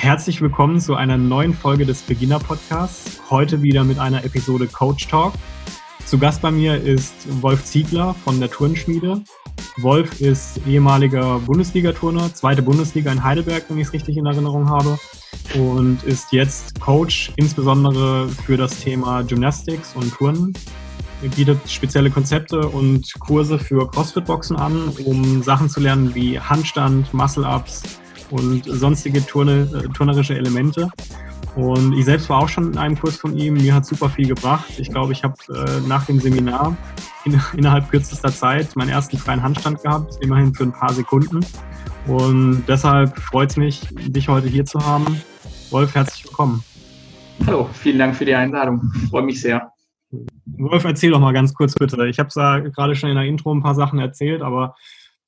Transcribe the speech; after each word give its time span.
Herzlich 0.00 0.40
willkommen 0.40 0.78
zu 0.78 0.94
einer 0.94 1.18
neuen 1.18 1.52
Folge 1.52 1.84
des 1.84 2.02
Beginner 2.02 2.38
Podcasts. 2.38 3.20
Heute 3.30 3.62
wieder 3.62 3.82
mit 3.82 3.98
einer 3.98 4.24
Episode 4.24 4.68
Coach 4.68 5.08
Talk. 5.08 5.32
Zu 6.06 6.18
Gast 6.18 6.40
bei 6.40 6.52
mir 6.52 6.80
ist 6.80 7.14
Wolf 7.42 7.64
Ziegler 7.64 8.14
von 8.14 8.38
der 8.38 8.48
Turnschmiede. 8.48 9.20
Wolf 9.78 10.20
ist 10.20 10.60
ehemaliger 10.68 11.40
Bundesliga-Turner, 11.40 12.32
zweite 12.32 12.62
Bundesliga 12.62 13.10
in 13.10 13.24
Heidelberg, 13.24 13.64
wenn 13.68 13.78
ich 13.78 13.88
es 13.88 13.92
richtig 13.92 14.16
in 14.16 14.26
Erinnerung 14.26 14.70
habe, 14.70 15.00
und 15.56 16.04
ist 16.04 16.30
jetzt 16.30 16.80
Coach, 16.80 17.32
insbesondere 17.34 18.28
für 18.28 18.56
das 18.56 18.78
Thema 18.78 19.22
Gymnastics 19.22 19.96
und 19.96 20.14
Turnen. 20.14 20.52
Er 21.24 21.30
bietet 21.30 21.68
spezielle 21.68 22.12
Konzepte 22.12 22.68
und 22.68 23.12
Kurse 23.18 23.58
für 23.58 23.90
CrossFit-Boxen 23.90 24.56
an, 24.56 24.90
um 25.04 25.42
Sachen 25.42 25.68
zu 25.68 25.80
lernen 25.80 26.14
wie 26.14 26.38
Handstand, 26.38 27.12
Muscle-Ups 27.12 27.82
und 28.30 28.64
sonstige 28.64 29.24
Turne, 29.24 29.68
äh, 29.74 29.88
turnerische 29.88 30.36
Elemente. 30.36 30.88
Und 31.56 31.92
ich 31.94 32.04
selbst 32.04 32.28
war 32.28 32.38
auch 32.38 32.48
schon 32.48 32.72
in 32.72 32.78
einem 32.78 32.98
Kurs 32.98 33.16
von 33.16 33.36
ihm. 33.36 33.54
Mir 33.54 33.74
hat 33.74 33.84
super 33.84 34.08
viel 34.08 34.28
gebracht. 34.28 34.78
Ich 34.78 34.90
glaube, 34.90 35.12
ich 35.12 35.24
habe 35.24 35.34
äh, 35.48 35.80
nach 35.88 36.06
dem 36.06 36.20
Seminar 36.20 36.76
in, 37.24 37.40
innerhalb 37.56 37.90
kürzester 37.90 38.32
Zeit 38.32 38.76
meinen 38.76 38.90
ersten 38.90 39.18
freien 39.18 39.42
Handstand 39.42 39.82
gehabt, 39.82 40.18
immerhin 40.20 40.54
für 40.54 40.64
ein 40.64 40.72
paar 40.72 40.92
Sekunden. 40.92 41.44
Und 42.06 42.64
deshalb 42.68 43.18
freut 43.18 43.50
es 43.50 43.56
mich, 43.56 43.80
dich 43.90 44.28
heute 44.28 44.48
hier 44.48 44.64
zu 44.64 44.78
haben. 44.78 45.20
Wolf, 45.70 45.94
herzlich 45.94 46.24
willkommen. 46.24 46.62
Hallo, 47.46 47.68
vielen 47.72 47.98
Dank 47.98 48.16
für 48.16 48.24
die 48.24 48.34
Einladung. 48.34 48.90
Ich 48.94 49.10
freue 49.10 49.22
mich 49.22 49.40
sehr. 49.40 49.72
Wolf, 50.56 50.84
erzähl 50.84 51.10
doch 51.10 51.20
mal 51.20 51.32
ganz 51.32 51.54
kurz 51.54 51.74
bitte. 51.74 52.06
Ich 52.08 52.18
habe 52.18 52.30
ja 52.34 52.58
gerade 52.60 52.96
schon 52.96 53.10
in 53.10 53.16
der 53.16 53.24
Intro 53.24 53.54
ein 53.54 53.62
paar 53.62 53.74
Sachen 53.74 53.98
erzählt, 53.98 54.42
aber 54.42 54.74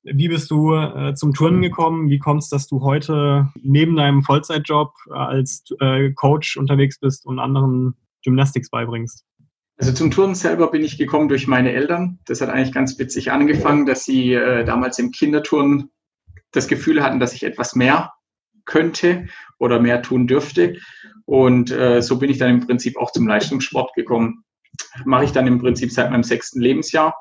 wie 0.03 0.27
bist 0.27 0.49
du 0.49 0.73
äh, 0.73 1.13
zum 1.15 1.33
Turnen 1.33 1.61
gekommen? 1.61 2.09
Wie 2.09 2.19
kommt 2.19 2.43
es, 2.43 2.49
dass 2.49 2.67
du 2.67 2.81
heute 2.81 3.49
neben 3.61 3.95
deinem 3.95 4.23
Vollzeitjob 4.23 4.93
äh, 5.09 5.13
als 5.13 5.63
äh, 5.79 6.11
Coach 6.11 6.57
unterwegs 6.57 6.99
bist 6.99 7.25
und 7.25 7.39
anderen 7.39 7.95
Gymnastics 8.23 8.69
beibringst? 8.69 9.25
Also 9.77 9.93
zum 9.93 10.11
Turnen 10.11 10.35
selber 10.35 10.69
bin 10.69 10.83
ich 10.83 10.97
gekommen 10.97 11.27
durch 11.27 11.47
meine 11.47 11.71
Eltern. 11.71 12.19
Das 12.25 12.41
hat 12.41 12.49
eigentlich 12.49 12.73
ganz 12.73 12.97
witzig 12.99 13.31
angefangen, 13.31 13.85
dass 13.85 14.03
sie 14.03 14.33
äh, 14.33 14.63
damals 14.63 14.99
im 14.99 15.11
Kinderturnen 15.11 15.89
das 16.51 16.67
Gefühl 16.67 17.03
hatten, 17.03 17.19
dass 17.19 17.33
ich 17.33 17.43
etwas 17.43 17.75
mehr 17.75 18.13
könnte 18.65 19.27
oder 19.57 19.79
mehr 19.79 20.01
tun 20.01 20.27
dürfte. 20.27 20.77
Und 21.25 21.71
äh, 21.71 22.01
so 22.01 22.19
bin 22.19 22.29
ich 22.29 22.37
dann 22.37 22.49
im 22.49 22.67
Prinzip 22.67 22.97
auch 22.97 23.11
zum 23.11 23.27
Leistungssport 23.27 23.93
gekommen. 23.95 24.43
Mache 25.05 25.25
ich 25.25 25.31
dann 25.31 25.47
im 25.47 25.59
Prinzip 25.59 25.91
seit 25.91 26.11
meinem 26.11 26.23
sechsten 26.23 26.61
Lebensjahr 26.61 27.15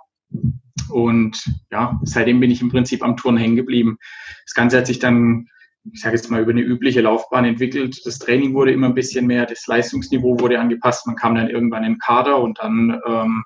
und 0.88 1.42
ja, 1.70 1.98
seitdem 2.02 2.40
bin 2.40 2.50
ich 2.50 2.62
im 2.62 2.70
Prinzip 2.70 3.02
am 3.02 3.16
Turnen 3.16 3.38
hängen 3.38 3.56
geblieben. 3.56 3.98
Das 4.44 4.54
Ganze 4.54 4.78
hat 4.78 4.86
sich 4.86 4.98
dann, 4.98 5.46
ich 5.92 6.00
sage 6.00 6.16
jetzt 6.16 6.30
mal, 6.30 6.40
über 6.40 6.52
eine 6.52 6.62
übliche 6.62 7.00
Laufbahn 7.00 7.44
entwickelt. 7.44 8.00
Das 8.04 8.18
Training 8.18 8.54
wurde 8.54 8.72
immer 8.72 8.88
ein 8.88 8.94
bisschen 8.94 9.26
mehr, 9.26 9.46
das 9.46 9.66
Leistungsniveau 9.66 10.40
wurde 10.40 10.58
angepasst. 10.58 11.06
Man 11.06 11.16
kam 11.16 11.34
dann 11.34 11.50
irgendwann 11.50 11.84
in 11.84 11.94
den 11.94 11.98
Kader 11.98 12.40
und 12.40 12.58
dann 12.60 13.00
ähm, 13.06 13.44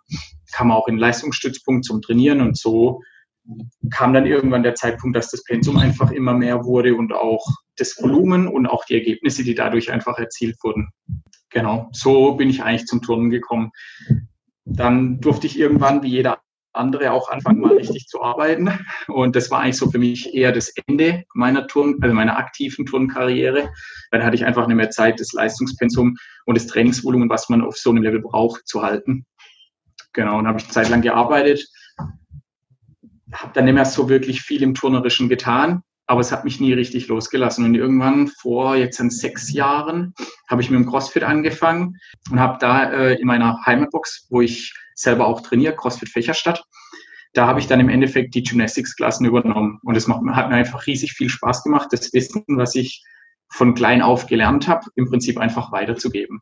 kam 0.52 0.68
man 0.68 0.76
auch 0.76 0.88
in 0.88 0.94
den 0.94 1.00
Leistungsstützpunkt 1.00 1.84
zum 1.84 2.02
Trainieren 2.02 2.40
und 2.40 2.56
so 2.56 3.00
kam 3.90 4.14
dann 4.14 4.26
irgendwann 4.26 4.62
der 4.62 4.74
Zeitpunkt, 4.74 5.16
dass 5.16 5.30
das 5.30 5.44
Pensum 5.44 5.76
einfach 5.76 6.10
immer 6.10 6.34
mehr 6.34 6.64
wurde 6.64 6.94
und 6.94 7.12
auch 7.12 7.46
das 7.76 7.96
Volumen 8.00 8.48
und 8.48 8.66
auch 8.66 8.84
die 8.84 8.94
Ergebnisse, 8.94 9.44
die 9.44 9.54
dadurch 9.54 9.92
einfach 9.92 10.18
erzielt 10.18 10.56
wurden. 10.62 10.88
Genau, 11.50 11.88
so 11.92 12.34
bin 12.34 12.48
ich 12.48 12.62
eigentlich 12.62 12.86
zum 12.86 13.02
Turnen 13.02 13.30
gekommen. 13.30 13.70
Dann 14.64 15.20
durfte 15.20 15.46
ich 15.46 15.58
irgendwann, 15.58 16.02
wie 16.02 16.08
jeder 16.08 16.38
andere 16.74 17.12
auch 17.12 17.30
anfangen, 17.30 17.60
mal 17.60 17.76
richtig 17.76 18.06
zu 18.06 18.22
arbeiten. 18.22 18.70
Und 19.08 19.36
das 19.36 19.50
war 19.50 19.60
eigentlich 19.60 19.78
so 19.78 19.90
für 19.90 19.98
mich 19.98 20.34
eher 20.34 20.52
das 20.52 20.72
Ende 20.86 21.24
meiner 21.34 21.66
Turn, 21.66 21.96
also 22.00 22.14
meiner 22.14 22.36
aktiven 22.36 22.86
Turnkarriere. 22.86 23.70
Dann 24.10 24.24
hatte 24.24 24.36
ich 24.36 24.44
einfach 24.44 24.66
nicht 24.66 24.76
mehr 24.76 24.90
Zeit, 24.90 25.20
das 25.20 25.32
Leistungspensum 25.32 26.16
und 26.46 26.56
das 26.56 26.66
Trainingsvolumen, 26.66 27.28
was 27.28 27.48
man 27.48 27.62
auf 27.62 27.76
so 27.76 27.90
einem 27.90 28.02
Level 28.02 28.20
braucht, 28.20 28.66
zu 28.66 28.82
halten. 28.82 29.26
Genau, 30.12 30.38
und 30.38 30.46
habe 30.46 30.58
ich 30.58 30.64
eine 30.64 30.72
Zeit 30.72 30.88
lang 30.88 31.02
gearbeitet. 31.02 31.66
Habe 33.32 33.52
dann 33.52 33.64
nicht 33.64 33.74
mehr 33.74 33.84
so 33.84 34.08
wirklich 34.08 34.42
viel 34.42 34.62
im 34.62 34.74
Turnerischen 34.74 35.28
getan, 35.28 35.82
aber 36.06 36.20
es 36.20 36.30
hat 36.30 36.44
mich 36.44 36.60
nie 36.60 36.72
richtig 36.72 37.08
losgelassen. 37.08 37.64
Und 37.64 37.74
irgendwann 37.74 38.28
vor 38.28 38.76
jetzt 38.76 39.00
in 39.00 39.10
sechs 39.10 39.52
Jahren 39.52 40.14
habe 40.48 40.62
ich 40.62 40.70
mit 40.70 40.78
dem 40.78 40.86
CrossFit 40.86 41.24
angefangen 41.24 41.96
und 42.30 42.38
habe 42.38 42.58
da 42.60 42.92
äh, 42.92 43.14
in 43.14 43.26
meiner 43.26 43.64
Heimatbox, 43.66 44.28
wo 44.30 44.40
ich 44.40 44.72
selber 44.94 45.26
auch 45.26 45.40
trainiere, 45.40 45.76
CrossFit 45.76 46.08
Fächerstadt. 46.08 46.64
Da 47.32 47.46
habe 47.46 47.60
ich 47.60 47.66
dann 47.66 47.80
im 47.80 47.88
Endeffekt 47.88 48.34
die 48.34 48.42
Gymnastics-Klassen 48.42 49.26
übernommen. 49.26 49.80
Und 49.82 49.96
es 49.96 50.08
hat 50.08 50.22
mir 50.22 50.34
einfach 50.34 50.86
riesig 50.86 51.12
viel 51.12 51.28
Spaß 51.28 51.64
gemacht, 51.64 51.88
das 51.90 52.12
Wissen, 52.12 52.44
was 52.48 52.74
ich 52.74 53.04
von 53.50 53.74
klein 53.74 54.02
auf 54.02 54.26
gelernt 54.26 54.68
habe, 54.68 54.86
im 54.94 55.08
Prinzip 55.08 55.38
einfach 55.38 55.72
weiterzugeben. 55.72 56.40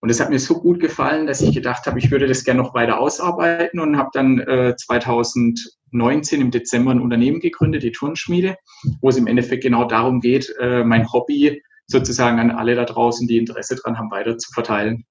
Und 0.00 0.10
es 0.10 0.20
hat 0.20 0.28
mir 0.28 0.38
so 0.38 0.60
gut 0.60 0.80
gefallen, 0.80 1.26
dass 1.26 1.40
ich 1.40 1.54
gedacht 1.54 1.86
habe, 1.86 1.98
ich 1.98 2.10
würde 2.10 2.26
das 2.26 2.44
gerne 2.44 2.60
noch 2.60 2.74
weiter 2.74 3.00
ausarbeiten 3.00 3.80
und 3.80 3.96
habe 3.96 4.10
dann 4.12 4.38
äh, 4.38 4.76
2019 4.76 6.42
im 6.42 6.50
Dezember 6.50 6.90
ein 6.90 7.00
Unternehmen 7.00 7.40
gegründet, 7.40 7.84
die 7.84 7.92
Turnschmiede, 7.92 8.56
wo 9.00 9.08
es 9.08 9.16
im 9.16 9.26
Endeffekt 9.26 9.62
genau 9.62 9.86
darum 9.86 10.20
geht, 10.20 10.54
äh, 10.60 10.84
mein 10.84 11.10
Hobby 11.10 11.62
sozusagen 11.86 12.38
an 12.38 12.50
alle 12.50 12.74
da 12.74 12.84
draußen, 12.84 13.26
die 13.26 13.38
Interesse 13.38 13.76
dran 13.76 13.98
haben, 13.98 14.10
weiter 14.10 14.38
zu 14.38 14.52
verteilen. 14.52 15.04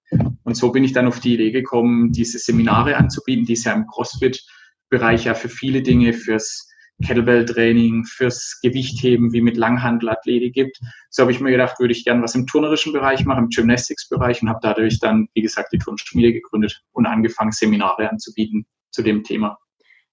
Und 0.43 0.55
so 0.55 0.71
bin 0.71 0.83
ich 0.83 0.93
dann 0.93 1.07
auf 1.07 1.19
die 1.19 1.35
Idee 1.35 1.51
gekommen, 1.51 2.11
diese 2.11 2.39
Seminare 2.39 2.97
anzubieten, 2.97 3.45
die 3.45 3.53
es 3.53 3.63
ja 3.63 3.73
im 3.73 3.87
CrossFit-Bereich 3.87 5.25
ja 5.25 5.33
für 5.33 5.49
viele 5.49 5.81
Dinge, 5.81 6.13
fürs 6.13 6.67
Kettlebell-Training, 7.03 8.05
fürs 8.05 8.59
Gewichtheben 8.61 9.33
wie 9.33 9.41
mit 9.41 9.57
Langhandelathletik 9.57 10.53
gibt. 10.53 10.79
So 11.09 11.23
habe 11.23 11.31
ich 11.31 11.39
mir 11.39 11.51
gedacht, 11.51 11.79
würde 11.79 11.91
ich 11.91 12.05
gerne 12.05 12.21
was 12.21 12.35
im 12.35 12.47
turnerischen 12.47 12.93
Bereich 12.93 13.25
machen, 13.25 13.45
im 13.45 13.49
Gymnastics-Bereich 13.49 14.41
und 14.41 14.49
habe 14.49 14.59
dadurch 14.61 14.99
dann, 14.99 15.27
wie 15.33 15.41
gesagt, 15.41 15.73
die 15.73 15.79
Turnschmiede 15.79 16.33
gegründet 16.33 16.81
und 16.91 17.05
angefangen, 17.05 17.51
Seminare 17.51 18.09
anzubieten 18.09 18.65
zu 18.91 19.01
dem 19.01 19.23
Thema. 19.23 19.57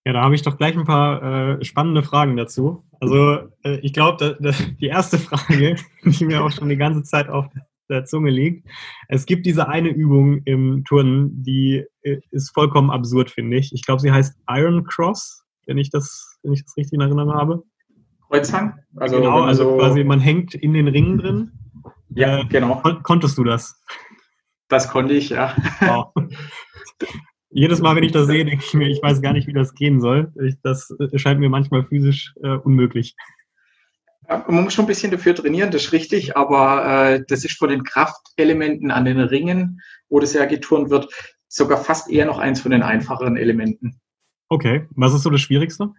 Ja, 0.04 0.15
da 0.15 0.22
habe 0.22 0.34
ich 0.34 0.42
doch 0.42 0.56
gleich 0.56 0.77
ein 0.77 0.84
paar 0.84 1.59
äh, 1.60 1.65
spannende 1.65 2.03
Fragen 2.03 2.37
dazu. 2.37 2.84
Also 3.00 3.49
äh, 3.65 3.78
ich 3.83 3.93
glaube, 3.93 4.38
die 4.81 4.87
erste 4.87 5.19
Frage, 5.19 5.77
die 6.05 6.25
mir 6.25 6.44
auch 6.44 6.50
schon 6.50 6.69
die 6.69 6.77
ganze 6.77 7.03
Zeit 7.03 7.28
auf 7.28 7.47
der 7.88 8.05
Zunge 8.05 8.31
liegt, 8.31 8.69
es 9.09 9.27
gibt 9.27 9.47
diese 9.47 9.69
eine 9.69 9.88
Übung 9.88 10.43
im 10.44 10.84
Turnen, 10.84 11.43
die 11.43 11.84
äh, 12.03 12.19
ist 12.31 12.50
vollkommen 12.50 12.91
absurd, 12.91 13.31
finde 13.31 13.56
ich. 13.56 13.72
Ich 13.72 13.84
glaube, 13.84 14.00
sie 14.00 14.12
heißt 14.12 14.39
Iron 14.49 14.84
Cross, 14.84 15.44
wenn 15.66 15.78
ich 15.78 15.91
das, 15.91 16.39
wenn 16.43 16.53
ich 16.53 16.62
das 16.62 16.77
richtig 16.77 16.94
in 16.94 17.00
Erinnerung 17.00 17.33
habe. 17.33 17.62
Kreuzhang? 18.28 18.78
Also, 18.97 19.16
genau, 19.16 19.43
also 19.43 19.77
quasi 19.77 20.05
man 20.05 20.21
hängt 20.21 20.55
in 20.55 20.75
den 20.75 20.87
Ringen 20.87 21.19
drin. 21.19 21.53
Ja, 22.10 22.41
äh, 22.41 22.44
genau. 22.44 22.77
Kon 22.77 23.03
konntest 23.03 23.39
du 23.39 23.44
das? 23.44 23.83
Das 24.69 24.89
konnte 24.89 25.15
ich, 25.15 25.31
ja. 25.31 25.56
Wow. 25.81 26.12
Jedes 27.53 27.81
Mal, 27.81 27.97
wenn 27.97 28.05
ich 28.05 28.12
das 28.12 28.27
sehe, 28.27 28.44
denke 28.44 28.65
ich 28.65 28.75
mir, 28.75 28.88
ich 28.88 29.03
weiß 29.03 29.22
gar 29.22 29.33
nicht, 29.33 29.49
wie 29.49 29.53
das 29.53 29.75
gehen 29.75 30.00
soll. 30.00 30.33
Ich, 30.43 30.55
das 30.62 30.94
scheint 31.16 31.41
mir 31.41 31.49
manchmal 31.49 31.83
physisch 31.83 32.33
äh, 32.43 32.56
unmöglich. 32.56 33.16
Ja, 34.28 34.44
man 34.49 34.65
muss 34.65 34.75
schon 34.75 34.84
ein 34.84 34.88
bisschen 34.88 35.11
dafür 35.11 35.34
trainieren, 35.34 35.72
das 35.72 35.87
ist 35.87 35.93
richtig, 35.93 36.37
aber 36.37 37.15
äh, 37.15 37.25
das 37.27 37.44
ist 37.44 37.59
von 37.59 37.69
den 37.69 37.83
Kraftelementen 37.83 38.93
an 38.93 39.05
den 39.05 39.19
Ringen, 39.19 39.81
wo 40.09 40.21
das 40.21 40.33
ja 40.33 40.44
geturnt 40.44 40.91
wird, 40.91 41.12
sogar 41.49 41.83
fast 41.83 42.09
eher 42.09 42.27
noch 42.27 42.39
eins 42.39 42.60
von 42.60 42.71
den 42.71 42.83
einfacheren 42.83 43.37
Elementen. 43.37 44.00
Okay, 44.49 44.87
was 44.94 45.15
ist 45.15 45.22
so 45.22 45.31
das 45.31 45.41
Schwierigste? 45.41 45.91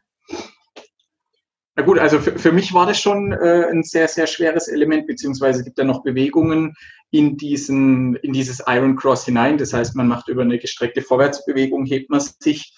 Na 1.75 1.83
gut, 1.83 1.99
also 1.99 2.19
für, 2.19 2.37
für 2.37 2.51
mich 2.51 2.73
war 2.73 2.85
das 2.85 2.99
schon 2.99 3.31
äh, 3.31 3.65
ein 3.71 3.83
sehr, 3.83 4.07
sehr 4.07 4.27
schweres 4.27 4.67
Element, 4.67 5.07
beziehungsweise 5.07 5.63
gibt 5.63 5.79
da 5.79 5.85
noch 5.85 6.03
Bewegungen 6.03 6.73
in, 7.11 7.37
diesen, 7.37 8.15
in 8.17 8.33
dieses 8.33 8.61
Iron 8.67 8.97
Cross 8.97 9.25
hinein. 9.25 9.57
Das 9.57 9.73
heißt, 9.73 9.95
man 9.95 10.07
macht 10.07 10.27
über 10.27 10.41
eine 10.41 10.59
gestreckte 10.59 11.01
Vorwärtsbewegung, 11.01 11.85
hebt 11.85 12.09
man 12.09 12.19
sich 12.19 12.75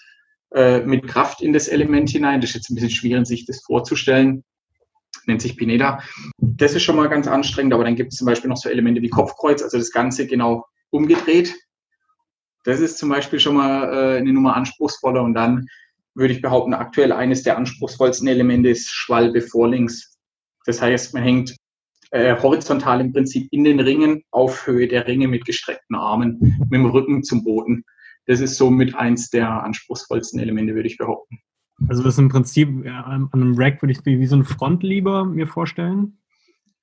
äh, 0.54 0.80
mit 0.80 1.08
Kraft 1.08 1.42
in 1.42 1.52
das 1.52 1.66
Element 1.66 2.10
hinein. 2.10 2.40
Das 2.40 2.50
ist 2.50 2.56
jetzt 2.56 2.70
ein 2.70 2.76
bisschen 2.76 2.90
schwierig, 2.90 3.26
sich 3.26 3.46
das 3.46 3.62
vorzustellen. 3.64 4.44
Nennt 5.26 5.42
sich 5.42 5.56
Pineda. 5.56 6.00
Das 6.38 6.74
ist 6.74 6.82
schon 6.82 6.96
mal 6.96 7.08
ganz 7.08 7.26
anstrengend, 7.26 7.74
aber 7.74 7.84
dann 7.84 7.96
gibt 7.96 8.12
es 8.12 8.18
zum 8.18 8.26
Beispiel 8.26 8.48
noch 8.48 8.56
so 8.56 8.68
Elemente 8.68 9.02
wie 9.02 9.08
Kopfkreuz, 9.08 9.62
also 9.62 9.78
das 9.78 9.90
Ganze 9.90 10.26
genau 10.26 10.66
umgedreht. 10.90 11.54
Das 12.64 12.80
ist 12.80 12.98
zum 12.98 13.08
Beispiel 13.08 13.40
schon 13.40 13.56
mal 13.56 13.92
äh, 13.92 14.18
eine 14.18 14.32
Nummer 14.32 14.54
anspruchsvoller 14.54 15.22
und 15.22 15.34
dann 15.34 15.66
würde 16.14 16.34
ich 16.34 16.42
behaupten, 16.42 16.74
aktuell 16.74 17.12
eines 17.12 17.42
der 17.42 17.56
anspruchsvollsten 17.56 18.28
Elemente 18.28 18.68
ist 18.68 18.90
Schwalbe 18.90 19.40
vorlinks. 19.40 20.18
Das 20.66 20.80
heißt, 20.80 21.14
man 21.14 21.22
hängt 21.22 21.56
äh, 22.10 22.40
horizontal 22.40 23.00
im 23.00 23.12
Prinzip 23.12 23.48
in 23.50 23.64
den 23.64 23.80
Ringen 23.80 24.22
auf 24.30 24.66
Höhe 24.66 24.86
der 24.86 25.06
Ringe 25.06 25.28
mit 25.28 25.44
gestreckten 25.44 25.96
Armen, 25.96 26.38
mit 26.60 26.72
dem 26.72 26.86
Rücken 26.86 27.24
zum 27.24 27.44
Boden. 27.44 27.84
Das 28.26 28.40
ist 28.40 28.56
somit 28.56 28.94
eins 28.94 29.30
der 29.30 29.48
anspruchsvollsten 29.64 30.40
Elemente, 30.40 30.74
würde 30.74 30.88
ich 30.88 30.96
behaupten. 30.96 31.38
Also 31.88 32.02
das 32.02 32.14
ist 32.14 32.18
im 32.18 32.28
Prinzip 32.28 32.68
ja, 32.84 33.00
an 33.02 33.28
einem 33.32 33.54
Rack 33.56 33.82
würde 33.82 33.92
ich 33.92 34.04
wie 34.04 34.26
so 34.26 34.36
ein 34.36 34.44
Frontlever 34.44 35.24
mir 35.24 35.46
vorstellen. 35.46 36.18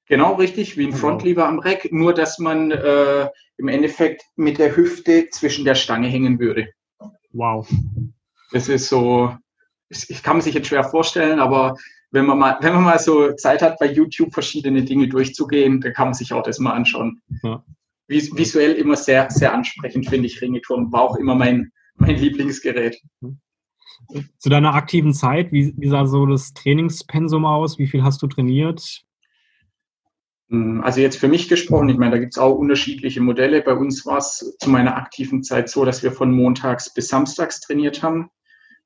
Genau, 0.07 0.33
richtig, 0.33 0.77
wie 0.77 0.87
ein 0.87 0.93
Frontlever 0.93 1.47
am 1.47 1.59
Rack, 1.59 1.89
nur 1.91 2.13
dass 2.13 2.37
man 2.37 2.71
äh, 2.71 3.29
im 3.57 3.69
Endeffekt 3.69 4.23
mit 4.35 4.57
der 4.57 4.75
Hüfte 4.75 5.29
zwischen 5.31 5.63
der 5.63 5.75
Stange 5.75 6.09
hängen 6.09 6.39
würde. 6.39 6.67
Wow. 7.31 7.69
Das 8.51 8.67
ist 8.69 8.89
so, 8.89 9.35
ich 9.89 10.23
kann 10.23 10.37
man 10.37 10.41
sich 10.41 10.55
jetzt 10.55 10.67
schwer 10.67 10.83
vorstellen, 10.83 11.39
aber 11.39 11.75
wenn 12.11 12.25
man 12.25 12.37
mal, 12.37 12.57
wenn 12.61 12.73
man 12.73 12.83
mal 12.83 12.99
so 12.99 13.33
Zeit 13.33 13.61
hat, 13.61 13.79
bei 13.79 13.91
YouTube 13.91 14.33
verschiedene 14.33 14.83
Dinge 14.83 15.07
durchzugehen, 15.07 15.81
dann 15.81 15.93
kann 15.93 16.07
man 16.07 16.13
sich 16.13 16.33
auch 16.33 16.43
das 16.43 16.59
mal 16.59 16.73
anschauen. 16.73 17.21
Ja. 17.43 17.63
Vis 18.07 18.35
visuell 18.35 18.73
immer 18.73 18.97
sehr, 18.97 19.29
sehr 19.31 19.53
ansprechend, 19.53 20.09
finde 20.09 20.27
ich, 20.27 20.41
Ringeturnen. 20.41 20.91
War 20.91 21.01
auch 21.01 21.15
immer 21.15 21.35
mein, 21.35 21.71
mein 21.95 22.17
Lieblingsgerät. 22.17 23.01
Zu 24.37 24.49
deiner 24.49 24.73
aktiven 24.73 25.13
Zeit, 25.13 25.53
wie, 25.53 25.73
wie 25.77 25.87
sah 25.87 26.05
so 26.05 26.25
das 26.25 26.53
Trainingspensum 26.53 27.45
aus? 27.45 27.79
Wie 27.79 27.87
viel 27.87 28.03
hast 28.03 28.21
du 28.21 28.27
trainiert? 28.27 29.03
Hm, 30.49 30.81
also 30.83 30.99
jetzt 30.99 31.17
für 31.17 31.29
mich 31.29 31.47
gesprochen, 31.47 31.87
ich 31.87 31.97
meine, 31.97 32.11
da 32.11 32.17
gibt 32.17 32.33
es 32.33 32.37
auch 32.37 32.55
unterschiedliche 32.55 33.21
Modelle. 33.21 33.61
Bei 33.61 33.73
uns 33.73 34.05
war 34.05 34.17
es 34.17 34.57
zu 34.59 34.69
meiner 34.69 34.97
aktiven 34.97 35.43
Zeit 35.43 35.69
so, 35.69 35.85
dass 35.85 36.03
wir 36.03 36.11
von 36.11 36.33
montags 36.33 36.93
bis 36.93 37.07
samstags 37.07 37.61
trainiert 37.61 38.03
haben 38.03 38.29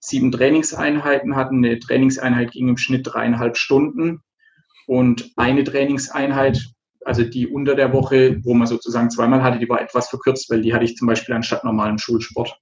sieben 0.06 0.32
Trainingseinheiten 0.32 1.36
hatten. 1.36 1.64
Eine 1.64 1.80
Trainingseinheit 1.80 2.52
ging 2.52 2.70
im 2.70 2.78
Schnitt 2.78 3.08
dreieinhalb 3.08 3.58
Stunden 3.58 4.22
und 4.88 5.32
eine 5.36 5.64
Trainingseinheit, 5.64 6.74
also 7.04 7.24
die 7.24 7.48
unter 7.48 7.76
der 7.76 7.94
Woche, 7.94 8.40
wo 8.44 8.54
man 8.54 8.68
sozusagen 8.68 9.10
zweimal 9.10 9.44
hatte, 9.44 9.60
die 9.60 9.70
war 9.70 9.82
etwas 9.82 10.10
verkürzt, 10.10 10.50
weil 10.50 10.62
die 10.62 10.74
hatte 10.74 10.86
ich 10.86 10.96
zum 10.96 11.08
Beispiel 11.08 11.36
anstatt 11.36 11.64
normalen 11.64 11.98
Schulsport, 11.98 12.60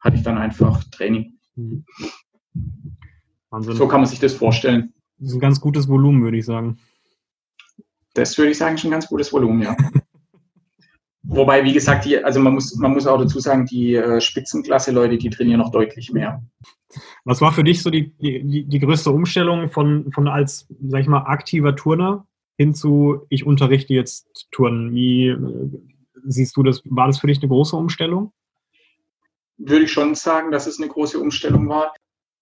hatte 0.00 0.16
ich 0.16 0.22
dann 0.22 0.38
einfach 0.38 0.84
Training. 0.90 1.38
Mhm. 1.54 1.84
Wahnsinn. 3.50 3.76
So 3.76 3.88
kann 3.88 4.00
man 4.00 4.08
sich 4.08 4.20
das 4.20 4.34
vorstellen. 4.34 4.92
Das 5.18 5.30
ist 5.30 5.36
ein 5.36 5.40
ganz 5.40 5.60
gutes 5.60 5.88
Volumen, 5.88 6.22
würde 6.22 6.38
ich 6.38 6.44
sagen. 6.44 6.78
Das 8.14 8.36
würde 8.38 8.50
ich 8.50 8.58
sagen, 8.58 8.76
ist 8.76 8.84
ein 8.84 8.90
ganz 8.90 9.06
gutes 9.08 9.32
Volumen, 9.32 9.62
ja. 9.62 9.76
Wobei, 11.26 11.64
wie 11.64 11.72
gesagt, 11.72 12.04
die, 12.04 12.22
also 12.22 12.38
man 12.38 12.54
muss, 12.54 12.76
man 12.76 12.92
muss 12.92 13.06
auch 13.06 13.18
dazu 13.18 13.40
sagen, 13.40 13.64
die 13.66 13.94
äh, 13.94 14.20
Spitzenklasse-Leute, 14.20 15.16
die 15.16 15.30
trainieren 15.30 15.60
noch 15.60 15.70
deutlich 15.70 16.12
mehr. 16.12 16.42
Was 17.24 17.40
war 17.40 17.52
für 17.52 17.64
dich 17.64 17.82
so 17.82 17.90
die, 17.90 18.12
die, 18.18 18.64
die 18.64 18.78
größte 18.78 19.10
Umstellung 19.10 19.70
von, 19.70 20.12
von 20.12 20.28
als, 20.28 20.66
sag 20.86 21.00
ich 21.00 21.06
mal, 21.06 21.22
aktiver 21.22 21.74
Turner 21.74 22.26
hin 22.56 22.74
zu, 22.74 23.26
ich 23.30 23.46
unterrichte 23.46 23.94
jetzt 23.94 24.48
Turnen? 24.50 24.94
Wie 24.94 25.28
äh, 25.28 25.70
siehst 26.24 26.56
du 26.56 26.62
das? 26.62 26.82
War 26.84 27.06
das 27.06 27.18
für 27.18 27.26
dich 27.26 27.38
eine 27.38 27.48
große 27.48 27.74
Umstellung? 27.74 28.32
Würde 29.56 29.84
ich 29.84 29.92
schon 29.92 30.14
sagen, 30.14 30.50
dass 30.50 30.66
es 30.66 30.78
eine 30.78 30.88
große 30.88 31.18
Umstellung 31.18 31.68
war. 31.68 31.94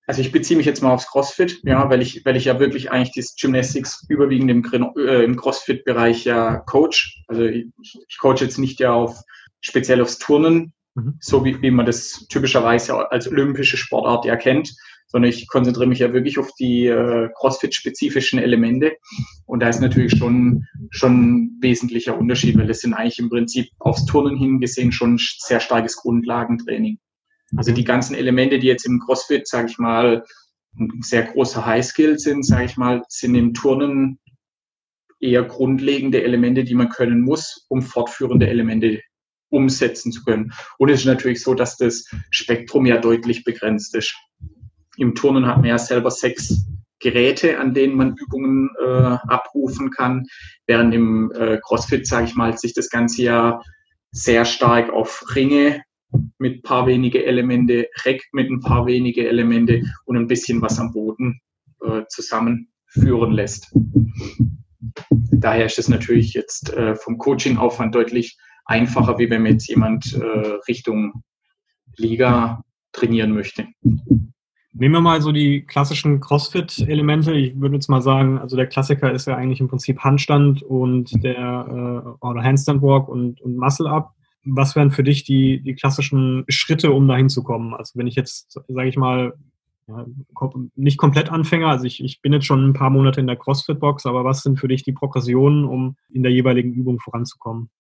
Also 0.07 0.21
ich 0.21 0.33
beziehe 0.33 0.57
mich 0.57 0.67
jetzt 0.67 0.83
mal 0.83 0.93
aufs 0.93 1.09
CrossFit, 1.09 1.61
ja, 1.63 1.89
weil 1.89 2.03
ich, 2.03 2.25
weil 2.25 2.37
ich 2.37 2.47
ja 2.47 2.59
wirklich 2.59 2.91
eigentlich 2.91 3.13
das 3.15 3.37
Gymnastics 3.37 4.05
überwiegend 4.09 4.51
im, 4.51 4.93
äh, 4.97 5.25
im 5.25 5.37
CrossFit-Bereich 5.37 6.25
ja 6.25 6.57
coach. 6.57 7.23
Also 7.29 7.45
ich, 7.45 7.67
ich 8.09 8.19
coach 8.19 8.43
jetzt 8.43 8.59
nicht 8.59 8.81
ja 8.81 8.93
auf 8.93 9.17
speziell 9.61 10.03
aufs 10.03 10.19
Turnen, 10.19 10.73
mhm. 10.95 11.19
so 11.21 11.45
wie, 11.45 11.63
wie 11.63 11.71
man 11.71 11.87
das 11.87 12.27
typischerweise 12.29 13.11
als 13.13 13.29
olympische 13.29 13.77
Sportart 13.77 14.25
ja 14.25 14.37
kennt, 14.37 14.75
sondern 15.07 15.31
ich 15.31 15.47
konzentriere 15.47 15.89
mich 15.89 16.01
ja 16.01 16.13
wirklich 16.13 16.39
auf 16.39 16.51
die 16.59 16.87
äh, 16.87 17.29
CrossFit-spezifischen 17.35 18.41
Elemente. 18.41 18.97
Und 19.47 19.61
da 19.61 19.69
ist 19.69 19.81
natürlich 19.81 20.19
schon, 20.19 20.67
schon 20.91 21.35
ein 21.35 21.59
wesentlicher 21.61 22.19
Unterschied, 22.19 22.59
weil 22.59 22.67
das 22.67 22.81
sind 22.81 22.95
eigentlich 22.95 23.19
im 23.19 23.31
Prinzip 23.31 23.69
aufs 23.79 24.07
Turnen 24.07 24.37
hingesehen 24.37 24.91
schon 24.91 25.19
sehr 25.19 25.61
starkes 25.61 25.97
Grundlagentraining. 25.97 26.99
Also 27.57 27.73
die 27.73 27.85
ganzen 27.85 28.15
Elemente, 28.15 28.59
die 28.59 28.67
jetzt 28.67 28.87
im 28.87 29.01
CrossFit, 29.01 29.47
sage 29.47 29.69
ich 29.71 29.79
mal, 29.79 30.25
ein 30.79 31.03
sehr 31.03 31.25
großer 31.25 31.65
Highskill 31.67 32.19
sind, 32.19 32.47
sage 32.47 32.65
ich 32.65 32.77
mal, 32.77 33.03
sind 33.09 33.35
im 33.35 33.53
Turnen 33.53 34.19
eher 35.21 35.45
grundlegende 35.45 36.23
Elemente, 36.23 36.65
die 36.65 36.75
man 36.75 36.89
können 36.89 37.21
muss, 37.21 37.67
um 37.69 37.83
fortführende 37.83 38.49
Elemente 38.49 39.01
umsetzen 39.51 40.13
zu 40.13 40.25
können. 40.25 40.53
Und 40.79 40.89
es 40.89 41.01
ist 41.01 41.07
natürlich 41.07 41.43
so, 41.43 41.55
dass 41.55 41.77
das 41.77 42.07
Spektrum 42.31 42.87
ja 42.87 42.99
deutlich 42.99 43.45
begrenzt 43.45 43.95
ist. 43.95 44.17
Im 44.97 45.15
Turnen 45.15 45.47
hat 45.47 45.59
man 45.59 45.67
ja 45.67 45.79
selber 45.79 46.11
sechs 46.11 46.67
Geräte, 46.99 47.59
an 47.59 47.75
denen 47.75 47.97
man 47.97 48.17
Übungen 48.17 48.71
äh, 48.81 49.17
abrufen 49.29 49.91
kann, 49.91 50.27
während 50.67 50.95
im 50.95 51.33
äh, 51.33 51.59
CrossFit, 51.59 52.07
sage 52.07 52.27
ich 52.27 52.35
mal, 52.35 52.57
sich 52.57 52.75
das 52.75 52.89
Ganze 52.89 53.23
ja 53.23 53.61
sehr 54.11 54.45
stark 54.45 54.91
auf 54.91 55.23
Ringe 55.35 55.83
mit 56.39 56.59
ein 56.59 56.63
paar 56.63 56.87
wenige 56.87 57.25
Elemente, 57.25 57.89
Reck 58.05 58.23
mit 58.33 58.51
ein 58.51 58.61
paar 58.61 58.87
wenige 58.87 59.29
Elemente 59.29 59.83
und 60.05 60.17
ein 60.17 60.27
bisschen 60.27 60.61
was 60.61 60.79
am 60.79 60.93
Boden 60.93 61.41
äh, 61.85 62.03
zusammenführen 62.09 63.33
lässt. 63.33 63.73
Daher 65.31 65.67
ist 65.67 65.79
es 65.79 65.89
natürlich 65.89 66.35
jetzt 66.35 66.73
äh, 66.73 66.95
vom 66.95 67.19
Coaching-Aufwand 67.19 67.95
deutlich 67.95 68.37
einfacher, 68.65 69.19
wie 69.19 69.31
wenn 69.31 69.43
man 69.43 69.53
jetzt 69.53 69.69
jemand 69.69 70.15
äh, 70.15 70.59
Richtung 70.69 71.23
Liga 71.97 72.63
trainieren 72.93 73.33
möchte. 73.33 73.67
Nehmen 74.75 74.95
wir 74.95 75.01
mal 75.01 75.21
so 75.21 75.33
die 75.33 75.67
klassischen 75.67 76.21
CrossFit-Elemente. 76.21 77.33
Ich 77.35 77.61
würde 77.61 77.75
jetzt 77.75 77.91
mal 77.91 78.01
sagen, 78.01 78.39
also 78.39 78.57
der 78.57 78.67
Klassiker 78.67 79.13
ist 79.13 79.27
ja 79.27 79.37
eigentlich 79.37 79.61
im 79.61 79.69
Prinzip 79.69 80.01
Handstand 80.01 80.63
und 80.63 81.23
der 81.23 81.37
äh, 82.21 82.27
oder 82.27 82.43
Handstand 82.43 82.81
Walk 82.83 83.09
und, 83.09 83.41
und 83.43 83.57
Muscle 83.57 83.89
Up 83.89 84.15
was 84.45 84.77
wären 84.77 84.91
für 84.91 85.05
dich 85.05 85.25
die, 85.25 85.61
die 85.61 85.75
klassischen 85.75 86.45
Schritte, 86.49 86.93
um 86.93 87.07
dahin 87.07 87.29
zu 87.29 87.43
kommen? 87.43 87.75
Also 87.75 87.99
wenn 87.99 88.07
ich 88.07 88.17
jetzt, 88.17 88.59
sage 88.69 88.89
ich 88.89 88.97
mal, 88.97 89.35
ja, 89.89 90.07
nicht 90.77 90.99
komplett 90.99 91.31
Anfänger, 91.31 91.69
also 91.69 91.85
ich, 91.85 92.03
ich 92.03 92.21
bin 92.21 92.33
jetzt 92.33 92.47
schon 92.47 92.69
ein 92.69 92.73
paar 92.73 92.91
Monate 92.91 93.21
in 93.21 93.27
der 93.27 93.37
CrossFit-Box, 93.37 94.07
aber 94.07 94.25
was 94.25 94.43
sind 94.43 94.59
für 94.59 94.69
dich 94.69 94.83
die 94.83 94.93
Progressionen, 94.93 95.65
um 95.65 95.97
in 96.11 96.23
der 96.23 96.33
jeweiligen 96.33 96.73
Übung 96.73 96.99
voranzukommen? 97.01 97.71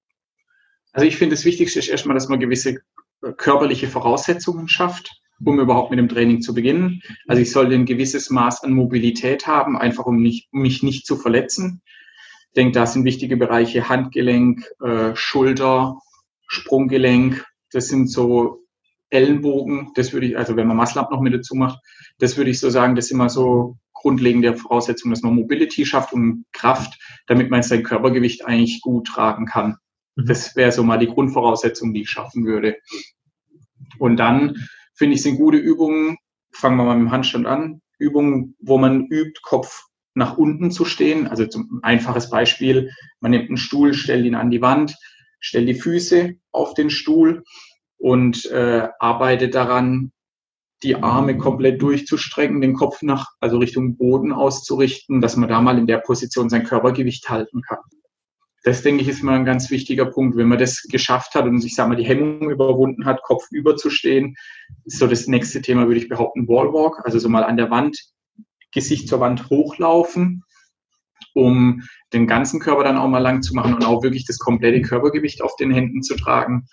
Also 0.92 1.06
ich 1.06 1.16
finde, 1.16 1.34
das 1.34 1.44
Wichtigste 1.44 1.78
ist 1.78 1.88
erstmal, 1.88 2.14
dass 2.14 2.28
man 2.28 2.40
gewisse 2.40 2.80
äh, 3.22 3.32
körperliche 3.36 3.88
Voraussetzungen 3.88 4.68
schafft, 4.68 5.20
um 5.44 5.58
überhaupt 5.58 5.90
mit 5.90 5.98
dem 5.98 6.08
Training 6.08 6.42
zu 6.42 6.54
beginnen. 6.54 7.02
Also 7.26 7.42
ich 7.42 7.50
sollte 7.50 7.74
ein 7.74 7.86
gewisses 7.86 8.30
Maß 8.30 8.62
an 8.62 8.72
Mobilität 8.72 9.46
haben, 9.46 9.76
einfach 9.76 10.06
um, 10.06 10.20
nicht, 10.20 10.48
um 10.52 10.62
mich 10.62 10.82
nicht 10.82 11.06
zu 11.06 11.16
verletzen. 11.16 11.82
Ich 12.48 12.54
denke, 12.54 12.72
da 12.72 12.84
sind 12.84 13.04
wichtige 13.04 13.36
Bereiche 13.36 13.88
Handgelenk, 13.88 14.68
äh, 14.82 15.16
Schulter, 15.16 15.98
Sprunggelenk, 16.52 17.46
das 17.72 17.88
sind 17.88 18.10
so 18.10 18.66
Ellenbogen, 19.08 19.90
das 19.94 20.12
würde 20.12 20.26
ich, 20.26 20.36
also 20.36 20.54
wenn 20.54 20.66
man 20.66 20.76
Muscle 20.76 21.06
noch 21.10 21.20
mit 21.22 21.32
dazu 21.32 21.54
macht, 21.54 21.78
das 22.18 22.36
würde 22.36 22.50
ich 22.50 22.60
so 22.60 22.68
sagen, 22.68 22.94
das 22.94 23.08
sind 23.08 23.16
immer 23.16 23.30
so 23.30 23.78
grundlegende 23.94 24.54
Voraussetzungen, 24.54 25.14
dass 25.14 25.22
man 25.22 25.34
Mobility 25.34 25.86
schafft 25.86 26.12
und 26.12 26.44
Kraft, 26.52 27.00
damit 27.26 27.50
man 27.50 27.62
sein 27.62 27.82
Körpergewicht 27.82 28.44
eigentlich 28.44 28.82
gut 28.82 29.06
tragen 29.06 29.46
kann. 29.46 29.76
Mhm. 30.16 30.26
Das 30.26 30.54
wäre 30.54 30.72
so 30.72 30.82
mal 30.82 30.98
die 30.98 31.06
Grundvoraussetzung, 31.06 31.94
die 31.94 32.02
ich 32.02 32.10
schaffen 32.10 32.44
würde. 32.44 32.76
Und 33.98 34.18
dann 34.18 34.56
finde 34.94 35.14
ich, 35.14 35.22
sind 35.22 35.38
gute 35.38 35.56
Übungen, 35.58 36.18
fangen 36.52 36.76
wir 36.76 36.84
mal 36.84 36.96
mit 36.96 37.08
dem 37.08 37.12
Handstand 37.12 37.46
an, 37.46 37.80
Übungen, 37.98 38.56
wo 38.60 38.76
man 38.76 39.06
übt, 39.06 39.40
Kopf 39.42 39.84
nach 40.14 40.36
unten 40.36 40.70
zu 40.70 40.84
stehen. 40.84 41.26
Also 41.26 41.46
zum 41.46 41.80
einfaches 41.82 42.28
Beispiel, 42.28 42.90
man 43.20 43.30
nimmt 43.30 43.48
einen 43.48 43.56
Stuhl, 43.56 43.94
stellt 43.94 44.26
ihn 44.26 44.34
an 44.34 44.50
die 44.50 44.60
Wand, 44.60 44.96
stell 45.42 45.66
die 45.66 45.74
Füße 45.74 46.36
auf 46.52 46.72
den 46.72 46.88
Stuhl 46.88 47.44
und 47.98 48.46
äh, 48.46 48.88
arbeite 48.98 49.50
daran, 49.50 50.12
die 50.82 50.96
Arme 50.96 51.36
komplett 51.36 51.82
durchzustrecken, 51.82 52.60
den 52.60 52.74
Kopf 52.74 53.02
nach, 53.02 53.26
also 53.40 53.58
Richtung 53.58 53.96
Boden 53.96 54.32
auszurichten, 54.32 55.20
dass 55.20 55.36
man 55.36 55.48
da 55.48 55.60
mal 55.60 55.78
in 55.78 55.86
der 55.86 55.98
Position 55.98 56.48
sein 56.48 56.64
Körpergewicht 56.64 57.28
halten 57.28 57.62
kann. 57.62 57.78
Das, 58.64 58.82
denke 58.82 59.02
ich, 59.02 59.08
ist 59.08 59.22
mal 59.22 59.34
ein 59.34 59.44
ganz 59.44 59.70
wichtiger 59.70 60.06
Punkt. 60.06 60.36
Wenn 60.36 60.48
man 60.48 60.58
das 60.58 60.82
geschafft 60.82 61.34
hat 61.34 61.44
und 61.44 61.64
ich 61.64 61.74
sage 61.74 61.90
mal, 61.90 61.96
die 61.96 62.06
Hemmung 62.06 62.50
überwunden 62.50 63.04
hat, 63.04 63.22
Kopf 63.22 63.44
überzustehen, 63.50 64.36
ist 64.84 64.98
so 64.98 65.06
das 65.06 65.26
nächste 65.26 65.62
Thema, 65.62 65.86
würde 65.86 66.00
ich 66.00 66.08
behaupten, 66.08 66.46
Wallwalk, 66.48 67.00
also 67.04 67.18
so 67.18 67.28
mal 67.28 67.44
an 67.44 67.56
der 67.56 67.70
Wand, 67.70 68.00
Gesicht 68.72 69.08
zur 69.08 69.20
Wand 69.20 69.50
hochlaufen 69.50 70.44
um 71.34 71.82
den 72.12 72.26
ganzen 72.26 72.60
Körper 72.60 72.84
dann 72.84 72.98
auch 72.98 73.08
mal 73.08 73.18
lang 73.18 73.42
zu 73.42 73.54
machen 73.54 73.74
und 73.74 73.84
auch 73.84 74.02
wirklich 74.02 74.24
das 74.26 74.38
komplette 74.38 74.82
Körpergewicht 74.82 75.42
auf 75.42 75.56
den 75.56 75.72
Händen 75.72 76.02
zu 76.02 76.16
tragen. 76.16 76.66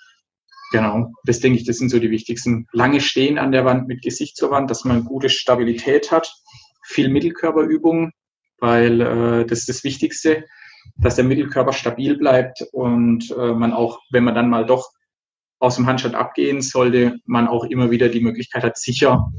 Genau, 0.71 1.11
das 1.23 1.39
denke 1.39 1.57
ich, 1.57 1.65
das 1.65 1.77
sind 1.77 1.89
so 1.89 1.99
die 1.99 2.11
wichtigsten. 2.11 2.67
Lange 2.71 3.01
stehen 3.01 3.39
an 3.39 3.51
der 3.51 3.65
Wand 3.65 3.87
mit 3.87 4.03
Gesicht 4.03 4.37
zur 4.37 4.51
Wand, 4.51 4.69
dass 4.69 4.85
man 4.85 5.03
gute 5.03 5.29
Stabilität 5.29 6.11
hat. 6.11 6.31
Viel 6.85 7.09
Mittelkörperübung, 7.09 8.11
weil 8.59 9.01
äh, 9.01 9.45
das 9.45 9.59
ist 9.59 9.69
das 9.69 9.83
Wichtigste, 9.83 10.45
dass 10.97 11.15
der 11.15 11.25
Mittelkörper 11.25 11.73
stabil 11.73 12.17
bleibt 12.17 12.63
und 12.71 13.31
äh, 13.31 13.53
man 13.53 13.73
auch, 13.73 13.99
wenn 14.11 14.23
man 14.23 14.35
dann 14.35 14.49
mal 14.49 14.65
doch 14.65 14.89
aus 15.59 15.75
dem 15.75 15.87
Handstand 15.87 16.15
abgehen 16.15 16.61
sollte, 16.61 17.17
man 17.25 17.47
auch 17.47 17.65
immer 17.65 17.91
wieder 17.91 18.09
die 18.09 18.21
Möglichkeit 18.21 18.63
hat, 18.63 18.77
sicher 18.77 19.31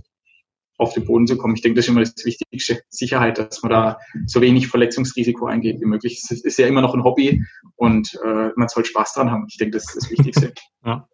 auf 0.80 0.94
den 0.94 1.04
Boden 1.04 1.26
zu 1.26 1.36
kommen. 1.36 1.54
Ich 1.54 1.62
denke, 1.62 1.76
das 1.76 1.84
ist 1.84 1.90
immer 1.90 2.00
das 2.00 2.14
Wichtigste, 2.24 2.80
Sicherheit, 2.88 3.38
dass 3.38 3.62
man 3.62 3.70
da 3.70 3.98
so 4.26 4.40
wenig 4.40 4.68
Verletzungsrisiko 4.68 5.46
eingeht 5.46 5.80
wie 5.80 5.86
möglich. 5.86 6.22
Es 6.22 6.30
ist 6.42 6.58
ja 6.58 6.66
immer 6.66 6.80
noch 6.80 6.94
ein 6.94 7.04
Hobby 7.04 7.44
und 7.76 8.18
äh, 8.24 8.50
man 8.56 8.68
soll 8.68 8.84
Spaß 8.84 9.14
dran 9.14 9.30
haben. 9.30 9.46
Ich 9.48 9.58
denke, 9.58 9.76
das 9.76 9.84
ist 9.84 9.96
das 9.96 10.10
Wichtigste. 10.10 10.52
ja. 10.84 11.06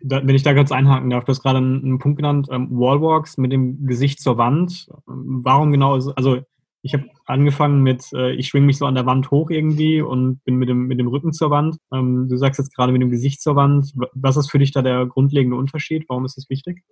Da, 0.00 0.26
wenn 0.26 0.34
ich 0.34 0.42
da 0.42 0.52
ganz 0.52 0.70
einhaken 0.70 1.08
darf, 1.08 1.24
du 1.24 1.30
hast 1.30 1.40
gerade 1.40 1.58
einen, 1.58 1.82
einen 1.82 1.98
Punkt 1.98 2.18
genannt, 2.18 2.48
ähm, 2.50 2.68
Wallwalks 2.70 3.38
mit 3.38 3.52
dem 3.52 3.86
Gesicht 3.86 4.20
zur 4.20 4.36
Wand. 4.36 4.88
Warum 5.06 5.72
genau 5.72 5.96
ist, 5.96 6.08
also 6.08 6.40
ich 6.82 6.92
habe 6.92 7.06
angefangen 7.24 7.82
mit, 7.82 8.12
äh, 8.12 8.32
ich 8.32 8.48
schwinge 8.48 8.66
mich 8.66 8.76
so 8.76 8.84
an 8.84 8.94
der 8.94 9.06
Wand 9.06 9.30
hoch 9.30 9.48
irgendwie 9.48 10.02
und 10.02 10.44
bin 10.44 10.56
mit 10.56 10.68
dem, 10.68 10.86
mit 10.86 10.98
dem 10.98 11.08
Rücken 11.08 11.32
zur 11.32 11.48
Wand. 11.48 11.78
Ähm, 11.94 12.28
du 12.28 12.36
sagst 12.36 12.58
jetzt 12.58 12.74
gerade 12.74 12.92
mit 12.92 13.00
dem 13.00 13.10
Gesicht 13.10 13.40
zur 13.40 13.56
Wand. 13.56 13.90
Was 14.12 14.36
ist 14.36 14.50
für 14.50 14.58
dich 14.58 14.72
da 14.72 14.82
der 14.82 15.06
grundlegende 15.06 15.56
Unterschied? 15.56 16.04
Warum 16.08 16.26
ist 16.26 16.36
das 16.36 16.50
wichtig? 16.50 16.82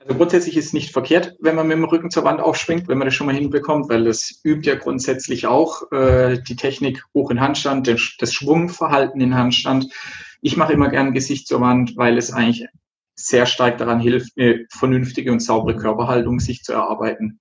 Also 0.00 0.14
grundsätzlich 0.14 0.56
ist 0.56 0.66
es 0.66 0.72
nicht 0.72 0.92
verkehrt, 0.92 1.36
wenn 1.40 1.56
man 1.56 1.66
mit 1.66 1.76
dem 1.76 1.84
Rücken 1.84 2.10
zur 2.10 2.24
Wand 2.24 2.40
aufschwingt, 2.40 2.86
wenn 2.86 2.98
man 2.98 3.06
das 3.06 3.14
schon 3.14 3.26
mal 3.26 3.34
hinbekommt, 3.34 3.88
weil 3.88 4.04
das 4.04 4.40
übt 4.44 4.68
ja 4.68 4.76
grundsätzlich 4.76 5.46
auch 5.46 5.90
äh, 5.90 6.40
die 6.40 6.56
Technik 6.56 7.04
hoch 7.14 7.30
in 7.30 7.40
Handstand, 7.40 7.88
das, 7.88 8.14
das 8.18 8.32
Schwungverhalten 8.32 9.20
in 9.20 9.34
Handstand. 9.34 9.92
Ich 10.40 10.56
mache 10.56 10.72
immer 10.72 10.88
gern 10.88 11.14
Gesicht 11.14 11.48
zur 11.48 11.60
Wand, 11.60 11.96
weil 11.96 12.16
es 12.16 12.32
eigentlich 12.32 12.68
sehr 13.16 13.46
stark 13.46 13.78
daran 13.78 13.98
hilft, 13.98 14.38
eine 14.38 14.66
vernünftige 14.70 15.32
und 15.32 15.40
saubere 15.40 15.76
Körperhaltung 15.76 16.38
sich 16.38 16.62
zu 16.62 16.72
erarbeiten. 16.72 17.40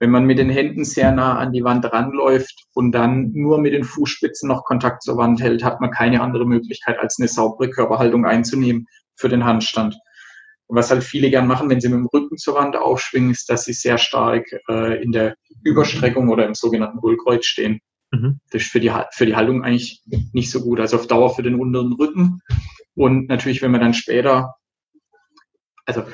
Wenn 0.00 0.10
man 0.10 0.24
mit 0.24 0.38
den 0.38 0.50
Händen 0.50 0.84
sehr 0.84 1.12
nah 1.12 1.38
an 1.38 1.52
die 1.52 1.62
Wand 1.62 1.84
ranläuft 1.84 2.64
und 2.74 2.90
dann 2.90 3.30
nur 3.32 3.58
mit 3.58 3.72
den 3.72 3.84
Fußspitzen 3.84 4.48
noch 4.48 4.64
Kontakt 4.64 5.04
zur 5.04 5.16
Wand 5.16 5.40
hält, 5.40 5.62
hat 5.62 5.80
man 5.80 5.92
keine 5.92 6.20
andere 6.20 6.44
Möglichkeit, 6.44 6.98
als 6.98 7.18
eine 7.18 7.28
saubere 7.28 7.70
Körperhaltung 7.70 8.26
einzunehmen 8.26 8.88
für 9.14 9.28
den 9.28 9.44
Handstand. 9.44 9.96
Und 10.66 10.76
was 10.76 10.90
halt 10.90 11.04
viele 11.04 11.30
gern 11.30 11.46
machen, 11.46 11.68
wenn 11.68 11.80
sie 11.80 11.88
mit 11.88 11.98
dem 11.98 12.06
Rücken 12.06 12.38
zur 12.38 12.54
Wand 12.54 12.76
aufschwingen, 12.76 13.30
ist, 13.30 13.50
dass 13.50 13.64
sie 13.64 13.74
sehr 13.74 13.98
stark 13.98 14.46
äh, 14.68 15.02
in 15.02 15.12
der 15.12 15.36
Überstreckung 15.62 16.30
oder 16.30 16.46
im 16.46 16.54
sogenannten 16.54 17.02
Hohlkreuz 17.02 17.44
stehen. 17.44 17.80
Mhm. 18.10 18.40
Das 18.50 18.62
ist 18.62 18.70
für 18.70 18.80
die, 18.80 18.92
für 19.12 19.26
die 19.26 19.36
Haltung 19.36 19.62
eigentlich 19.62 20.02
nicht 20.32 20.50
so 20.50 20.62
gut. 20.62 20.80
Also 20.80 20.96
auf 20.96 21.06
Dauer 21.06 21.34
für 21.34 21.42
den 21.42 21.60
unteren 21.60 21.92
Rücken. 21.92 22.40
Und 22.94 23.28
natürlich, 23.28 23.60
wenn 23.60 23.72
man 23.72 23.80
dann 23.80 23.94
später 23.94 24.54
also 25.86 26.04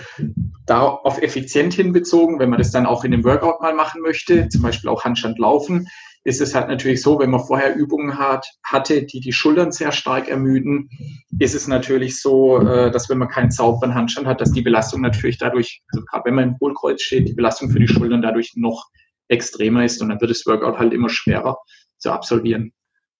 da 0.66 0.82
auf 0.82 1.22
effizient 1.22 1.74
hinbezogen, 1.74 2.38
wenn 2.38 2.50
man 2.50 2.58
das 2.58 2.72
dann 2.72 2.86
auch 2.86 3.04
in 3.04 3.12
dem 3.12 3.24
Workout 3.24 3.60
mal 3.60 3.74
machen 3.74 4.02
möchte, 4.02 4.48
zum 4.48 4.62
Beispiel 4.62 4.90
auch 4.90 5.04
Handstand 5.04 5.38
laufen, 5.38 5.86
ist 6.24 6.40
es 6.40 6.54
halt 6.54 6.68
natürlich 6.68 7.02
so, 7.02 7.18
wenn 7.18 7.30
man 7.30 7.40
vorher 7.40 7.74
Übungen 7.74 8.18
hat, 8.18 8.46
hatte, 8.62 9.04
die 9.04 9.20
die 9.20 9.32
Schultern 9.32 9.72
sehr 9.72 9.90
stark 9.90 10.28
ermüden, 10.28 10.90
ist 11.38 11.54
es 11.54 11.66
natürlich 11.66 12.20
so, 12.20 12.58
äh, 12.58 12.90
dass 12.90 13.08
wenn 13.08 13.18
man 13.18 13.28
keinen 13.28 13.50
sauberen 13.50 13.94
Handstand 13.94 14.26
hat, 14.26 14.40
dass 14.40 14.52
die 14.52 14.62
Belastung 14.62 15.00
natürlich 15.00 15.38
dadurch, 15.38 15.82
also 15.92 16.04
gerade 16.04 16.26
wenn 16.26 16.34
man 16.34 16.48
im 16.50 16.56
Hohlkreuz 16.60 17.02
steht, 17.02 17.28
die 17.28 17.34
Belastung 17.34 17.70
für 17.70 17.80
die 17.80 17.88
Schultern 17.88 18.20
dadurch 18.22 18.52
noch 18.56 18.90
extremer 19.28 19.84
ist 19.84 20.02
und 20.02 20.10
dann 20.10 20.20
wird 20.20 20.30
das 20.30 20.44
Workout 20.46 20.78
halt 20.78 20.92
immer 20.92 21.08
schwerer 21.08 21.56
zu 21.98 22.10
absolvieren. 22.10 22.72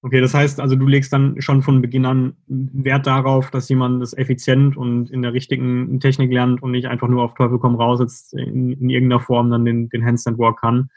Okay, 0.03 0.23
das 0.23 0.33
heißt 0.33 0.61
also, 0.61 0.77
du 0.77 0.87
legst 0.87 1.13
dann 1.13 1.41
schon 1.43 1.61
von 1.61 1.83
Beginn 1.83 2.07
an 2.07 2.35
Wert 2.47 3.07
darauf, 3.07 3.51
dass 3.51 3.69
jemand 3.69 4.01
das 4.01 4.17
effizient 4.17 4.75
und 4.77 5.11
in 5.11 5.21
der 5.21 5.35
richtigen 5.35 6.01
Technik 6.01 6.33
lernt 6.33 6.63
und 6.63 6.71
nicht 6.71 6.87
einfach 6.87 7.09
nur 7.09 7.23
auf 7.23 7.35
Teufel 7.35 7.59
komm 7.59 7.75
raus 7.75 8.01
jetzt 8.01 8.33
in, 8.33 8.73
in 8.73 8.89
irgendeiner 8.89 9.21
Form 9.21 9.51
dann 9.51 9.67
den, 9.67 9.91
den 9.91 10.05
Handstand 10.05 10.39
Walk 10.39 10.61
kann, 10.61 10.89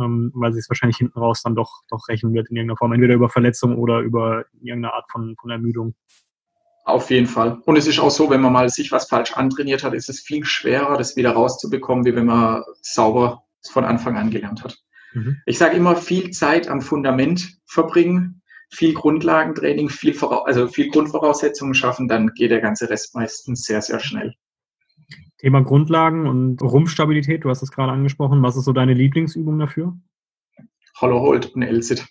ähm, 0.00 0.32
weil 0.34 0.52
sich 0.52 0.62
es 0.62 0.70
wahrscheinlich 0.70 0.98
hinten 0.98 1.18
raus 1.18 1.42
dann 1.42 1.54
doch, 1.54 1.82
doch 1.88 2.08
rächen 2.08 2.32
wird 2.34 2.48
in 2.50 2.56
irgendeiner 2.56 2.76
Form, 2.76 2.92
entweder 2.92 3.14
über 3.14 3.28
Verletzung 3.28 3.76
oder 3.76 4.00
über 4.00 4.44
irgendeine 4.60 4.94
Art 4.94 5.10
von, 5.10 5.36
von 5.40 5.50
Ermüdung. 5.50 5.94
Auf 6.84 7.10
jeden 7.10 7.26
Fall. 7.26 7.60
Und 7.66 7.76
es 7.76 7.86
ist 7.86 7.98
auch 7.98 8.10
so, 8.10 8.30
wenn 8.30 8.40
man 8.40 8.52
mal 8.52 8.70
sich 8.70 8.92
was 8.92 9.08
falsch 9.08 9.32
antrainiert 9.32 9.84
hat, 9.84 9.92
ist 9.92 10.08
es 10.08 10.20
viel 10.20 10.44
schwerer, 10.44 10.96
das 10.96 11.16
wieder 11.16 11.32
rauszubekommen, 11.32 12.06
wie 12.06 12.14
wenn 12.14 12.26
man 12.26 12.62
sauber 12.80 13.44
von 13.70 13.84
Anfang 13.84 14.16
an 14.16 14.30
gelernt 14.30 14.64
hat. 14.64 14.78
Mhm. 15.12 15.36
Ich 15.44 15.58
sage 15.58 15.76
immer, 15.76 15.96
viel 15.96 16.30
Zeit 16.30 16.68
am 16.68 16.80
Fundament 16.80 17.58
verbringen, 17.66 18.42
viel 18.70 18.94
Grundlagentraining, 18.94 19.88
viel, 19.88 20.16
also 20.18 20.68
viel 20.68 20.90
Grundvoraussetzungen 20.90 21.74
schaffen, 21.74 22.08
dann 22.08 22.28
geht 22.34 22.50
der 22.50 22.60
ganze 22.60 22.88
Rest 22.88 23.14
meistens 23.14 23.64
sehr, 23.64 23.82
sehr 23.82 24.00
schnell. 24.00 24.34
Thema 25.38 25.62
Grundlagen 25.62 26.26
und 26.26 26.60
Rumpfstabilität, 26.62 27.44
du 27.44 27.50
hast 27.50 27.62
es 27.62 27.70
gerade 27.70 27.92
angesprochen. 27.92 28.42
Was 28.42 28.56
ist 28.56 28.64
so 28.64 28.72
deine 28.72 28.94
Lieblingsübung 28.94 29.58
dafür? 29.58 29.96
Hollow 31.00 31.20
Hold 31.20 31.54
und 31.54 31.62
L-Sit. 31.62 32.06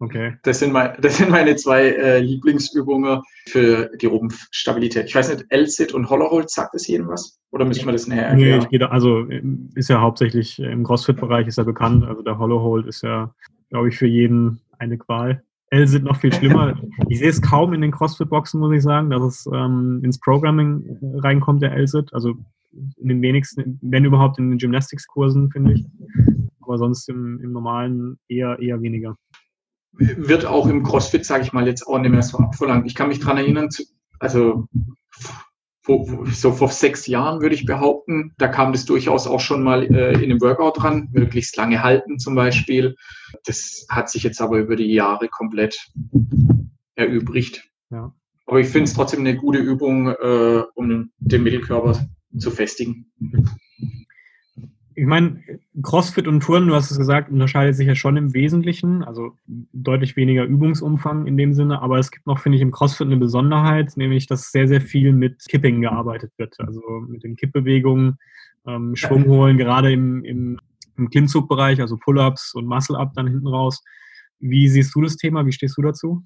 Okay. 0.00 0.34
Das 0.42 0.58
sind, 0.58 0.72
mein, 0.72 0.96
das 1.00 1.18
sind 1.18 1.30
meine 1.30 1.54
zwei 1.56 1.86
äh, 1.86 2.20
Lieblingsübungen 2.20 3.22
für 3.46 3.90
die 4.00 4.06
Rumpfstabilität. 4.06 5.06
Ich 5.06 5.14
weiß 5.14 5.32
nicht, 5.32 5.46
L-Sit 5.48 5.94
und 5.94 6.10
Hollow 6.10 6.30
Hold, 6.30 6.50
sagt 6.50 6.74
es 6.74 6.86
jedem 6.86 7.08
was? 7.08 7.38
Oder 7.52 7.64
müssen 7.64 7.86
wir 7.86 7.92
das 7.92 8.08
näher 8.08 8.26
erklären? 8.26 8.58
Nee, 8.58 8.64
ich 8.64 8.68
gehe 8.70 8.90
also 8.90 9.26
ist 9.74 9.88
ja 9.88 10.00
hauptsächlich 10.00 10.58
im 10.58 10.82
CrossFit-Bereich 10.82 11.46
ist 11.46 11.58
ja 11.58 11.64
bekannt. 11.64 12.04
Also 12.04 12.22
der 12.22 12.38
Hollow 12.38 12.60
Hold 12.60 12.86
ist 12.86 13.02
ja, 13.02 13.32
glaube 13.70 13.88
ich, 13.88 13.96
für 13.96 14.08
jeden 14.08 14.60
eine 14.78 14.98
Qual. 14.98 15.42
L 15.70 15.86
sind 15.86 16.04
noch 16.04 16.16
viel 16.16 16.32
schlimmer. 16.32 16.76
Ich 17.08 17.18
sehe 17.18 17.28
es 17.28 17.40
kaum 17.40 17.72
in 17.72 17.80
den 17.80 17.92
CrossFit-Boxen, 17.92 18.60
muss 18.60 18.72
ich 18.72 18.82
sagen, 18.82 19.10
dass 19.10 19.22
es 19.22 19.46
ähm, 19.52 20.00
ins 20.02 20.18
Programming 20.18 20.98
reinkommt, 21.22 21.62
der 21.62 21.72
L-Sit. 21.72 22.12
Also 22.12 22.34
in 22.96 23.08
den 23.08 23.22
wenigsten, 23.22 23.78
wenn 23.82 24.04
überhaupt 24.04 24.38
in 24.38 24.50
den 24.50 24.58
Gymnastics-Kursen, 24.58 25.50
finde 25.50 25.74
ich. 25.74 25.84
Aber 26.60 26.78
sonst 26.78 27.08
im, 27.08 27.40
im 27.42 27.52
normalen 27.52 28.18
eher, 28.28 28.58
eher 28.58 28.80
weniger. 28.82 29.16
Wird 29.92 30.44
auch 30.44 30.66
im 30.66 30.82
CrossFit, 30.82 31.24
sage 31.24 31.44
ich 31.44 31.52
mal, 31.52 31.66
jetzt 31.66 31.86
auch 31.86 31.98
nicht 31.98 32.10
mehr 32.10 32.22
so 32.22 32.38
abverlangt. 32.38 32.86
Ich 32.86 32.94
kann 32.94 33.08
mich 33.08 33.20
daran 33.20 33.38
erinnern, 33.38 33.68
also 34.18 34.66
so 35.86 36.52
vor 36.52 36.68
sechs 36.68 37.06
Jahren 37.06 37.42
würde 37.42 37.54
ich 37.54 37.66
behaupten, 37.66 38.32
da 38.38 38.48
kam 38.48 38.72
das 38.72 38.86
durchaus 38.86 39.26
auch 39.26 39.40
schon 39.40 39.62
mal 39.62 39.82
äh, 39.82 40.14
in 40.14 40.30
einem 40.30 40.40
Workout 40.40 40.82
dran, 40.82 41.08
möglichst 41.12 41.56
lange 41.56 41.82
halten 41.82 42.18
zum 42.18 42.34
Beispiel. 42.34 42.96
Das 43.44 43.86
hat 43.90 44.08
sich 44.08 44.22
jetzt 44.22 44.40
aber 44.40 44.58
über 44.58 44.76
die 44.76 44.92
Jahre 44.92 45.28
komplett 45.28 45.76
erübrigt. 46.94 47.68
Ja. 47.90 48.14
Aber 48.46 48.60
ich 48.60 48.68
finde 48.68 48.84
es 48.84 48.94
trotzdem 48.94 49.20
eine 49.20 49.36
gute 49.36 49.58
Übung, 49.58 50.08
äh, 50.08 50.62
um 50.74 51.10
den 51.18 51.42
Mittelkörper 51.42 52.06
zu 52.38 52.50
festigen. 52.50 53.06
Ich 54.96 55.06
meine, 55.06 55.40
CrossFit 55.82 56.28
und 56.28 56.40
Touren, 56.40 56.68
du 56.68 56.74
hast 56.74 56.92
es 56.92 56.98
gesagt, 56.98 57.28
unterscheidet 57.30 57.74
sich 57.74 57.86
ja 57.86 57.96
schon 57.96 58.16
im 58.16 58.32
Wesentlichen, 58.32 59.02
also 59.02 59.32
deutlich 59.72 60.16
weniger 60.16 60.44
Übungsumfang 60.44 61.26
in 61.26 61.36
dem 61.36 61.52
Sinne, 61.52 61.82
aber 61.82 61.98
es 61.98 62.12
gibt 62.12 62.26
noch, 62.26 62.38
finde 62.38 62.56
ich, 62.56 62.62
im 62.62 62.70
CrossFit 62.70 63.08
eine 63.08 63.16
Besonderheit, 63.16 63.96
nämlich, 63.96 64.28
dass 64.28 64.52
sehr, 64.52 64.68
sehr 64.68 64.80
viel 64.80 65.12
mit 65.12 65.44
Kipping 65.48 65.80
gearbeitet 65.80 66.32
wird, 66.36 66.54
also 66.60 66.80
mit 67.08 67.24
den 67.24 67.34
Kippbewegungen, 67.34 68.18
ähm, 68.66 68.94
Schwung 68.94 69.24
holen, 69.26 69.58
gerade 69.58 69.92
im, 69.92 70.24
im, 70.24 70.60
im 70.96 71.10
Klimmzugbereich, 71.10 71.80
also 71.80 71.96
Pull-Ups 71.96 72.54
und 72.54 72.66
Muscle-Up 72.66 73.14
dann 73.14 73.26
hinten 73.26 73.48
raus. 73.48 73.82
Wie 74.38 74.68
siehst 74.68 74.94
du 74.94 75.02
das 75.02 75.16
Thema? 75.16 75.44
Wie 75.44 75.52
stehst 75.52 75.76
du 75.76 75.82
dazu? 75.82 76.22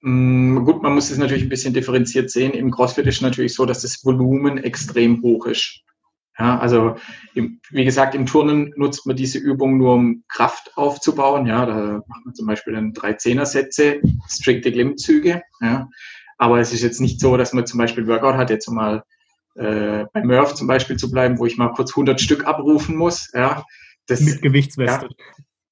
Mm, 0.00 0.64
gut, 0.64 0.82
man 0.82 0.94
muss 0.94 1.10
es 1.10 1.18
natürlich 1.18 1.44
ein 1.44 1.48
bisschen 1.48 1.74
differenziert 1.74 2.30
sehen. 2.30 2.52
Im 2.52 2.70
CrossFit 2.70 3.06
ist 3.06 3.16
es 3.16 3.20
natürlich 3.22 3.54
so, 3.54 3.66
dass 3.66 3.82
das 3.82 4.04
Volumen 4.04 4.58
extrem 4.58 5.22
hoch 5.22 5.46
ist. 5.46 5.82
Ja, 6.38 6.58
also 6.58 6.94
im, 7.34 7.60
wie 7.70 7.84
gesagt, 7.84 8.14
im 8.14 8.24
Turnen 8.24 8.72
nutzt 8.76 9.06
man 9.06 9.16
diese 9.16 9.38
Übung 9.38 9.76
nur, 9.76 9.94
um 9.94 10.22
Kraft 10.28 10.70
aufzubauen. 10.76 11.46
Ja, 11.46 11.66
da 11.66 12.02
macht 12.06 12.24
man 12.24 12.34
zum 12.34 12.46
Beispiel 12.46 12.74
dann 12.74 12.92
drei 12.92 13.14
Zehner-Sätze, 13.14 14.00
strikte 14.28 14.70
Klimmzüge. 14.70 15.42
Ja, 15.60 15.88
aber 16.36 16.60
es 16.60 16.72
ist 16.72 16.82
jetzt 16.82 17.00
nicht 17.00 17.20
so, 17.20 17.36
dass 17.36 17.52
man 17.52 17.66
zum 17.66 17.78
Beispiel 17.78 18.06
Workout 18.06 18.36
hat, 18.36 18.50
jetzt 18.50 18.70
mal 18.70 19.02
äh, 19.56 20.04
bei 20.12 20.22
Murph 20.22 20.54
zum 20.54 20.68
Beispiel 20.68 20.96
zu 20.96 21.10
bleiben, 21.10 21.38
wo 21.38 21.46
ich 21.46 21.58
mal 21.58 21.72
kurz 21.72 21.90
100 21.90 22.20
Stück 22.20 22.46
abrufen 22.46 22.94
muss. 22.94 23.30
Ja, 23.34 23.64
das, 24.06 24.20
mit 24.20 24.40
Gewichtsweste. 24.40 25.08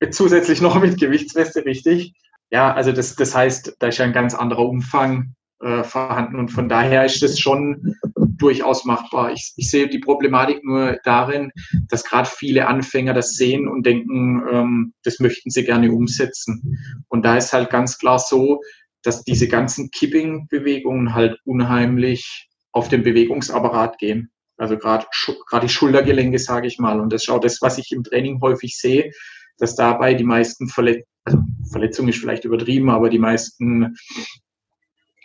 Ja, 0.02 0.11
zusätzlich 0.11 0.61
noch 0.61 0.80
mit 0.80 0.99
Gewichtsweste, 0.99 1.64
richtig. 1.64 2.14
Ja, 2.50 2.73
also 2.73 2.93
das, 2.93 3.17
das 3.17 3.35
heißt, 3.35 3.76
da 3.79 3.88
ist 3.88 3.99
ja 3.99 4.05
ein 4.05 4.12
ganz 4.12 4.35
anderer 4.35 4.69
Umfang 4.69 5.35
äh, 5.61 5.83
vorhanden 5.83 6.37
und 6.37 6.50
von 6.50 6.69
daher 6.69 7.05
ist 7.05 7.23
das 7.23 7.38
schon 7.38 7.97
durchaus 8.15 8.85
machbar. 8.85 9.33
Ich, 9.33 9.53
ich 9.57 9.71
sehe 9.71 9.88
die 9.88 9.99
Problematik 9.99 10.62
nur 10.65 10.99
darin, 11.05 11.50
dass 11.88 12.05
gerade 12.05 12.29
viele 12.29 12.69
Anfänger 12.69 13.15
das 13.15 13.33
sehen 13.33 13.67
und 13.67 13.87
denken, 13.87 14.43
ähm, 14.50 14.95
das 15.03 15.19
möchten 15.19 15.50
sie 15.50 15.65
gerne 15.65 15.91
umsetzen. 15.91 16.79
Und 17.09 17.25
da 17.25 17.37
ist 17.37 17.53
halt 17.53 17.71
ganz 17.71 17.99
klar 17.99 18.19
so, 18.19 18.61
dass 19.03 19.25
diese 19.25 19.49
ganzen 19.49 19.91
Kipping-Bewegungen 19.91 21.15
halt 21.15 21.38
unheimlich 21.45 22.49
auf 22.73 22.88
den 22.88 23.03
Bewegungsapparat 23.03 23.99
gehen. 23.99 24.31
Also 24.59 24.76
gerade 24.76 25.07
gerade 25.49 25.67
die 25.67 25.73
Schultergelenke, 25.73 26.38
sage 26.38 26.67
ich 26.67 26.79
mal. 26.79 27.00
Und 27.00 27.12
das 27.12 27.29
auch 27.29 27.41
das, 27.41 27.61
was 27.62 27.79
ich 27.79 27.93
im 27.93 28.05
Training 28.05 28.41
häufig 28.41 28.76
sehe, 28.76 29.11
dass 29.59 29.76
dabei 29.76 30.15
die 30.15 30.25
meisten 30.25 30.69
Verletzungen, 30.69 31.07
also 31.26 31.40
Verletzungen 31.71 32.09
ist 32.09 32.18
vielleicht 32.18 32.45
übertrieben, 32.45 32.88
aber 32.88 33.11
die 33.11 33.18
meisten 33.18 33.97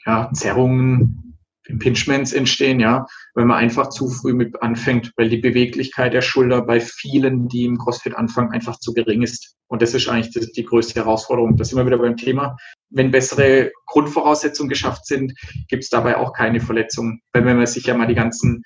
ja, 0.05 0.29
Zerrungen, 0.33 1.37
Impingements 1.67 2.33
entstehen, 2.33 2.79
ja, 2.79 3.05
wenn 3.35 3.47
man 3.47 3.57
einfach 3.57 3.89
zu 3.89 4.09
früh 4.09 4.33
mit 4.33 4.61
anfängt, 4.61 5.13
weil 5.15 5.29
die 5.29 5.37
Beweglichkeit 5.37 6.13
der 6.13 6.23
Schulter 6.23 6.63
bei 6.63 6.81
vielen, 6.81 7.47
die 7.47 7.65
im 7.65 7.77
CrossFit 7.77 8.15
anfangen, 8.15 8.51
einfach 8.51 8.79
zu 8.79 8.93
gering 8.93 9.21
ist. 9.21 9.55
Und 9.67 9.81
das 9.81 9.93
ist 9.93 10.09
eigentlich 10.09 10.31
die, 10.31 10.51
die 10.51 10.65
größte 10.65 10.95
Herausforderung. 10.95 11.55
Das 11.55 11.69
sind 11.69 11.77
wir 11.77 11.85
wieder 11.85 11.99
beim 11.99 12.17
Thema. 12.17 12.57
Wenn 12.89 13.11
bessere 13.11 13.71
Grundvoraussetzungen 13.85 14.69
geschafft 14.69 15.05
sind, 15.05 15.33
gibt 15.69 15.83
es 15.83 15.89
dabei 15.89 16.17
auch 16.17 16.33
keine 16.33 16.59
Verletzungen. 16.59 17.21
Weil 17.31 17.45
wenn 17.45 17.57
man 17.57 17.67
sich 17.67 17.85
ja 17.85 17.95
mal 17.95 18.07
die 18.07 18.15
ganzen 18.15 18.63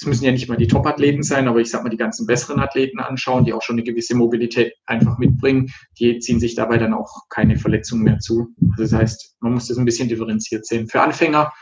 es 0.00 0.06
müssen 0.06 0.24
ja 0.24 0.32
nicht 0.32 0.48
mal 0.48 0.56
die 0.56 0.66
Top-Athleten 0.66 1.22
sein, 1.22 1.46
aber 1.46 1.60
ich 1.60 1.70
sag 1.70 1.82
mal 1.82 1.90
die 1.90 1.98
ganzen 1.98 2.26
besseren 2.26 2.58
Athleten 2.58 3.00
anschauen, 3.00 3.44
die 3.44 3.52
auch 3.52 3.60
schon 3.60 3.74
eine 3.74 3.82
gewisse 3.82 4.16
Mobilität 4.16 4.72
einfach 4.86 5.18
mitbringen, 5.18 5.70
die 5.98 6.18
ziehen 6.20 6.40
sich 6.40 6.54
dabei 6.54 6.78
dann 6.78 6.94
auch 6.94 7.28
keine 7.28 7.58
Verletzungen 7.58 8.04
mehr 8.04 8.18
zu. 8.18 8.48
Also 8.70 8.82
das 8.84 8.92
heißt, 8.94 9.36
man 9.40 9.52
muss 9.52 9.68
das 9.68 9.76
ein 9.76 9.84
bisschen 9.84 10.08
differenziert 10.08 10.64
sehen. 10.64 10.88
Für 10.88 11.02
Anfänger 11.02 11.52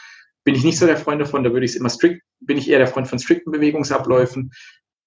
bin 0.45 0.54
ich 0.54 0.62
nicht 0.62 0.78
so 0.78 0.87
der 0.87 0.97
Freund 0.97 1.21
davon, 1.21 1.42
da 1.42 1.52
würde 1.52 1.64
ich 1.64 1.73
es 1.73 1.76
immer 1.76 1.90
strikt, 1.90 2.23
bin 2.38 2.59
ich 2.59 2.71
eher 2.71 2.78
der 2.78 2.87
Freund 2.87 3.09
von 3.09 3.18
strikten 3.18 3.50
Bewegungsabläufen. 3.50 4.52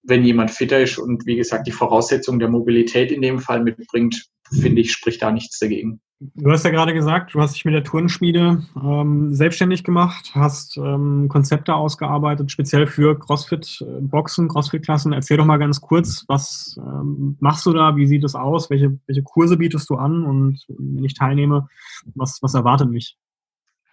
Wenn 0.03 0.24
jemand 0.24 0.51
fitter 0.51 0.81
ist 0.81 0.98
und 0.98 1.25
wie 1.25 1.36
gesagt 1.36 1.67
die 1.67 1.72
Voraussetzung 1.72 2.39
der 2.39 2.50
Mobilität 2.50 3.12
in 3.12 3.22
dem 3.22 3.39
Fall 3.39 3.63
mitbringt, 3.63 4.29
finde 4.51 4.81
ich, 4.81 4.91
spricht 4.91 5.22
da 5.22 5.31
nichts 5.31 5.60
dagegen. 5.60 6.01
Du 6.36 6.51
hast 6.51 6.63
ja 6.63 6.70
gerade 6.70 6.93
gesagt, 6.93 7.34
du 7.34 7.41
hast 7.41 7.55
dich 7.55 7.65
mit 7.65 7.74
der 7.74 7.84
Turnschmiede 7.84 8.63
ähm, 8.75 9.34
selbstständig 9.34 9.84
gemacht, 9.84 10.34
hast 10.36 10.77
ähm, 10.77 11.27
Konzepte 11.29 11.74
ausgearbeitet, 11.74 12.51
speziell 12.51 12.86
für 12.86 13.17
CrossFit-Boxen, 13.17 14.48
CrossFit-Klassen. 14.48 15.13
Erzähl 15.13 15.38
doch 15.38 15.46
mal 15.46 15.58
ganz 15.58 15.81
kurz, 15.81 16.24
was 16.27 16.77
ähm, 16.77 17.38
machst 17.39 17.65
du 17.65 17.74
da, 17.74 17.96
wie 17.96 18.05
sieht 18.05 18.24
es 18.24 18.36
aus, 18.36 18.70
welche, 18.70 19.00
welche 19.08 19.24
Kurse 19.24 19.58
bietest 19.58 19.89
du 19.89 19.96
an 19.96 20.24
und 20.24 20.63
wenn 20.67 21.03
ich 21.03 21.15
teilnehme, 21.15 21.67
was, 22.13 22.38
was 22.43 22.53
erwartet 22.53 22.91
mich? 22.91 23.17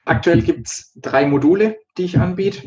Aktuell 0.04 0.42
gibt 0.42 0.66
es 0.66 0.92
drei 0.96 1.26
Module, 1.26 1.78
die 1.96 2.04
ich 2.04 2.18
anbiete. 2.18 2.62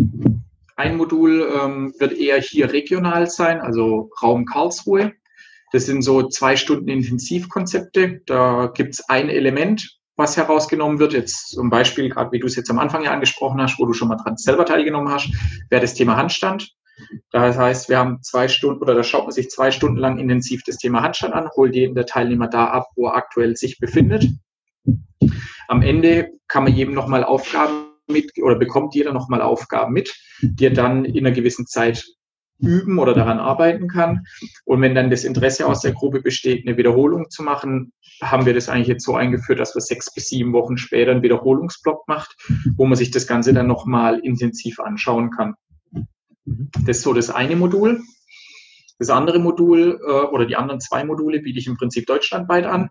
Ein 0.75 0.97
Modul 0.97 1.47
ähm, 1.53 1.93
wird 1.99 2.13
eher 2.13 2.39
hier 2.39 2.71
regional 2.71 3.29
sein, 3.29 3.61
also 3.61 4.09
Raum 4.21 4.45
Karlsruhe. 4.45 5.13
Das 5.71 5.85
sind 5.85 6.01
so 6.01 6.27
zwei 6.27 6.55
Stunden 6.55 6.89
Intensivkonzepte. 6.89 8.21
Da 8.25 8.71
gibt 8.73 8.95
es 8.95 9.09
ein 9.09 9.29
Element, 9.29 9.97
was 10.17 10.35
herausgenommen 10.35 10.99
wird. 10.99 11.13
Jetzt 11.13 11.51
zum 11.51 11.69
Beispiel, 11.69 12.09
gerade 12.09 12.31
wie 12.31 12.39
du 12.39 12.47
es 12.47 12.55
jetzt 12.55 12.69
am 12.69 12.79
Anfang 12.79 13.03
ja 13.03 13.11
angesprochen 13.11 13.61
hast, 13.61 13.79
wo 13.79 13.85
du 13.85 13.93
schon 13.93 14.09
mal 14.09 14.17
dran 14.17 14.37
selber 14.37 14.65
teilgenommen 14.65 15.11
hast, 15.11 15.31
wäre 15.69 15.81
das 15.81 15.93
Thema 15.93 16.17
Handstand. 16.17 16.71
Das 17.31 17.57
heißt, 17.57 17.89
wir 17.89 17.97
haben 17.97 18.21
zwei 18.21 18.47
Stunden 18.47 18.81
oder 18.81 18.93
da 18.93 19.03
schaut 19.03 19.23
man 19.23 19.31
sich 19.31 19.49
zwei 19.49 19.71
Stunden 19.71 19.97
lang 19.97 20.19
intensiv 20.19 20.61
das 20.65 20.77
Thema 20.77 21.01
Handstand 21.01 21.33
an, 21.33 21.49
holt 21.55 21.73
jeden 21.73 21.95
der 21.95 22.05
Teilnehmer 22.05 22.47
da 22.47 22.65
ab, 22.65 22.87
wo 22.95 23.07
er 23.07 23.15
aktuell 23.15 23.55
sich 23.55 23.79
befindet. 23.79 24.27
Am 25.67 25.81
Ende 25.81 26.31
kann 26.47 26.63
man 26.63 26.73
jedem 26.73 26.93
nochmal 26.93 27.23
Aufgaben 27.23 27.90
mit 28.11 28.31
oder 28.41 28.55
bekommt 28.55 28.95
jeder 28.95 29.13
nochmal 29.13 29.41
Aufgaben 29.41 29.93
mit, 29.93 30.13
die 30.41 30.65
er 30.65 30.73
dann 30.73 31.05
in 31.05 31.25
einer 31.25 31.35
gewissen 31.35 31.65
Zeit 31.65 32.05
üben 32.61 32.99
oder 32.99 33.13
daran 33.13 33.39
arbeiten 33.39 33.87
kann. 33.87 34.23
Und 34.65 34.81
wenn 34.81 34.95
dann 34.95 35.09
das 35.09 35.23
Interesse 35.23 35.65
aus 35.65 35.81
der 35.81 35.93
Gruppe 35.93 36.21
besteht, 36.21 36.67
eine 36.67 36.77
Wiederholung 36.77 37.29
zu 37.29 37.43
machen, 37.43 37.91
haben 38.21 38.45
wir 38.45 38.53
das 38.53 38.69
eigentlich 38.69 38.87
jetzt 38.87 39.05
so 39.05 39.15
eingeführt, 39.15 39.59
dass 39.59 39.75
wir 39.75 39.81
sechs 39.81 40.13
bis 40.13 40.27
sieben 40.27 40.53
Wochen 40.53 40.77
später 40.77 41.11
einen 41.11 41.23
Wiederholungsblock 41.23 42.07
macht, 42.07 42.35
wo 42.75 42.85
man 42.85 42.95
sich 42.95 43.11
das 43.11 43.27
Ganze 43.27 43.53
dann 43.53 43.67
nochmal 43.67 44.19
intensiv 44.19 44.79
anschauen 44.79 45.31
kann. 45.31 45.55
Das 46.45 46.97
ist 46.97 47.03
so 47.03 47.13
das 47.13 47.29
eine 47.29 47.55
Modul. 47.55 48.01
Das 48.99 49.09
andere 49.09 49.39
Modul 49.39 49.99
äh, 50.05 50.11
oder 50.11 50.45
die 50.45 50.55
anderen 50.55 50.79
zwei 50.79 51.03
Module 51.03 51.39
biete 51.39 51.57
ich 51.57 51.67
im 51.67 51.77
Prinzip 51.77 52.05
deutschlandweit 52.05 52.65
an. 52.65 52.89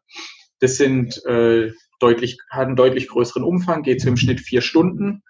Das 0.58 0.76
sind 0.76 1.24
äh, 1.24 1.70
deutlich, 2.00 2.38
hat 2.50 2.66
einen 2.66 2.76
deutlich 2.76 3.08
größeren 3.08 3.44
Umfang, 3.44 3.82
geht 3.82 4.00
so 4.00 4.08
im 4.08 4.16
Schnitt 4.16 4.40
vier 4.40 4.60
Stunden. 4.60 5.22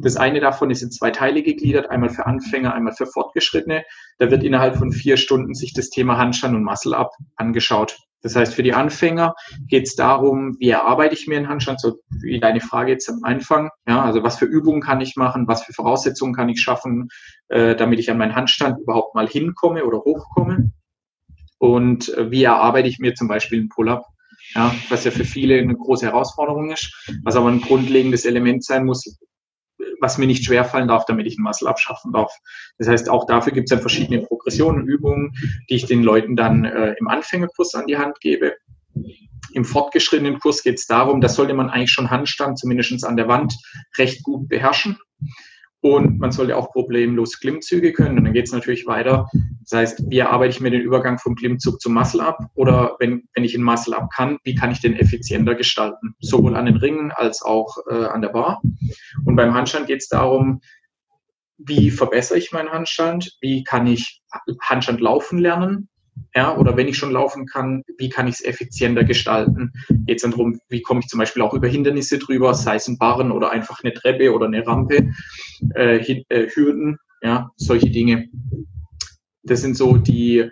Das 0.00 0.16
eine 0.16 0.40
davon 0.40 0.70
ist 0.70 0.82
in 0.82 0.90
zwei 0.90 1.10
Teile 1.10 1.42
gegliedert, 1.42 1.90
einmal 1.90 2.10
für 2.10 2.26
Anfänger, 2.26 2.74
einmal 2.74 2.94
für 2.94 3.06
Fortgeschrittene. 3.06 3.84
Da 4.18 4.30
wird 4.30 4.42
innerhalb 4.42 4.76
von 4.76 4.92
vier 4.92 5.16
Stunden 5.16 5.54
sich 5.54 5.72
das 5.72 5.90
Thema 5.90 6.18
Handstand 6.18 6.56
und 6.56 6.64
Muscle 6.64 6.96
Up 6.96 7.12
angeschaut. 7.36 7.96
Das 8.24 8.34
heißt, 8.34 8.54
für 8.54 8.62
die 8.62 8.72
Anfänger 8.72 9.34
geht 9.68 9.86
es 9.86 9.96
darum, 9.96 10.56
wie 10.58 10.70
erarbeite 10.70 11.14
ich 11.14 11.26
mir 11.26 11.36
einen 11.36 11.48
Handstand, 11.48 11.78
so 11.78 11.98
wie 12.22 12.40
deine 12.40 12.60
Frage 12.60 12.92
jetzt 12.92 13.08
am 13.10 13.20
Anfang. 13.22 13.68
Ja, 13.86 14.02
also 14.02 14.22
was 14.22 14.38
für 14.38 14.46
Übungen 14.46 14.80
kann 14.80 15.02
ich 15.02 15.14
machen, 15.16 15.46
was 15.46 15.62
für 15.62 15.74
Voraussetzungen 15.74 16.34
kann 16.34 16.48
ich 16.48 16.60
schaffen, 16.60 17.08
äh, 17.48 17.76
damit 17.76 18.00
ich 18.00 18.10
an 18.10 18.16
meinen 18.16 18.34
Handstand 18.34 18.80
überhaupt 18.80 19.14
mal 19.14 19.28
hinkomme 19.28 19.84
oder 19.84 19.98
hochkomme. 19.98 20.72
Und 21.58 22.14
äh, 22.16 22.30
wie 22.30 22.44
erarbeite 22.44 22.88
ich 22.88 22.98
mir 22.98 23.14
zum 23.14 23.28
Beispiel 23.28 23.58
einen 23.58 23.68
Pull-up, 23.68 24.06
ja, 24.54 24.74
was 24.88 25.04
ja 25.04 25.10
für 25.10 25.24
viele 25.24 25.58
eine 25.58 25.74
große 25.74 26.06
Herausforderung 26.06 26.70
ist, 26.70 26.92
was 27.22 27.36
aber 27.36 27.48
ein 27.48 27.60
grundlegendes 27.60 28.24
Element 28.24 28.64
sein 28.64 28.84
muss, 28.84 29.18
was 30.00 30.18
mir 30.18 30.26
nicht 30.26 30.44
schwerfallen 30.44 30.88
darf, 30.88 31.04
damit 31.06 31.26
ich 31.26 31.36
einen 31.36 31.44
Muscle 31.44 31.68
abschaffen 31.68 32.12
darf. 32.12 32.32
Das 32.78 32.88
heißt, 32.88 33.08
auch 33.08 33.26
dafür 33.26 33.52
gibt 33.52 33.66
es 33.66 33.70
dann 33.70 33.80
verschiedene 33.80 34.22
Progressionen, 34.22 34.86
Übungen, 34.86 35.32
die 35.68 35.74
ich 35.74 35.86
den 35.86 36.02
Leuten 36.02 36.36
dann 36.36 36.64
äh, 36.64 36.94
im 36.98 37.08
Anfängerkurs 37.08 37.74
an 37.74 37.86
die 37.86 37.96
Hand 37.96 38.20
gebe. 38.20 38.54
Im 39.52 39.64
fortgeschrittenen 39.64 40.38
Kurs 40.38 40.62
geht 40.62 40.78
es 40.78 40.86
darum, 40.86 41.20
das 41.20 41.34
sollte 41.34 41.54
man 41.54 41.70
eigentlich 41.70 41.92
schon 41.92 42.10
Handstand, 42.10 42.58
zumindest 42.58 43.04
an 43.04 43.16
der 43.16 43.28
Wand, 43.28 43.54
recht 43.98 44.22
gut 44.22 44.48
beherrschen. 44.48 44.98
Und 45.84 46.18
man 46.18 46.32
sollte 46.32 46.56
auch 46.56 46.70
problemlos 46.70 47.38
Klimmzüge 47.40 47.92
können. 47.92 48.16
Und 48.16 48.24
dann 48.24 48.32
geht 48.32 48.46
es 48.46 48.52
natürlich 48.52 48.86
weiter. 48.86 49.28
Das 49.68 49.78
heißt, 49.78 50.04
wie 50.08 50.22
arbeite 50.22 50.50
ich 50.50 50.60
mir 50.62 50.70
den 50.70 50.80
Übergang 50.80 51.18
vom 51.18 51.34
Klimmzug 51.34 51.78
zum 51.78 51.92
Muscle-Up? 51.92 52.38
Oder 52.54 52.96
wenn, 53.00 53.28
wenn 53.34 53.44
ich 53.44 53.54
einen 53.54 53.64
Muscle-Up 53.64 54.08
kann, 54.10 54.38
wie 54.44 54.54
kann 54.54 54.70
ich 54.70 54.80
den 54.80 54.96
effizienter 54.96 55.54
gestalten? 55.54 56.14
Sowohl 56.20 56.56
an 56.56 56.64
den 56.64 56.76
Ringen 56.76 57.12
als 57.12 57.42
auch 57.42 57.76
äh, 57.90 58.06
an 58.06 58.22
der 58.22 58.30
Bar. 58.30 58.62
Und 59.26 59.36
beim 59.36 59.52
Handstand 59.52 59.86
geht 59.86 60.00
es 60.00 60.08
darum, 60.08 60.62
wie 61.58 61.90
verbessere 61.90 62.38
ich 62.38 62.50
meinen 62.50 62.70
Handstand? 62.70 63.36
Wie 63.42 63.62
kann 63.62 63.86
ich 63.86 64.22
Handstand 64.62 65.02
laufen 65.02 65.38
lernen? 65.38 65.90
Ja, 66.34 66.56
oder 66.56 66.76
wenn 66.76 66.88
ich 66.88 66.96
schon 66.96 67.12
laufen 67.12 67.46
kann, 67.46 67.84
wie 67.98 68.08
kann 68.08 68.26
ich 68.26 68.34
es 68.34 68.44
effizienter 68.44 69.04
gestalten? 69.04 69.72
Geht 69.88 70.16
es 70.16 70.22
dann 70.22 70.32
darum, 70.32 70.58
wie 70.68 70.82
komme 70.82 71.00
ich 71.00 71.06
zum 71.06 71.18
Beispiel 71.18 71.42
auch 71.42 71.54
über 71.54 71.68
Hindernisse 71.68 72.18
drüber, 72.18 72.54
sei 72.54 72.76
es 72.76 72.88
ein 72.88 72.98
Barren 72.98 73.30
oder 73.30 73.50
einfach 73.50 73.82
eine 73.82 73.94
Treppe 73.94 74.32
oder 74.32 74.46
eine 74.46 74.66
Rampe, 74.66 75.12
äh, 75.76 75.96
äh, 75.98 76.48
Hürden, 76.52 76.98
ja, 77.22 77.50
solche 77.56 77.90
Dinge. 77.90 78.28
Das 79.44 79.60
sind 79.60 79.76
so 79.76 79.96
die, 79.96 80.50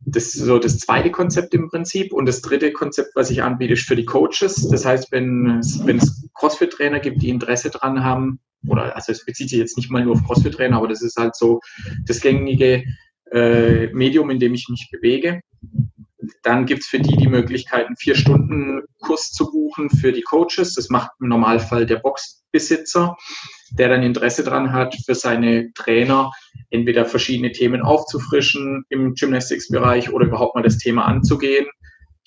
das 0.00 0.34
ist 0.34 0.44
so 0.44 0.58
das 0.58 0.78
zweite 0.78 1.10
Konzept 1.10 1.54
im 1.54 1.68
Prinzip. 1.68 2.12
Und 2.12 2.26
das 2.26 2.42
dritte 2.42 2.72
Konzept, 2.72 3.10
was 3.14 3.30
ich 3.30 3.42
anbiete, 3.42 3.72
ist 3.74 3.86
für 3.86 3.96
die 3.96 4.04
Coaches. 4.04 4.68
Das 4.68 4.84
heißt, 4.84 5.10
wenn, 5.10 5.60
wenn 5.84 5.98
es 5.98 6.28
CrossFit-Trainer 6.34 7.00
gibt, 7.00 7.22
die 7.22 7.30
Interesse 7.30 7.70
dran 7.70 8.04
haben, 8.04 8.40
oder 8.68 8.94
also 8.94 9.12
es 9.12 9.24
bezieht 9.24 9.50
sich 9.50 9.58
jetzt 9.58 9.76
nicht 9.76 9.90
mal 9.90 10.04
nur 10.04 10.14
auf 10.14 10.24
CrossFit-Trainer, 10.24 10.76
aber 10.76 10.88
das 10.88 11.02
ist 11.02 11.16
halt 11.16 11.36
so 11.36 11.60
das 12.06 12.20
gängige 12.20 12.84
äh, 13.34 13.88
Medium, 13.92 14.30
in 14.30 14.38
dem 14.38 14.54
ich 14.54 14.68
mich 14.68 14.88
bewege. 14.90 15.40
Dann 16.42 16.64
gibt 16.66 16.82
es 16.82 16.88
für 16.88 17.00
die 17.00 17.16
die 17.16 17.28
Möglichkeit, 17.28 17.86
einen 17.86 17.96
vier 17.96 18.14
Stunden 18.14 18.82
Kurs 19.00 19.30
zu 19.30 19.50
buchen 19.50 19.90
für 19.90 20.12
die 20.12 20.22
Coaches. 20.22 20.74
Das 20.74 20.88
macht 20.88 21.10
im 21.20 21.28
Normalfall 21.28 21.84
der 21.84 21.96
Boxbesitzer, 21.96 23.16
der 23.72 23.88
dann 23.88 24.02
Interesse 24.02 24.44
daran 24.44 24.72
hat, 24.72 24.94
für 25.04 25.14
seine 25.14 25.72
Trainer 25.74 26.32
entweder 26.70 27.04
verschiedene 27.04 27.52
Themen 27.52 27.82
aufzufrischen 27.82 28.84
im 28.88 29.14
Gymnastics-Bereich 29.14 30.12
oder 30.12 30.26
überhaupt 30.26 30.54
mal 30.54 30.62
das 30.62 30.78
Thema 30.78 31.04
anzugehen. 31.04 31.66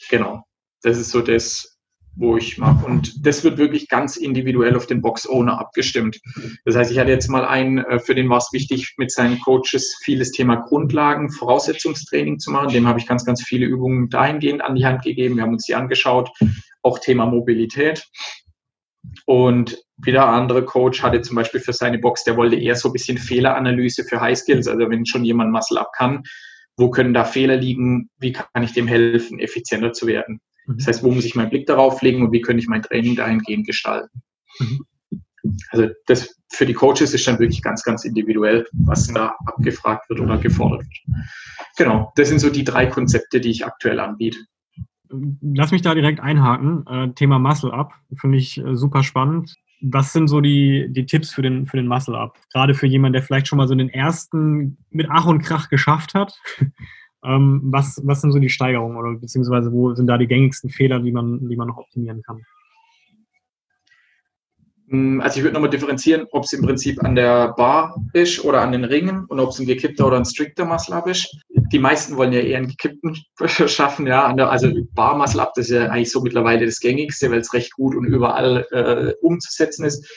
Genau, 0.10 0.44
das 0.84 0.98
ist 0.98 1.10
so 1.10 1.22
das, 1.22 1.77
wo 2.18 2.36
ich 2.36 2.58
mache. 2.58 2.86
Und 2.86 3.26
das 3.26 3.44
wird 3.44 3.58
wirklich 3.58 3.88
ganz 3.88 4.18
individuell 4.18 4.76
auf 4.76 4.88
den 4.88 5.02
Box-Owner 5.02 5.60
abgestimmt. 5.60 6.20
Das 6.66 6.76
heißt, 6.76 6.92
ich 6.92 7.00
hatte 7.00 7.12
jetzt 7.12 7.30
mal 7.30 7.46
einen, 7.46 7.78
äh, 7.78 8.00
für 8.00 8.16
den 8.16 8.30
war 8.30 8.40
es 8.40 8.50
wichtig, 8.52 8.96
mit 8.98 9.12
seinen 9.12 9.40
Coaches 9.40 10.00
vieles 10.04 10.32
Thema 10.32 10.56
Grundlagen, 10.56 11.32
Voraussetzungstraining 11.32 12.40
zu 12.40 12.52
machen. 12.52 12.74
Dem 12.74 12.88
habe 12.88 13.00
ich 13.00 13.08
ganz, 13.08 13.24
ganz 13.24 13.44
viele 13.44 13.66
Übungen 13.66 14.10
dahingehend 14.10 14.62
an 14.62 14.76
die 14.76 14.86
Hand 14.86 15.04
gegeben. 15.04 15.36
Wir 15.36 15.44
haben 15.44 15.54
uns 15.54 15.66
die 15.66 15.76
angeschaut. 15.76 16.30
Auch 16.82 17.00
Thema 17.00 17.26
Mobilität. 17.26 18.08
Und 19.26 19.78
wieder 19.98 20.28
ein 20.28 20.42
anderer 20.42 20.64
Coach 20.64 21.02
hatte 21.02 21.22
zum 21.22 21.36
Beispiel 21.36 21.60
für 21.60 21.74
seine 21.74 22.00
Box, 22.00 22.24
der 22.24 22.38
wollte 22.38 22.56
eher 22.56 22.76
so 22.76 22.90
ein 22.90 22.94
bisschen 22.94 23.18
Fehleranalyse 23.18 24.04
für 24.04 24.20
High 24.20 24.38
Skills. 24.38 24.68
Also 24.68 24.90
wenn 24.90 25.06
schon 25.06 25.24
jemand 25.24 25.52
Muscle 25.52 25.80
Up 25.80 25.92
kann, 25.96 26.24
wo 26.78 26.90
können 26.90 27.14
da 27.14 27.26
Fehler 27.26 27.58
liegen? 27.58 28.10
Wie 28.18 28.32
kann 28.32 28.64
ich 28.64 28.74
dem 28.74 28.88
helfen, 28.88 29.40
effizienter 29.40 29.94
zu 29.94 30.08
werden? 30.08 30.40
Das 30.68 30.88
heißt, 30.88 31.04
wo 31.04 31.12
muss 31.12 31.26
ich 31.26 31.36
meinen 31.36 31.50
Blick 31.50 31.66
darauf 31.66 32.02
legen 32.02 32.22
und 32.22 32.32
wie 32.32 32.42
könnte 32.42 32.62
ich 32.62 32.68
mein 32.68 32.82
Training 32.82 33.16
dahingehend 33.16 33.66
gestalten? 33.66 34.22
Mhm. 34.60 34.86
Also 35.70 35.88
das 36.08 36.36
für 36.52 36.66
die 36.66 36.74
Coaches 36.74 37.14
ist 37.14 37.28
dann 37.28 37.40
wirklich 37.40 37.62
ganz, 37.62 37.84
ganz 37.84 38.04
individuell, 38.04 38.68
was 38.74 39.08
da 39.08 39.34
abgefragt 39.46 40.10
wird 40.10 40.20
oder 40.20 40.38
gefordert 40.38 40.82
wird. 40.82 41.18
Genau, 41.78 42.12
das 42.16 42.30
sind 42.30 42.40
so 42.40 42.50
die 42.50 42.64
drei 42.64 42.88
Konzepte, 42.88 43.40
die 43.40 43.52
ich 43.52 43.66
aktuell 43.66 44.00
anbiete. 44.00 44.40
Lass 45.10 45.72
mich 45.72 45.84
da 45.84 45.96
direkt 45.96 46.20
einhaken. 46.20 46.86
Äh, 46.88 47.14
Thema 47.14 47.40
Muscle 47.40 47.72
Up 47.72 47.94
finde 48.20 48.38
ich 48.38 48.58
äh, 48.58 48.76
super 48.76 49.04
spannend. 49.04 49.56
Was 49.80 50.12
sind 50.12 50.28
so 50.28 50.42
die, 50.42 50.88
die 50.90 51.06
Tipps 51.06 51.32
für 51.32 51.44
den, 51.44 51.66
für 51.66 51.78
den 51.78 51.88
Muscle 51.88 52.18
Up? 52.18 52.38
Gerade 52.52 52.74
für 52.74 52.88
jemanden, 52.88 53.14
der 53.14 53.24
vielleicht 53.24 53.48
schon 53.48 53.58
mal 53.58 53.68
so 53.68 53.76
den 53.76 53.90
ersten 53.90 54.78
mit 54.90 55.08
Ach 55.10 55.28
und 55.28 55.44
Krach 55.44 55.70
geschafft 55.70 56.14
hat 56.14 56.38
ähm, 57.28 57.62
was, 57.66 58.02
was 58.06 58.22
sind 58.22 58.32
so 58.32 58.40
die 58.40 58.50
Steigerungen 58.50 58.98
oder 58.98 59.14
beziehungsweise 59.14 59.72
wo 59.72 59.94
sind 59.94 60.08
da 60.08 60.18
die 60.18 60.28
gängigsten 60.28 60.70
Fehler, 60.70 61.00
die 61.00 61.12
man, 61.12 61.48
die 61.50 61.56
man 61.56 61.68
noch 61.68 61.78
optimieren 61.78 62.22
kann? 62.24 62.42
Hm, 64.90 65.20
also 65.20 65.38
ich 65.38 65.44
würde 65.44 65.56
nochmal 65.56 65.70
differenzieren, 65.70 66.28
ob 66.32 66.46
es 66.46 66.54
im 66.54 66.62
Prinzip 66.62 67.04
an 67.04 67.16
der 67.16 67.54
Bar 67.54 68.02
ist 68.14 68.44
oder 68.46 68.62
an 68.62 68.72
den 68.72 68.86
Ringen 68.86 69.26
und 69.26 69.40
ob 69.40 69.50
es 69.50 69.60
ein 69.60 69.66
gekippter 69.66 70.08
oder 70.08 70.18
ein 70.18 70.26
strikter 70.26 70.66
Muscle-Up 70.66 71.08
ist. 71.08 71.36
Die 71.74 71.80
meisten 71.80 72.16
wollen 72.16 72.32
ja 72.32 72.40
eher 72.40 72.60
einen 72.60 72.70
gekippten 72.70 73.18
schaffen, 73.46 74.08
ja. 74.08 74.28
also 74.28 74.72
Bar 74.94 75.18
Muscle-Up, 75.18 75.54
das 75.56 75.66
ist 75.66 75.76
ja 75.76 75.90
eigentlich 75.90 76.12
so 76.12 76.22
mittlerweile 76.22 76.66
das 76.66 76.80
gängigste, 76.80 77.30
weil 77.30 77.40
es 77.40 77.54
recht 77.54 77.74
gut 77.74 77.96
und 77.96 78.06
überall 78.06 78.66
äh, 78.72 79.14
umzusetzen 79.22 79.84
ist. 79.84 80.08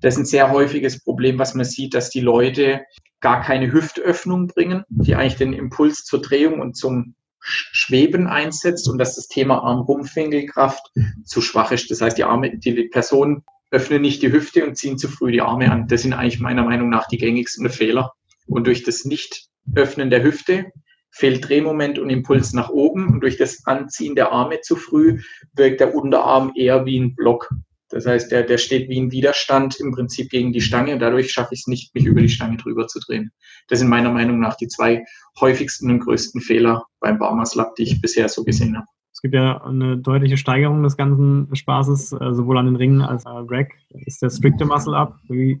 Das 0.00 0.14
ist 0.14 0.20
ein 0.20 0.26
sehr 0.26 0.50
häufiges 0.50 1.02
Problem, 1.04 1.38
was 1.38 1.54
man 1.54 1.64
sieht, 1.64 1.94
dass 1.94 2.10
die 2.10 2.20
Leute 2.20 2.80
gar 3.20 3.42
keine 3.42 3.72
Hüftöffnung 3.72 4.46
bringen, 4.46 4.84
die 4.88 5.14
eigentlich 5.14 5.36
den 5.36 5.52
Impuls 5.52 6.04
zur 6.04 6.20
Drehung 6.20 6.60
und 6.60 6.76
zum 6.76 7.14
Schweben 7.40 8.26
einsetzt 8.26 8.88
und 8.88 8.98
dass 8.98 9.16
das 9.16 9.28
Thema 9.28 9.62
Arm-Rumpfwinkelkraft 9.62 10.92
zu 11.24 11.40
schwach 11.40 11.72
ist. 11.72 11.90
Das 11.90 12.00
heißt, 12.00 12.18
die 12.18 12.24
Arme, 12.24 12.58
die 12.58 12.88
Personen 12.88 13.44
öffnen 13.70 14.02
nicht 14.02 14.22
die 14.22 14.32
Hüfte 14.32 14.66
und 14.66 14.76
ziehen 14.76 14.98
zu 14.98 15.08
früh 15.08 15.32
die 15.32 15.40
Arme 15.40 15.70
an. 15.70 15.88
Das 15.88 16.02
sind 16.02 16.12
eigentlich 16.12 16.40
meiner 16.40 16.64
Meinung 16.64 16.88
nach 16.88 17.06
die 17.08 17.18
gängigsten 17.18 17.68
Fehler. 17.70 18.12
Und 18.46 18.66
durch 18.66 18.82
das 18.82 19.04
Nicht-Öffnen 19.04 20.10
der 20.10 20.22
Hüfte 20.22 20.72
fehlt 21.10 21.48
Drehmoment 21.48 21.98
und 21.98 22.10
Impuls 22.10 22.52
nach 22.52 22.70
oben 22.70 23.08
und 23.08 23.20
durch 23.20 23.36
das 23.36 23.66
Anziehen 23.66 24.14
der 24.14 24.32
Arme 24.32 24.60
zu 24.60 24.76
früh 24.76 25.20
wirkt 25.54 25.80
der 25.80 25.94
Unterarm 25.94 26.52
eher 26.54 26.86
wie 26.86 26.98
ein 26.98 27.14
Block. 27.14 27.50
Das 27.90 28.06
heißt, 28.06 28.30
der, 28.30 28.42
der 28.42 28.58
steht 28.58 28.88
wie 28.88 29.00
ein 29.00 29.10
Widerstand 29.10 29.80
im 29.80 29.92
Prinzip 29.92 30.30
gegen 30.30 30.52
die 30.52 30.60
Stange 30.60 30.98
dadurch 30.98 31.32
schaffe 31.32 31.54
ich 31.54 31.60
es 31.60 31.66
nicht, 31.66 31.94
mich 31.94 32.04
über 32.04 32.20
die 32.20 32.28
Stange 32.28 32.58
drüber 32.58 32.86
zu 32.86 33.00
drehen. 33.00 33.32
Das 33.68 33.78
sind 33.78 33.88
meiner 33.88 34.12
Meinung 34.12 34.38
nach 34.40 34.56
die 34.56 34.68
zwei 34.68 35.04
häufigsten 35.40 35.90
und 35.90 36.00
größten 36.00 36.40
Fehler 36.40 36.84
beim 37.00 37.18
Barmer 37.18 37.46
Slap, 37.46 37.74
die 37.76 37.84
ich 37.84 38.00
bisher 38.00 38.28
so 38.28 38.44
gesehen 38.44 38.76
habe. 38.76 38.86
Es 39.12 39.22
gibt 39.22 39.34
ja 39.34 39.60
eine 39.64 39.98
deutliche 39.98 40.36
Steigerung 40.36 40.82
des 40.82 40.96
ganzen 40.96 41.54
Spaßes, 41.54 42.12
äh, 42.12 42.34
sowohl 42.34 42.58
an 42.58 42.66
den 42.66 42.76
Ringen 42.76 43.02
als 43.02 43.26
auch 43.26 43.44
Rack. 43.48 43.72
Ist 44.06 44.22
der 44.22 44.30
strikte 44.30 44.64
Muscle 44.64 44.94
Up? 44.94 45.16
Wie, 45.28 45.60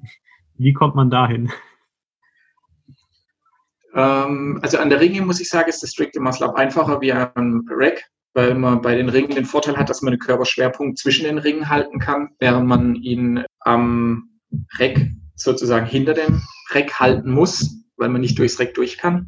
wie 0.58 0.72
kommt 0.72 0.94
man 0.94 1.10
dahin? 1.10 1.50
Ähm, 3.94 4.60
also 4.62 4.78
an 4.78 4.90
der 4.90 5.00
Ringe 5.00 5.22
muss 5.22 5.40
ich 5.40 5.48
sagen, 5.48 5.68
ist 5.68 5.82
der 5.82 5.88
strikte 5.88 6.20
Muscle 6.20 6.46
Up 6.46 6.54
einfacher 6.54 7.00
wie 7.00 7.12
am 7.12 7.66
Rack 7.70 8.04
weil 8.38 8.54
man 8.54 8.80
bei 8.82 8.94
den 8.94 9.08
Ringen 9.08 9.34
den 9.34 9.44
Vorteil 9.44 9.76
hat, 9.76 9.90
dass 9.90 10.00
man 10.00 10.12
den 10.12 10.20
Körperschwerpunkt 10.20 10.96
zwischen 10.96 11.24
den 11.24 11.38
Ringen 11.38 11.68
halten 11.68 11.98
kann, 11.98 12.28
während 12.38 12.68
man 12.68 12.94
ihn 12.94 13.44
am 13.58 14.30
Reck 14.78 15.10
sozusagen 15.34 15.86
hinter 15.86 16.14
dem 16.14 16.40
Reck 16.70 17.00
halten 17.00 17.32
muss, 17.32 17.82
weil 17.96 18.10
man 18.10 18.20
nicht 18.20 18.38
durchs 18.38 18.60
Reck 18.60 18.74
durch 18.74 18.96
kann. 18.96 19.26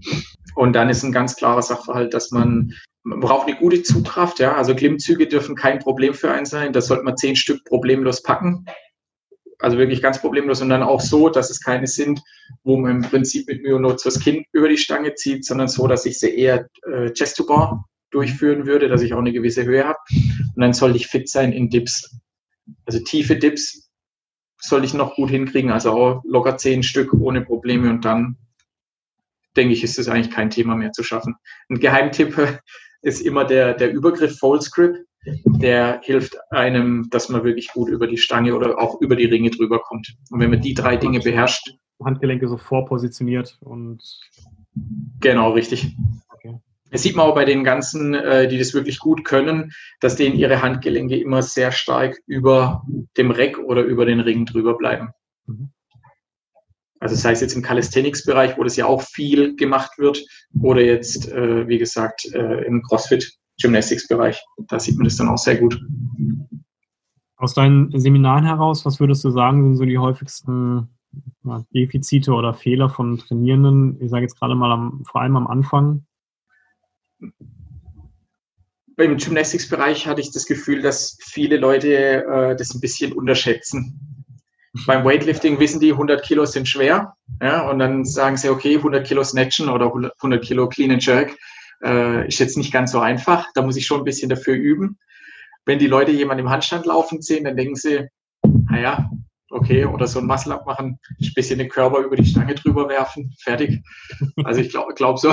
Und 0.54 0.74
dann 0.74 0.88
ist 0.88 1.02
ein 1.02 1.10
ganz 1.10 1.34
klarer 1.34 1.60
Sachverhalt, 1.60 2.14
dass 2.14 2.30
man, 2.30 2.72
man 3.02 3.18
braucht 3.18 3.48
eine 3.48 3.56
gute 3.56 3.82
Zugkraft, 3.82 4.38
ja. 4.38 4.54
Also 4.54 4.76
Klimmzüge 4.76 5.26
dürfen 5.26 5.56
kein 5.56 5.80
Problem 5.80 6.14
für 6.14 6.30
einen 6.30 6.46
sein. 6.46 6.72
Das 6.72 6.86
sollte 6.86 7.02
man 7.02 7.16
zehn 7.16 7.34
Stück 7.34 7.64
problemlos 7.64 8.22
packen. 8.22 8.64
Also 9.58 9.76
wirklich 9.76 10.02
ganz 10.02 10.20
problemlos 10.20 10.62
und 10.62 10.68
dann 10.68 10.84
auch 10.84 11.00
so, 11.00 11.30
dass 11.30 11.50
es 11.50 11.60
keine 11.60 11.88
sind, 11.88 12.22
wo 12.62 12.76
man 12.76 12.92
im 12.92 13.02
Prinzip 13.02 13.48
mit 13.48 13.64
Myonot 13.64 14.06
das 14.06 14.20
Kind 14.20 14.46
über 14.52 14.68
die 14.68 14.78
Stange 14.78 15.14
zieht, 15.16 15.44
sondern 15.44 15.66
so, 15.66 15.88
dass 15.88 16.06
ich 16.06 16.20
sie 16.20 16.32
eher 16.32 16.68
äh, 16.88 17.10
Chest 17.10 17.36
to 17.36 17.44
Bar 17.44 17.84
durchführen 18.10 18.66
würde, 18.66 18.88
dass 18.88 19.02
ich 19.02 19.14
auch 19.14 19.18
eine 19.18 19.32
gewisse 19.32 19.64
Höhe 19.64 19.84
habe. 19.84 19.98
Und 20.54 20.60
dann 20.60 20.72
sollte 20.72 20.96
ich 20.96 21.06
fit 21.06 21.28
sein 21.28 21.52
in 21.52 21.70
Dips. 21.70 22.20
Also 22.84 23.00
tiefe 23.00 23.36
Dips 23.36 23.90
sollte 24.58 24.86
ich 24.86 24.94
noch 24.94 25.14
gut 25.14 25.30
hinkriegen, 25.30 25.70
also 25.70 25.92
auch 25.92 26.22
locker 26.24 26.56
zehn 26.56 26.82
Stück 26.82 27.14
ohne 27.14 27.42
Probleme 27.42 27.88
und 27.90 28.04
dann 28.04 28.36
denke 29.56 29.72
ich, 29.72 29.82
ist 29.82 29.98
es 29.98 30.08
eigentlich 30.08 30.30
kein 30.30 30.50
Thema 30.50 30.76
mehr 30.76 30.92
zu 30.92 31.02
schaffen. 31.02 31.36
Ein 31.68 31.80
Geheimtipp 31.80 32.60
ist 33.02 33.20
immer 33.20 33.44
der, 33.44 33.74
der 33.74 33.92
Übergriff 33.92 34.38
Fold 34.38 34.70
Grip. 34.72 34.96
Der 35.44 36.00
hilft 36.02 36.36
einem, 36.50 37.08
dass 37.10 37.28
man 37.28 37.44
wirklich 37.44 37.68
gut 37.72 37.90
über 37.90 38.06
die 38.06 38.16
Stange 38.16 38.54
oder 38.54 38.78
auch 38.78 39.00
über 39.00 39.16
die 39.16 39.26
Ringe 39.26 39.50
drüber 39.50 39.80
kommt. 39.80 40.16
Und 40.30 40.40
wenn 40.40 40.50
man 40.50 40.62
die 40.62 40.74
drei 40.74 40.96
Dinge 40.96 41.20
beherrscht. 41.20 41.74
Handgelenke 42.02 42.48
so 42.48 42.56
vorpositioniert 42.56 43.58
und. 43.60 44.02
Genau, 45.20 45.50
richtig. 45.50 45.94
Das 46.90 47.02
sieht 47.02 47.16
man 47.16 47.26
auch 47.26 47.34
bei 47.34 47.44
den 47.44 47.64
ganzen, 47.64 48.14
äh, 48.14 48.48
die 48.48 48.58
das 48.58 48.74
wirklich 48.74 48.98
gut 48.98 49.24
können, 49.24 49.72
dass 50.00 50.16
denen 50.16 50.36
ihre 50.36 50.62
Handgelenke 50.62 51.16
immer 51.16 51.42
sehr 51.42 51.72
stark 51.72 52.18
über 52.26 52.82
dem 53.16 53.30
Reck 53.30 53.58
oder 53.58 53.82
über 53.82 54.04
den 54.06 54.20
Ring 54.20 54.44
drüber 54.46 54.76
bleiben. 54.76 55.10
Mhm. 55.46 55.70
Also 57.00 57.14
das 57.14 57.24
heißt 57.24 57.40
jetzt 57.40 57.54
im 57.54 57.62
Calisthenics-Bereich, 57.62 58.58
wo 58.58 58.64
das 58.64 58.76
ja 58.76 58.84
auch 58.86 59.02
viel 59.02 59.56
gemacht 59.56 59.92
wird, 59.96 60.22
oder 60.60 60.82
jetzt, 60.82 61.32
äh, 61.32 61.66
wie 61.66 61.78
gesagt, 61.78 62.26
äh, 62.34 62.64
im 62.66 62.82
CrossFit-Gymnastics-Bereich. 62.82 64.42
Da 64.68 64.78
sieht 64.78 64.96
man 64.96 65.04
das 65.04 65.16
dann 65.16 65.28
auch 65.28 65.38
sehr 65.38 65.56
gut. 65.56 65.80
Aus 67.36 67.54
deinen 67.54 67.98
Seminaren 67.98 68.44
heraus, 68.44 68.84
was 68.84 69.00
würdest 69.00 69.24
du 69.24 69.30
sagen, 69.30 69.62
sind 69.62 69.76
so 69.76 69.84
die 69.86 69.96
häufigsten 69.96 70.88
Defizite 71.74 72.32
oder 72.32 72.52
Fehler 72.52 72.90
von 72.90 73.16
Trainierenden? 73.16 73.98
Ich 74.02 74.10
sage 74.10 74.24
jetzt 74.24 74.38
gerade 74.38 74.54
mal 74.54 74.70
am, 74.70 75.02
vor 75.06 75.22
allem 75.22 75.36
am 75.36 75.46
Anfang, 75.46 76.04
beim 79.00 79.16
Gymnastics-Bereich 79.16 80.06
hatte 80.06 80.20
ich 80.20 80.30
das 80.30 80.44
Gefühl, 80.44 80.82
dass 80.82 81.16
viele 81.22 81.56
Leute 81.56 82.24
äh, 82.24 82.56
das 82.56 82.74
ein 82.74 82.80
bisschen 82.80 83.12
unterschätzen. 83.12 83.98
Beim 84.86 85.04
Weightlifting 85.04 85.58
wissen 85.58 85.80
die, 85.80 85.92
100 85.92 86.22
Kilo 86.22 86.44
sind 86.44 86.68
schwer. 86.68 87.14
Ja, 87.42 87.68
und 87.68 87.78
dann 87.78 88.04
sagen 88.04 88.36
sie, 88.36 88.50
okay, 88.50 88.76
100 88.76 89.06
Kilo 89.06 89.24
Snatchen 89.24 89.68
oder 89.68 89.86
100 89.86 90.44
Kilo 90.44 90.68
Clean 90.68 90.90
and 90.90 91.04
Jerk 91.04 91.36
äh, 91.82 92.28
ist 92.28 92.38
jetzt 92.38 92.56
nicht 92.56 92.72
ganz 92.72 92.92
so 92.92 93.00
einfach. 93.00 93.46
Da 93.54 93.62
muss 93.62 93.76
ich 93.76 93.86
schon 93.86 94.02
ein 94.02 94.04
bisschen 94.04 94.28
dafür 94.28 94.54
üben. 94.54 94.98
Wenn 95.64 95.78
die 95.78 95.86
Leute 95.86 96.12
jemanden 96.12 96.44
im 96.44 96.50
Handstand 96.50 96.86
laufen 96.86 97.22
sehen, 97.22 97.44
dann 97.44 97.56
denken 97.56 97.76
sie, 97.76 98.06
naja, 98.42 99.10
okay, 99.50 99.86
oder 99.86 100.06
so 100.06 100.20
ein 100.20 100.26
Muscle-Up 100.26 100.66
machen, 100.66 100.98
ein 101.20 101.34
bisschen 101.34 101.58
den 101.58 101.68
Körper 101.68 101.98
über 101.98 102.16
die 102.16 102.26
Stange 102.26 102.54
drüber 102.54 102.88
werfen, 102.88 103.34
fertig. 103.40 103.82
Also 104.44 104.60
ich 104.60 104.70
glaube 104.70 104.94
glaub 104.94 105.18
so, 105.18 105.32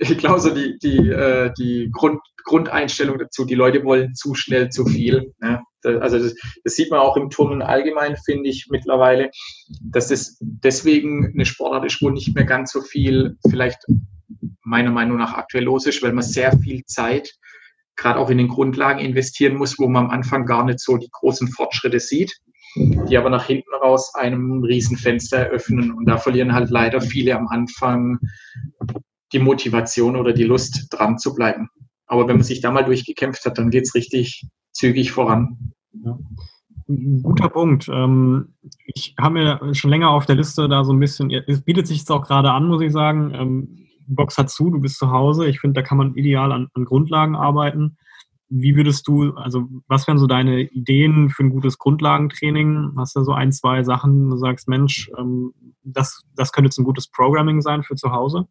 ich 0.00 0.18
glaube, 0.18 0.40
so 0.40 0.54
die, 0.54 0.78
die, 0.78 1.08
äh, 1.10 1.52
die 1.58 1.90
Grund, 1.92 2.20
Grundeinstellung 2.44 3.18
dazu, 3.18 3.44
die 3.44 3.54
Leute 3.54 3.84
wollen 3.84 4.14
zu 4.14 4.34
schnell 4.34 4.70
zu 4.70 4.86
viel. 4.86 5.34
Ne? 5.40 5.62
Also 5.84 6.18
das, 6.18 6.34
das 6.64 6.74
sieht 6.74 6.90
man 6.90 7.00
auch 7.00 7.16
im 7.16 7.30
Turnen 7.30 7.62
allgemein, 7.62 8.16
finde 8.16 8.48
ich 8.48 8.66
mittlerweile, 8.70 9.30
dass 9.82 10.08
das 10.08 10.38
deswegen 10.40 11.32
eine 11.32 11.44
Sportart 11.44 11.84
ist, 11.84 12.00
wo 12.00 12.10
nicht 12.10 12.34
mehr 12.34 12.44
ganz 12.44 12.72
so 12.72 12.80
viel 12.80 13.36
vielleicht 13.48 13.78
meiner 14.62 14.90
Meinung 14.90 15.18
nach 15.18 15.34
aktuell 15.34 15.64
los 15.64 15.86
ist, 15.86 16.02
weil 16.02 16.12
man 16.12 16.24
sehr 16.24 16.56
viel 16.58 16.84
Zeit 16.86 17.34
gerade 17.96 18.18
auch 18.18 18.30
in 18.30 18.38
den 18.38 18.48
Grundlagen 18.48 19.00
investieren 19.00 19.56
muss, 19.56 19.78
wo 19.78 19.86
man 19.86 20.06
am 20.06 20.10
Anfang 20.10 20.46
gar 20.46 20.64
nicht 20.64 20.80
so 20.80 20.96
die 20.96 21.10
großen 21.10 21.48
Fortschritte 21.48 22.00
sieht, 22.00 22.34
die 22.76 23.16
aber 23.16 23.30
nach 23.30 23.46
hinten 23.46 23.74
raus 23.74 24.14
einem 24.14 24.62
Riesenfenster 24.62 25.38
eröffnen. 25.38 25.92
Und 25.92 26.06
da 26.06 26.16
verlieren 26.16 26.54
halt 26.54 26.70
leider 26.70 27.00
viele 27.00 27.36
am 27.36 27.48
Anfang 27.48 28.18
die 29.32 29.38
Motivation 29.38 30.16
oder 30.16 30.32
die 30.32 30.44
Lust, 30.44 30.86
dran 30.90 31.18
zu 31.18 31.34
bleiben. 31.34 31.68
Aber 32.06 32.26
wenn 32.26 32.36
man 32.36 32.44
sich 32.44 32.60
da 32.60 32.70
mal 32.70 32.84
durchgekämpft 32.84 33.44
hat, 33.44 33.58
dann 33.58 33.70
geht 33.70 33.84
es 33.84 33.94
richtig 33.94 34.46
zügig 34.72 35.12
voran. 35.12 35.72
Ja. 36.04 36.18
Guter 37.22 37.48
Punkt. 37.48 37.88
Ähm, 37.88 38.54
ich 38.86 39.14
habe 39.18 39.34
mir 39.34 39.74
schon 39.74 39.90
länger 39.90 40.10
auf 40.10 40.26
der 40.26 40.34
Liste 40.34 40.68
da 40.68 40.82
so 40.82 40.92
ein 40.92 40.98
bisschen, 40.98 41.30
es 41.30 41.62
bietet 41.62 41.86
sich 41.86 41.98
jetzt 41.98 42.10
auch 42.10 42.26
gerade 42.26 42.50
an, 42.50 42.66
muss 42.66 42.82
ich 42.82 42.90
sagen. 42.90 43.32
Ähm, 43.32 43.86
Box 44.08 44.38
hat 44.38 44.50
zu, 44.50 44.70
du 44.70 44.80
bist 44.80 44.98
zu 44.98 45.12
Hause. 45.12 45.46
Ich 45.46 45.60
finde, 45.60 45.80
da 45.80 45.86
kann 45.86 45.98
man 45.98 46.14
ideal 46.14 46.50
an, 46.50 46.68
an 46.74 46.84
Grundlagen 46.84 47.36
arbeiten. 47.36 47.96
Wie 48.48 48.74
würdest 48.74 49.06
du, 49.06 49.34
also 49.34 49.68
was 49.86 50.08
wären 50.08 50.18
so 50.18 50.26
deine 50.26 50.62
Ideen 50.62 51.30
für 51.30 51.44
ein 51.44 51.50
gutes 51.50 51.78
Grundlagentraining? 51.78 52.94
Hast 52.96 53.14
du 53.14 53.22
so 53.22 53.32
ein, 53.32 53.52
zwei 53.52 53.84
Sachen, 53.84 54.28
du 54.28 54.36
sagst, 54.36 54.66
Mensch, 54.66 55.08
ähm, 55.16 55.52
das, 55.84 56.24
das 56.34 56.50
könnte 56.50 56.66
jetzt 56.66 56.78
ein 56.78 56.84
gutes 56.84 57.08
Programming 57.08 57.60
sein 57.60 57.84
für 57.84 57.94
zu 57.94 58.10
Hause? 58.10 58.48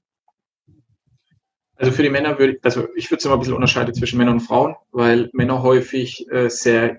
Also 1.79 1.93
für 1.93 2.03
die 2.03 2.09
Männer 2.09 2.37
würde 2.37 2.53
ich, 2.53 2.59
also 2.63 2.89
ich 2.95 3.09
würde 3.09 3.19
es 3.19 3.25
immer 3.25 3.35
ein 3.35 3.39
bisschen 3.39 3.55
unterscheiden 3.55 3.93
zwischen 3.93 4.17
Männern 4.17 4.35
und 4.35 4.39
Frauen, 4.41 4.75
weil 4.91 5.29
Männer 5.31 5.63
häufig 5.63 6.29
äh, 6.29 6.49
sehr 6.49 6.97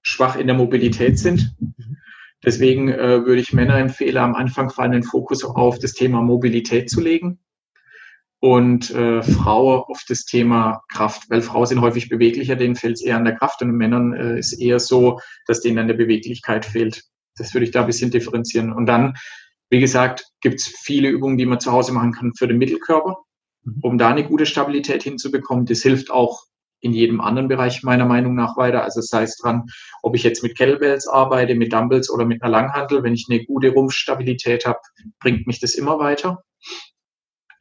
schwach 0.00 0.36
in 0.36 0.46
der 0.46 0.54
Mobilität 0.54 1.18
sind. 1.18 1.56
Deswegen 2.44 2.88
äh, 2.88 3.26
würde 3.26 3.40
ich 3.40 3.52
Männer 3.52 3.74
empfehlen, 3.78 4.16
am 4.16 4.36
Anfang 4.36 4.70
vor 4.70 4.84
allem 4.84 4.92
den 4.92 5.02
Fokus 5.02 5.44
auf 5.44 5.80
das 5.80 5.92
Thema 5.92 6.22
Mobilität 6.22 6.88
zu 6.88 7.00
legen 7.00 7.40
und 8.38 8.92
äh, 8.92 9.24
Frauen 9.24 9.82
auf 9.88 10.04
das 10.08 10.24
Thema 10.24 10.84
Kraft, 10.88 11.28
weil 11.28 11.42
Frauen 11.42 11.66
sind 11.66 11.80
häufig 11.80 12.08
beweglicher, 12.08 12.54
denen 12.54 12.76
fehlt 12.76 12.94
es 12.94 13.02
eher 13.02 13.16
an 13.16 13.24
der 13.24 13.34
Kraft 13.34 13.60
und 13.60 13.72
Männern 13.72 14.12
äh, 14.12 14.38
ist 14.38 14.52
eher 14.52 14.78
so, 14.78 15.18
dass 15.46 15.62
denen 15.62 15.78
an 15.78 15.88
der 15.88 15.94
Beweglichkeit 15.94 16.64
fehlt. 16.64 17.02
Das 17.36 17.52
würde 17.54 17.64
ich 17.64 17.72
da 17.72 17.80
ein 17.80 17.88
bisschen 17.88 18.12
differenzieren. 18.12 18.72
Und 18.72 18.86
dann, 18.86 19.16
wie 19.68 19.80
gesagt, 19.80 20.26
gibt 20.42 20.60
es 20.60 20.68
viele 20.68 21.08
Übungen, 21.08 21.38
die 21.38 21.46
man 21.46 21.58
zu 21.58 21.72
Hause 21.72 21.92
machen 21.92 22.12
kann 22.12 22.32
für 22.34 22.46
den 22.46 22.58
Mittelkörper. 22.58 23.18
Um 23.82 23.98
da 23.98 24.08
eine 24.08 24.24
gute 24.24 24.46
Stabilität 24.46 25.02
hinzubekommen. 25.02 25.66
Das 25.66 25.82
hilft 25.82 26.10
auch 26.10 26.44
in 26.80 26.92
jedem 26.92 27.20
anderen 27.20 27.48
Bereich 27.48 27.82
meiner 27.82 28.06
Meinung 28.06 28.34
nach 28.34 28.56
weiter. 28.56 28.82
Also 28.82 29.00
sei 29.02 29.22
es 29.24 29.36
dran, 29.36 29.66
ob 30.02 30.16
ich 30.16 30.22
jetzt 30.22 30.42
mit 30.42 30.56
Kettlebells 30.56 31.06
arbeite, 31.06 31.54
mit 31.54 31.72
Dumbbells 31.72 32.10
oder 32.10 32.24
mit 32.24 32.42
einer 32.42 32.50
Langhantel. 32.50 33.02
Wenn 33.02 33.14
ich 33.14 33.26
eine 33.28 33.44
gute 33.44 33.70
Rumpfstabilität 33.70 34.64
habe, 34.64 34.78
bringt 35.20 35.46
mich 35.46 35.60
das 35.60 35.74
immer 35.74 35.98
weiter. 35.98 36.42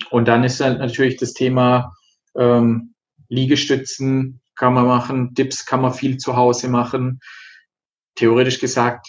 Und 0.09 0.27
dann 0.27 0.43
ist 0.43 0.61
halt 0.61 0.79
natürlich 0.79 1.17
das 1.17 1.33
Thema 1.33 1.93
ähm, 2.37 2.93
Liegestützen 3.27 4.41
kann 4.55 4.73
man 4.73 4.87
machen, 4.87 5.33
Dips 5.33 5.65
kann 5.65 5.81
man 5.81 5.93
viel 5.93 6.17
zu 6.17 6.35
Hause 6.35 6.67
machen. 6.67 7.21
Theoretisch 8.15 8.59
gesagt, 8.59 9.07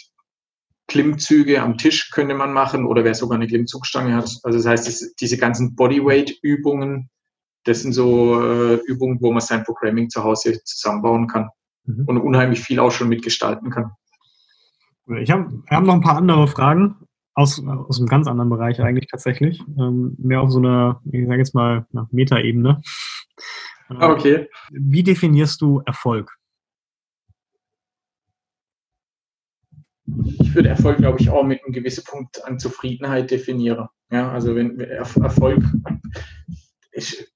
Klimmzüge 0.91 1.61
am 1.61 1.77
Tisch 1.77 2.11
könnte 2.11 2.35
man 2.35 2.51
machen 2.51 2.85
oder 2.85 3.05
wer 3.05 3.15
sogar 3.15 3.37
eine 3.37 3.47
Klimmzugstange 3.47 4.13
hat. 4.13 4.29
Also 4.43 4.57
das 4.57 4.65
heißt, 4.65 4.87
das, 4.87 5.15
diese 5.15 5.37
ganzen 5.37 5.73
Bodyweight-Übungen, 5.73 7.09
das 7.63 7.81
sind 7.81 7.93
so 7.93 8.41
äh, 8.43 8.75
Übungen, 8.87 9.19
wo 9.21 9.31
man 9.31 9.39
sein 9.39 9.63
Programming 9.63 10.09
zu 10.09 10.21
Hause 10.21 10.61
zusammenbauen 10.65 11.27
kann 11.27 11.49
mhm. 11.85 12.03
und 12.07 12.17
unheimlich 12.17 12.59
viel 12.59 12.79
auch 12.79 12.91
schon 12.91 13.07
mitgestalten 13.07 13.69
kann. 13.69 13.91
Ich 15.21 15.31
hab, 15.31 15.49
wir 15.49 15.77
haben 15.77 15.85
noch 15.85 15.93
ein 15.93 16.01
paar 16.01 16.17
andere 16.17 16.45
Fragen 16.47 16.97
aus, 17.35 17.63
aus 17.65 17.99
einem 17.99 18.09
ganz 18.09 18.27
anderen 18.27 18.49
Bereich 18.49 18.81
eigentlich 18.81 19.07
tatsächlich. 19.09 19.63
Ähm, 19.79 20.15
mehr 20.17 20.41
auf 20.41 20.51
so 20.51 20.59
einer, 20.59 21.01
ich 21.09 21.25
sage 21.25 21.37
jetzt 21.37 21.55
mal, 21.55 21.85
Metaebene. 22.11 22.81
Okay. 23.87 24.49
Wie 24.71 25.03
definierst 25.03 25.61
du 25.61 25.81
Erfolg? 25.85 26.37
Ich 30.39 30.55
würde 30.55 30.69
Erfolg, 30.69 30.97
glaube 30.97 31.19
ich, 31.19 31.29
auch 31.29 31.43
mit 31.43 31.63
einem 31.63 31.73
gewissen 31.73 32.03
Punkt 32.03 32.43
an 32.45 32.59
Zufriedenheit 32.59 33.31
definieren. 33.31 33.87
Ja, 34.11 34.31
also 34.31 34.55
wenn 34.55 34.79
Erfolg, 34.79 35.63
ich, 36.91 37.27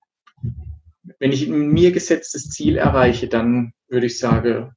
wenn 1.20 1.32
ich 1.32 1.48
ein 1.48 1.70
mir 1.70 1.92
gesetztes 1.92 2.50
Ziel 2.50 2.78
erreiche, 2.78 3.28
dann 3.28 3.74
würde 3.88 4.08
ich 4.08 4.20
sagen, 4.20 4.74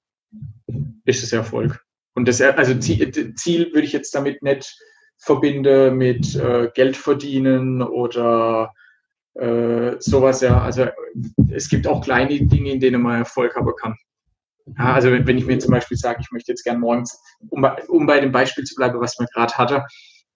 ist 1.05 1.23
es 1.23 1.33
Erfolg. 1.33 1.85
Und 2.15 2.29
das, 2.29 2.41
also 2.41 2.75
Ziel, 2.79 3.35
Ziel 3.35 3.73
würde 3.73 3.87
ich 3.87 3.93
jetzt 3.93 4.15
damit 4.15 4.43
nicht 4.43 4.77
verbinden 5.19 5.97
mit 5.97 6.35
äh, 6.37 6.69
Geld 6.75 6.97
verdienen 6.97 7.83
oder 7.83 8.73
äh, 9.35 9.97
sowas, 9.99 10.41
ja. 10.41 10.61
Also 10.61 10.87
es 11.51 11.69
gibt 11.69 11.87
auch 11.87 12.05
kleine 12.05 12.41
Dinge, 12.47 12.73
in 12.73 12.81
denen 12.81 13.03
man 13.03 13.19
Erfolg 13.19 13.57
haben 13.57 13.73
kann. 13.81 13.97
Ja, 14.76 14.92
also 14.94 15.11
wenn, 15.11 15.26
wenn 15.26 15.38
ich 15.38 15.46
mir 15.46 15.59
zum 15.59 15.70
Beispiel 15.70 15.96
sage, 15.96 16.20
ich 16.20 16.31
möchte 16.31 16.52
jetzt 16.52 16.64
gern 16.64 16.81
morgens, 16.81 17.20
um, 17.48 17.66
um 17.88 18.07
bei 18.07 18.20
dem 18.20 18.33
Beispiel 18.33 18.64
zu 18.64 18.74
bleiben, 18.74 19.00
was 19.00 19.18
man 19.18 19.28
gerade 19.33 19.54
hatte, 19.54 19.85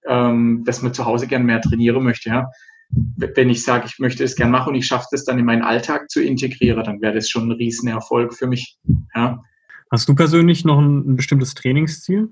ähm, 0.07 0.63
dass 0.65 0.83
man 0.83 0.95
zu 0.95 1.05
Hause 1.05 1.27
gern 1.27 1.45
mehr 1.45 1.61
trainieren 1.61 2.03
möchte, 2.03 2.29
ja. 2.29 2.49
Wenn 2.91 3.49
ich 3.49 3.65
sage, 3.65 3.87
ich 3.87 3.99
möchte 3.99 4.23
es 4.23 4.37
gern 4.37 4.51
machen 4.51 4.71
und 4.71 4.75
ich 4.75 4.87
schaffe 4.87 5.07
es 5.13 5.25
dann 5.25 5.39
in 5.39 5.47
meinen 5.47 5.63
Alltag 5.63 6.11
zu 6.11 6.23
integrieren, 6.23 6.85
dann 6.85 7.01
wäre 7.01 7.15
das 7.15 7.31
schon 7.31 7.49
ein 7.49 7.53
Riesenerfolg 7.53 8.35
für 8.35 8.47
mich. 8.47 8.77
Ja. 9.15 9.43
Hast 9.91 10.09
du 10.09 10.15
persönlich 10.15 10.67
noch 10.67 10.79
ein, 10.79 11.13
ein 11.13 11.17
bestimmtes 11.17 11.55
Trainingsziel? 11.55 12.29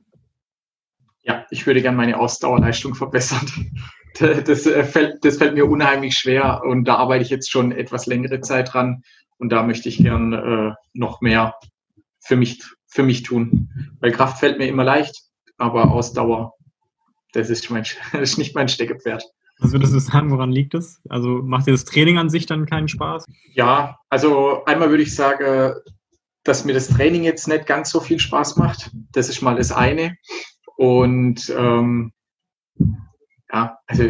Ja, 1.22 1.46
ich 1.50 1.66
würde 1.66 1.80
gern 1.80 1.96
meine 1.96 2.18
Ausdauerleistung 2.18 2.94
verbessern. 2.94 3.46
Das 4.18 4.66
äh, 4.66 4.82
fällt, 4.82 5.24
das 5.24 5.38
fällt 5.38 5.54
mir 5.54 5.70
unheimlich 5.70 6.18
schwer 6.18 6.62
und 6.64 6.84
da 6.84 6.96
arbeite 6.96 7.22
ich 7.22 7.30
jetzt 7.30 7.48
schon 7.48 7.70
etwas 7.70 8.06
längere 8.06 8.40
Zeit 8.40 8.74
dran 8.74 9.04
und 9.38 9.50
da 9.50 9.62
möchte 9.62 9.88
ich 9.88 9.98
gern 9.98 10.32
äh, 10.32 10.74
noch 10.92 11.20
mehr 11.20 11.54
für 12.30 12.36
mich, 12.36 12.62
für 12.86 13.02
mich 13.02 13.24
tun. 13.24 13.68
Weil 13.98 14.12
Kraft 14.12 14.38
fällt 14.38 14.58
mir 14.58 14.68
immer 14.68 14.84
leicht, 14.84 15.24
aber 15.58 15.90
Ausdauer, 15.90 16.54
das 17.32 17.50
ist, 17.50 17.68
mein, 17.70 17.82
das 18.12 18.22
ist 18.22 18.38
nicht 18.38 18.54
mein 18.54 18.68
Steckepferd. 18.68 19.24
Was 19.58 19.72
würdest 19.72 19.92
du 19.92 19.98
sagen, 19.98 20.30
woran 20.30 20.52
liegt 20.52 20.74
es? 20.74 21.02
Also 21.08 21.42
macht 21.42 21.66
dir 21.66 21.72
das 21.72 21.84
Training 21.84 22.18
an 22.18 22.30
sich 22.30 22.46
dann 22.46 22.66
keinen 22.66 22.86
Spaß? 22.86 23.26
Ja, 23.52 23.98
also 24.08 24.64
einmal 24.64 24.90
würde 24.90 25.02
ich 25.02 25.14
sagen, 25.14 25.74
dass 26.44 26.64
mir 26.64 26.72
das 26.72 26.88
Training 26.88 27.24
jetzt 27.24 27.48
nicht 27.48 27.66
ganz 27.66 27.90
so 27.90 28.00
viel 28.00 28.20
Spaß 28.20 28.56
macht. 28.56 28.90
Das 29.12 29.28
ist 29.28 29.42
mal 29.42 29.56
das 29.56 29.72
eine. 29.72 30.16
Und 30.76 31.52
ähm, 31.58 32.12
ja, 33.52 33.76
also 33.88 34.04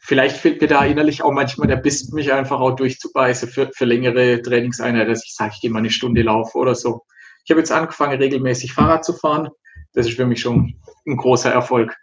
vielleicht 0.00 0.36
fehlt 0.36 0.60
mir 0.60 0.68
da 0.68 0.84
innerlich 0.84 1.22
auch 1.22 1.32
manchmal 1.32 1.68
der 1.68 1.76
Biss, 1.76 2.12
mich 2.12 2.32
einfach 2.32 2.60
auch 2.60 2.76
durchzubeißen 2.76 3.48
für, 3.48 3.70
für 3.74 3.84
längere 3.84 4.40
Trainingseinheiten, 4.42 5.08
dass 5.08 5.24
ich 5.24 5.34
sage, 5.34 5.52
ich 5.54 5.60
gehe 5.60 5.70
mal 5.70 5.78
eine 5.78 5.90
Stunde 5.90 6.22
laufen 6.22 6.58
oder 6.58 6.74
so. 6.74 7.02
Ich 7.44 7.50
habe 7.50 7.60
jetzt 7.60 7.72
angefangen, 7.72 8.18
regelmäßig 8.18 8.72
Fahrrad 8.72 9.04
zu 9.04 9.12
fahren. 9.12 9.48
Das 9.92 10.06
ist 10.06 10.16
für 10.16 10.26
mich 10.26 10.40
schon 10.40 10.74
ein 11.06 11.16
großer 11.16 11.50
Erfolg. 11.50 11.96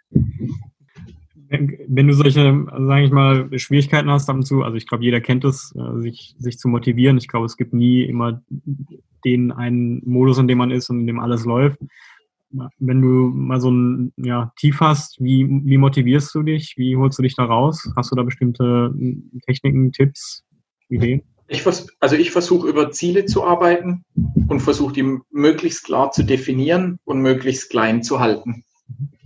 Wenn 1.49 2.07
du 2.07 2.13
solche, 2.13 2.65
sage 2.87 3.03
ich 3.03 3.11
mal, 3.11 3.49
Schwierigkeiten 3.59 4.09
hast 4.09 4.29
ab 4.29 4.37
und 4.37 4.45
zu, 4.45 4.63
also 4.63 4.77
ich 4.77 4.87
glaube, 4.87 5.03
jeder 5.03 5.19
kennt 5.19 5.43
es, 5.43 5.75
äh, 5.75 5.99
sich, 5.99 6.35
sich 6.39 6.57
zu 6.57 6.69
motivieren. 6.69 7.17
Ich 7.17 7.27
glaube, 7.27 7.45
es 7.45 7.57
gibt 7.57 7.73
nie 7.73 8.03
immer 8.03 8.41
den 9.25 9.51
einen 9.51 10.01
Modus, 10.05 10.37
in 10.37 10.47
dem 10.47 10.59
man 10.59 10.71
ist 10.71 10.89
und 10.89 11.01
in 11.01 11.07
dem 11.07 11.19
alles 11.19 11.43
läuft 11.43 11.79
wenn 12.79 13.01
du 13.01 13.31
mal 13.33 13.61
so 13.61 13.71
ein 13.71 14.13
ja, 14.17 14.51
Tief 14.57 14.79
hast, 14.79 15.19
wie, 15.19 15.47
wie 15.49 15.77
motivierst 15.77 16.33
du 16.35 16.43
dich? 16.43 16.75
Wie 16.77 16.97
holst 16.97 17.17
du 17.17 17.23
dich 17.23 17.35
da 17.35 17.45
raus? 17.45 17.89
Hast 17.95 18.11
du 18.11 18.15
da 18.15 18.23
bestimmte 18.23 18.91
hm, 18.93 19.41
Techniken, 19.45 19.91
Tipps, 19.91 20.43
Ideen? 20.89 21.23
Ich 21.47 21.65
also 21.99 22.15
ich 22.15 22.31
versuche 22.31 22.69
über 22.69 22.91
Ziele 22.91 23.25
zu 23.25 23.43
arbeiten 23.43 24.05
und 24.47 24.61
versuche 24.61 24.93
die 24.93 25.19
möglichst 25.31 25.83
klar 25.83 26.11
zu 26.11 26.23
definieren 26.23 26.97
und 27.03 27.21
möglichst 27.21 27.69
klein 27.69 28.03
zu 28.03 28.21
halten. 28.21 28.63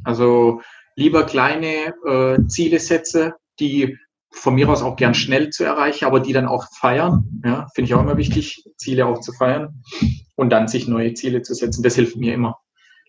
Also 0.03 0.61
lieber 0.95 1.23
kleine 1.25 1.93
äh, 2.05 2.43
Ziele 2.47 2.79
setze, 2.79 3.35
die 3.59 3.97
von 4.31 4.55
mir 4.55 4.67
aus 4.69 4.81
auch 4.81 4.95
gern 4.95 5.13
schnell 5.13 5.49
zu 5.49 5.63
erreichen, 5.63 6.05
aber 6.05 6.19
die 6.19 6.33
dann 6.33 6.47
auch 6.47 6.65
feiern. 6.79 7.41
Ja, 7.45 7.67
finde 7.73 7.89
ich 7.89 7.93
auch 7.93 8.01
immer 8.01 8.17
wichtig, 8.17 8.63
Ziele 8.77 9.05
auch 9.05 9.21
zu 9.21 9.31
feiern 9.31 9.81
und 10.35 10.49
dann 10.49 10.67
sich 10.67 10.87
neue 10.87 11.13
Ziele 11.13 11.41
zu 11.41 11.53
setzen. 11.53 11.83
Das 11.83 11.95
hilft 11.95 12.17
mir 12.17 12.33
immer. 12.33 12.57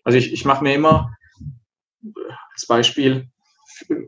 Also 0.07 0.19
ich, 0.19 0.31
ich 0.31 0.45
mache 0.45 0.63
mir 0.63 0.73
immer 0.73 1.13
als 2.53 2.65
Beispiel 2.65 3.27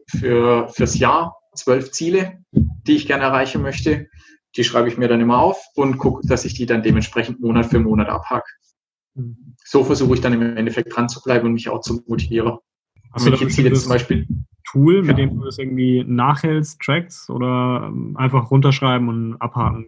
für, 0.08 0.70
fürs 0.70 0.98
Jahr 0.98 1.36
zwölf 1.54 1.92
Ziele, 1.92 2.42
die 2.54 2.96
ich 2.96 3.06
gerne 3.06 3.26
erreichen 3.26 3.62
möchte. 3.62 4.08
Die 4.56 4.64
schreibe 4.64 4.88
ich 4.88 4.98
mir 4.98 5.10
dann 5.10 5.20
immer 5.20 5.40
auf 5.40 5.62
und 5.76 5.98
gucke, 5.98 6.26
dass 6.26 6.46
ich 6.46 6.54
die 6.54 6.66
dann 6.66 6.84
dementsprechend 6.84 7.42
Monat 7.42 7.66
für 7.66 7.80
Monat 7.82 8.08
abhake. 8.08 8.48
Mhm. 9.16 9.56
So 9.66 9.84
versuche 9.84 10.14
ich 10.14 10.22
dann 10.22 10.32
im 10.32 10.56
Endeffekt 10.56 10.96
dran 10.96 11.10
zu 11.10 11.22
bleiben 11.22 11.48
und 11.48 11.52
mich 11.52 11.68
auch 11.68 11.82
zu 11.82 12.02
motivieren. 12.08 12.60
Hast 13.12 13.26
du 13.26 13.32
da 13.32 13.50
Ziele 13.50 13.74
zum 13.74 13.90
Beispiel 13.90 14.26
Tool, 14.72 15.02
mit 15.02 15.18
ja. 15.18 15.26
dem 15.26 15.38
du 15.38 15.44
das 15.44 15.58
irgendwie 15.58 16.06
nachhältst, 16.08 16.80
trackst 16.80 17.30
oder 17.30 17.88
ähm, 17.88 18.16
einfach 18.16 18.52
runterschreiben 18.52 19.10
und 19.10 19.36
abhaken? 19.42 19.88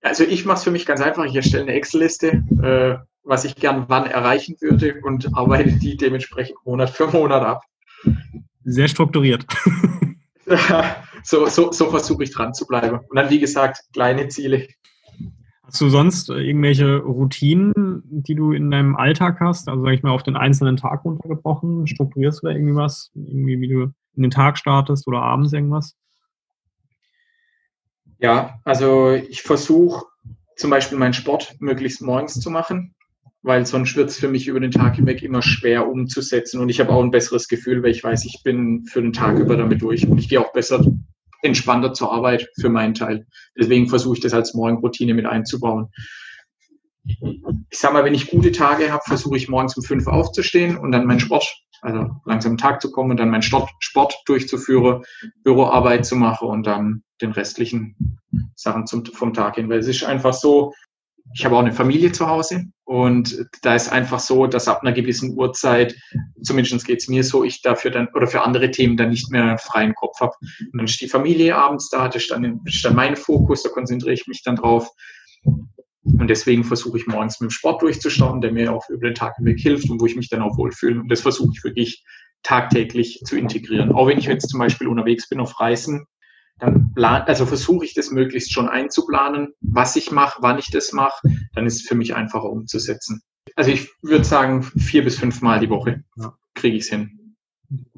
Also 0.00 0.24
ich 0.24 0.46
mache 0.46 0.56
es 0.56 0.64
für 0.64 0.70
mich 0.70 0.86
ganz 0.86 1.02
einfach. 1.02 1.26
Ich 1.26 1.36
erstelle 1.36 1.64
eine 1.64 1.74
Excel-Liste, 1.74 2.44
äh, 2.62 3.11
was 3.24 3.44
ich 3.44 3.54
gern 3.56 3.84
wann 3.88 4.06
erreichen 4.06 4.56
würde 4.60 5.00
und 5.02 5.36
arbeite 5.36 5.72
die 5.72 5.96
dementsprechend 5.96 6.56
Monat 6.64 6.90
für 6.90 7.06
Monat 7.06 7.42
ab. 7.42 7.62
Sehr 8.64 8.88
strukturiert. 8.88 9.46
so, 11.22 11.46
so, 11.46 11.72
so 11.72 11.90
versuche 11.90 12.24
ich 12.24 12.32
dran 12.32 12.54
zu 12.54 12.66
bleiben. 12.66 13.00
Und 13.08 13.16
dann, 13.16 13.30
wie 13.30 13.40
gesagt, 13.40 13.80
kleine 13.92 14.28
Ziele. 14.28 14.68
Hast 15.62 15.80
du 15.80 15.88
sonst 15.88 16.28
irgendwelche 16.28 16.98
Routinen, 16.98 18.02
die 18.04 18.34
du 18.34 18.52
in 18.52 18.70
deinem 18.70 18.96
Alltag 18.96 19.40
hast? 19.40 19.68
Also, 19.68 19.82
sag 19.84 19.92
ich 19.92 20.02
mal, 20.02 20.10
auf 20.10 20.22
den 20.22 20.36
einzelnen 20.36 20.76
Tag 20.76 21.04
runtergebrochen? 21.04 21.86
Strukturierst 21.86 22.42
du 22.42 22.48
da 22.48 22.52
irgendwie 22.52 22.74
was? 22.74 23.10
Irgendwie, 23.14 23.60
wie 23.60 23.68
du 23.68 23.82
in 24.14 24.22
den 24.22 24.30
Tag 24.30 24.58
startest 24.58 25.06
oder 25.08 25.22
abends 25.22 25.52
irgendwas? 25.52 25.96
Ja, 28.18 28.60
also 28.64 29.12
ich 29.12 29.42
versuche 29.42 30.04
zum 30.56 30.70
Beispiel 30.70 30.98
meinen 30.98 31.14
Sport 31.14 31.56
möglichst 31.60 32.02
morgens 32.02 32.38
zu 32.38 32.50
machen 32.50 32.94
weil 33.42 33.66
sonst 33.66 33.96
wird 33.96 34.10
es 34.10 34.18
für 34.18 34.28
mich 34.28 34.46
über 34.46 34.60
den 34.60 34.70
Tag 34.70 34.96
hinweg 34.96 35.22
immer 35.22 35.42
schwer 35.42 35.88
umzusetzen. 35.88 36.60
Und 36.60 36.68
ich 36.68 36.80
habe 36.80 36.90
auch 36.90 37.02
ein 37.02 37.10
besseres 37.10 37.48
Gefühl, 37.48 37.82
weil 37.82 37.90
ich 37.90 38.02
weiß, 38.02 38.24
ich 38.24 38.42
bin 38.44 38.84
für 38.86 39.02
den 39.02 39.12
Tag 39.12 39.38
über 39.38 39.56
damit 39.56 39.82
durch 39.82 40.06
und 40.06 40.18
ich 40.18 40.28
gehe 40.28 40.40
auch 40.40 40.52
besser 40.52 40.84
entspannter 41.42 41.92
zur 41.92 42.12
Arbeit 42.12 42.48
für 42.60 42.68
meinen 42.68 42.94
Teil. 42.94 43.26
Deswegen 43.58 43.88
versuche 43.88 44.16
ich 44.16 44.22
das 44.22 44.32
als 44.32 44.54
Morgenroutine 44.54 45.12
mit 45.12 45.26
einzubauen. 45.26 45.88
Ich 47.04 47.78
sage 47.78 47.94
mal, 47.94 48.04
wenn 48.04 48.14
ich 48.14 48.30
gute 48.30 48.52
Tage 48.52 48.92
habe, 48.92 49.02
versuche 49.04 49.36
ich 49.36 49.48
morgens 49.48 49.76
um 49.76 49.82
fünf 49.82 50.06
aufzustehen 50.06 50.76
und 50.76 50.92
dann 50.92 51.04
meinen 51.04 51.18
Sport, 51.18 51.52
also 51.80 52.10
langsam 52.24 52.52
am 52.52 52.58
Tag 52.58 52.80
zu 52.80 52.92
kommen 52.92 53.10
und 53.10 53.16
dann 53.16 53.30
meinen 53.30 53.42
Sport, 53.42 53.70
Sport 53.80 54.14
durchzuführen, 54.26 55.02
Büroarbeit 55.42 56.06
zu 56.06 56.14
machen 56.14 56.46
und 56.46 56.64
dann 56.64 57.02
den 57.20 57.32
restlichen 57.32 58.20
Sachen 58.54 58.86
zum, 58.86 59.04
vom 59.04 59.34
Tag 59.34 59.56
hin. 59.56 59.68
Weil 59.68 59.80
es 59.80 59.88
ist 59.88 60.04
einfach 60.04 60.32
so, 60.32 60.72
ich 61.34 61.44
habe 61.44 61.56
auch 61.56 61.60
eine 61.60 61.72
Familie 61.72 62.12
zu 62.12 62.28
Hause 62.28 62.66
und 62.92 63.46
da 63.62 63.74
ist 63.74 63.90
einfach 63.90 64.20
so, 64.20 64.46
dass 64.46 64.68
ab 64.68 64.82
einer 64.82 64.92
gewissen 64.92 65.34
Uhrzeit, 65.38 65.96
zumindest 66.42 66.84
geht 66.84 66.98
es 66.98 67.08
mir 67.08 67.24
so, 67.24 67.42
ich 67.42 67.62
dafür 67.62 67.90
dann 67.90 68.08
oder 68.14 68.26
für 68.26 68.42
andere 68.42 68.70
Themen 68.70 68.98
dann 68.98 69.08
nicht 69.08 69.30
mehr 69.30 69.44
einen 69.44 69.58
freien 69.58 69.94
Kopf 69.94 70.20
habe. 70.20 70.34
Und 70.42 70.76
dann 70.76 70.84
ist 70.84 71.00
die 71.00 71.08
Familie 71.08 71.56
abends 71.56 71.88
da, 71.88 72.08
das 72.08 72.24
ist 72.24 72.30
dann, 72.32 72.60
ist 72.66 72.84
dann 72.84 72.94
mein 72.94 73.16
Fokus, 73.16 73.62
da 73.62 73.70
konzentriere 73.70 74.12
ich 74.12 74.26
mich 74.26 74.42
dann 74.42 74.56
drauf. 74.56 74.90
Und 75.42 76.28
deswegen 76.28 76.64
versuche 76.64 76.98
ich 76.98 77.06
morgens 77.06 77.40
mit 77.40 77.48
dem 77.48 77.54
Sport 77.54 77.80
durchzustarten, 77.80 78.42
der 78.42 78.52
mir 78.52 78.70
auch 78.70 78.86
über 78.90 79.08
den 79.08 79.14
Tag 79.14 79.36
hinweg 79.36 79.58
hilft 79.58 79.88
und 79.88 79.98
wo 79.98 80.04
ich 80.04 80.16
mich 80.16 80.28
dann 80.28 80.42
auch 80.42 80.58
wohlfühle. 80.58 81.00
Und 81.00 81.08
das 81.08 81.22
versuche 81.22 81.52
ich 81.56 81.64
wirklich 81.64 82.04
tagtäglich 82.42 83.22
zu 83.24 83.38
integrieren. 83.38 83.92
Auch 83.92 84.08
wenn 84.08 84.18
ich 84.18 84.26
jetzt 84.26 84.50
zum 84.50 84.60
Beispiel 84.60 84.88
unterwegs 84.88 85.30
bin 85.30 85.40
auf 85.40 85.58
Reisen, 85.58 86.04
dann 86.62 86.94
plan, 86.94 87.22
also 87.26 87.44
versuche 87.44 87.84
ich 87.84 87.92
das 87.92 88.12
möglichst 88.12 88.52
schon 88.52 88.68
einzuplanen, 88.68 89.52
was 89.60 89.96
ich 89.96 90.12
mache, 90.12 90.38
wann 90.42 90.58
ich 90.58 90.70
das 90.70 90.92
mache, 90.92 91.20
dann 91.54 91.66
ist 91.66 91.80
es 91.80 91.82
für 91.82 91.96
mich 91.96 92.14
einfacher 92.14 92.48
umzusetzen. 92.48 93.20
Also 93.56 93.72
ich 93.72 93.90
würde 94.02 94.24
sagen, 94.24 94.62
vier 94.62 95.02
bis 95.02 95.18
fünf 95.18 95.42
Mal 95.42 95.58
die 95.58 95.70
Woche 95.70 96.04
kriege 96.54 96.76
ich 96.76 96.84
es 96.84 96.90
hin. 96.90 97.36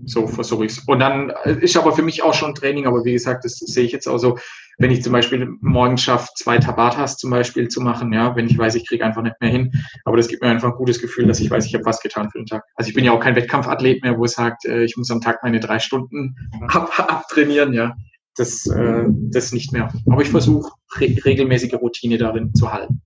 So 0.05 0.27
versuche 0.27 0.65
ich 0.65 0.73
es. 0.73 0.79
Und 0.79 1.01
dann 1.01 1.31
ist 1.61 1.77
aber 1.77 1.93
für 1.93 2.03
mich 2.03 2.23
auch 2.23 2.33
schon 2.33 2.55
Training, 2.55 2.87
aber 2.87 3.05
wie 3.05 3.13
gesagt, 3.13 3.45
das 3.45 3.59
sehe 3.59 3.85
ich 3.85 3.93
jetzt 3.93 4.07
auch 4.07 4.19
so, 4.19 4.39
wenn 4.79 4.91
ich 4.91 5.03
zum 5.03 5.13
Beispiel 5.13 5.47
morgen 5.61 5.99
schaffe, 5.99 6.29
zwei 6.37 6.59
Tabatas 6.59 7.19
zum 7.19 7.31
Beispiel 7.31 7.69
zu 7.69 7.81
machen, 7.81 8.13
ja, 8.13 8.35
wenn 8.35 8.47
ich 8.47 8.57
weiß, 8.57 8.77
ich 8.77 8.89
kriege 8.89 9.05
einfach 9.05 9.23
nicht 9.23 9.41
mehr 9.41 9.51
hin. 9.51 9.73
Aber 10.05 10.17
das 10.17 10.29
gibt 10.29 10.43
mir 10.43 10.49
einfach 10.49 10.71
ein 10.71 10.77
gutes 10.77 11.01
Gefühl, 11.01 11.27
dass 11.27 11.41
ich 11.41 11.51
weiß, 11.51 11.67
ich 11.67 11.75
habe 11.75 11.85
was 11.85 12.01
getan 12.01 12.31
für 12.31 12.39
den 12.39 12.47
Tag. 12.47 12.65
Also 12.77 12.89
ich 12.89 12.95
bin 12.95 13.05
ja 13.05 13.13
auch 13.13 13.21
kein 13.21 13.37
Wettkampfathlet 13.37 14.03
mehr, 14.03 14.17
wo 14.17 14.25
es 14.25 14.33
sagt, 14.33 14.65
äh, 14.65 14.85
ich 14.85 14.97
muss 14.97 15.11
am 15.11 15.21
Tag 15.21 15.43
meine 15.43 15.61
drei 15.61 15.79
Stunden 15.81 16.37
ab, 16.69 16.99
abtrainieren, 16.99 17.75
ja 17.75 17.95
das, 18.37 18.67
äh, 18.67 19.05
das 19.09 19.53
nicht 19.53 19.73
mehr. 19.73 19.93
Aber 20.07 20.23
ich 20.23 20.31
versuche 20.31 20.71
re 20.99 21.15
regelmäßige 21.25 21.75
Routine 21.75 22.19
darin 22.19 22.55
zu 22.55 22.73
halten. 22.73 23.03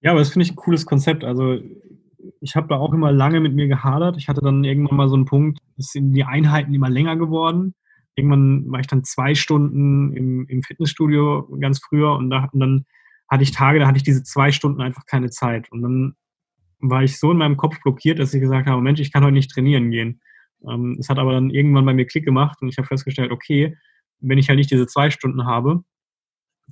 Ja, 0.00 0.12
aber 0.12 0.20
das 0.20 0.30
finde 0.30 0.44
ich 0.44 0.52
ein 0.52 0.56
cooles 0.56 0.86
Konzept. 0.86 1.24
Also 1.24 1.58
ich 2.40 2.56
habe 2.56 2.68
da 2.68 2.76
auch 2.76 2.92
immer 2.92 3.12
lange 3.12 3.40
mit 3.40 3.54
mir 3.54 3.68
gehadert. 3.68 4.16
Ich 4.16 4.28
hatte 4.28 4.40
dann 4.40 4.64
irgendwann 4.64 4.96
mal 4.96 5.08
so 5.08 5.16
einen 5.16 5.24
Punkt, 5.24 5.58
es 5.76 5.92
sind 5.92 6.12
die 6.12 6.24
Einheiten 6.24 6.74
immer 6.74 6.90
länger 6.90 7.16
geworden. 7.16 7.74
Irgendwann 8.14 8.70
war 8.70 8.80
ich 8.80 8.86
dann 8.86 9.04
zwei 9.04 9.34
Stunden 9.34 10.12
im, 10.14 10.46
im 10.48 10.62
Fitnessstudio 10.62 11.48
ganz 11.60 11.80
früher 11.80 12.12
und, 12.16 12.30
da, 12.30 12.48
und 12.52 12.60
dann 12.60 12.84
hatte 13.28 13.42
ich 13.42 13.52
Tage, 13.52 13.78
da 13.78 13.86
hatte 13.86 13.98
ich 13.98 14.02
diese 14.02 14.22
zwei 14.22 14.52
Stunden 14.52 14.80
einfach 14.80 15.06
keine 15.06 15.30
Zeit. 15.30 15.70
Und 15.70 15.82
dann 15.82 16.14
war 16.80 17.02
ich 17.02 17.18
so 17.18 17.30
in 17.32 17.38
meinem 17.38 17.56
Kopf 17.56 17.80
blockiert, 17.82 18.18
dass 18.18 18.34
ich 18.34 18.40
gesagt 18.40 18.66
habe, 18.66 18.82
Mensch, 18.82 19.00
ich 19.00 19.12
kann 19.12 19.24
heute 19.24 19.34
nicht 19.34 19.50
trainieren 19.50 19.90
gehen. 19.90 20.20
Ähm, 20.68 20.96
es 20.98 21.08
hat 21.08 21.18
aber 21.18 21.32
dann 21.32 21.50
irgendwann 21.50 21.84
bei 21.84 21.94
mir 21.94 22.06
Klick 22.06 22.24
gemacht 22.24 22.58
und 22.60 22.68
ich 22.68 22.78
habe 22.78 22.88
festgestellt, 22.88 23.30
okay, 23.30 23.76
wenn 24.20 24.38
ich 24.38 24.48
halt 24.48 24.58
nicht 24.58 24.70
diese 24.70 24.86
zwei 24.86 25.10
Stunden 25.10 25.46
habe, 25.46 25.82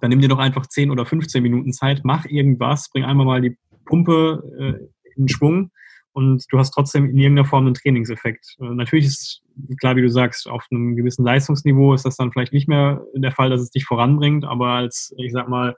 dann 0.00 0.10
nimm 0.10 0.20
dir 0.20 0.28
doch 0.28 0.38
einfach 0.38 0.66
10 0.66 0.90
oder 0.90 1.06
15 1.06 1.42
Minuten 1.42 1.72
Zeit, 1.72 2.02
mach 2.04 2.26
irgendwas, 2.26 2.90
bring 2.90 3.04
einmal 3.04 3.26
mal 3.26 3.40
die 3.40 3.56
Pumpe 3.84 4.42
äh, 4.58 5.12
in 5.16 5.28
Schwung 5.28 5.70
und 6.12 6.44
du 6.50 6.58
hast 6.58 6.72
trotzdem 6.72 7.10
in 7.10 7.18
irgendeiner 7.18 7.48
Form 7.48 7.66
einen 7.66 7.74
Trainingseffekt. 7.74 8.56
Äh, 8.60 8.74
natürlich 8.74 9.06
ist 9.06 9.42
klar, 9.80 9.96
wie 9.96 10.02
du 10.02 10.10
sagst, 10.10 10.48
auf 10.48 10.66
einem 10.70 10.96
gewissen 10.96 11.24
Leistungsniveau 11.24 11.94
ist 11.94 12.04
das 12.04 12.16
dann 12.16 12.32
vielleicht 12.32 12.52
nicht 12.52 12.68
mehr 12.68 13.04
der 13.14 13.32
Fall, 13.32 13.50
dass 13.50 13.60
es 13.60 13.70
dich 13.70 13.84
voranbringt, 13.84 14.44
aber 14.44 14.68
als, 14.68 15.14
ich 15.18 15.32
sag 15.32 15.48
mal, 15.48 15.76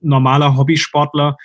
normaler 0.00 0.56
Hobbysportler 0.56 1.36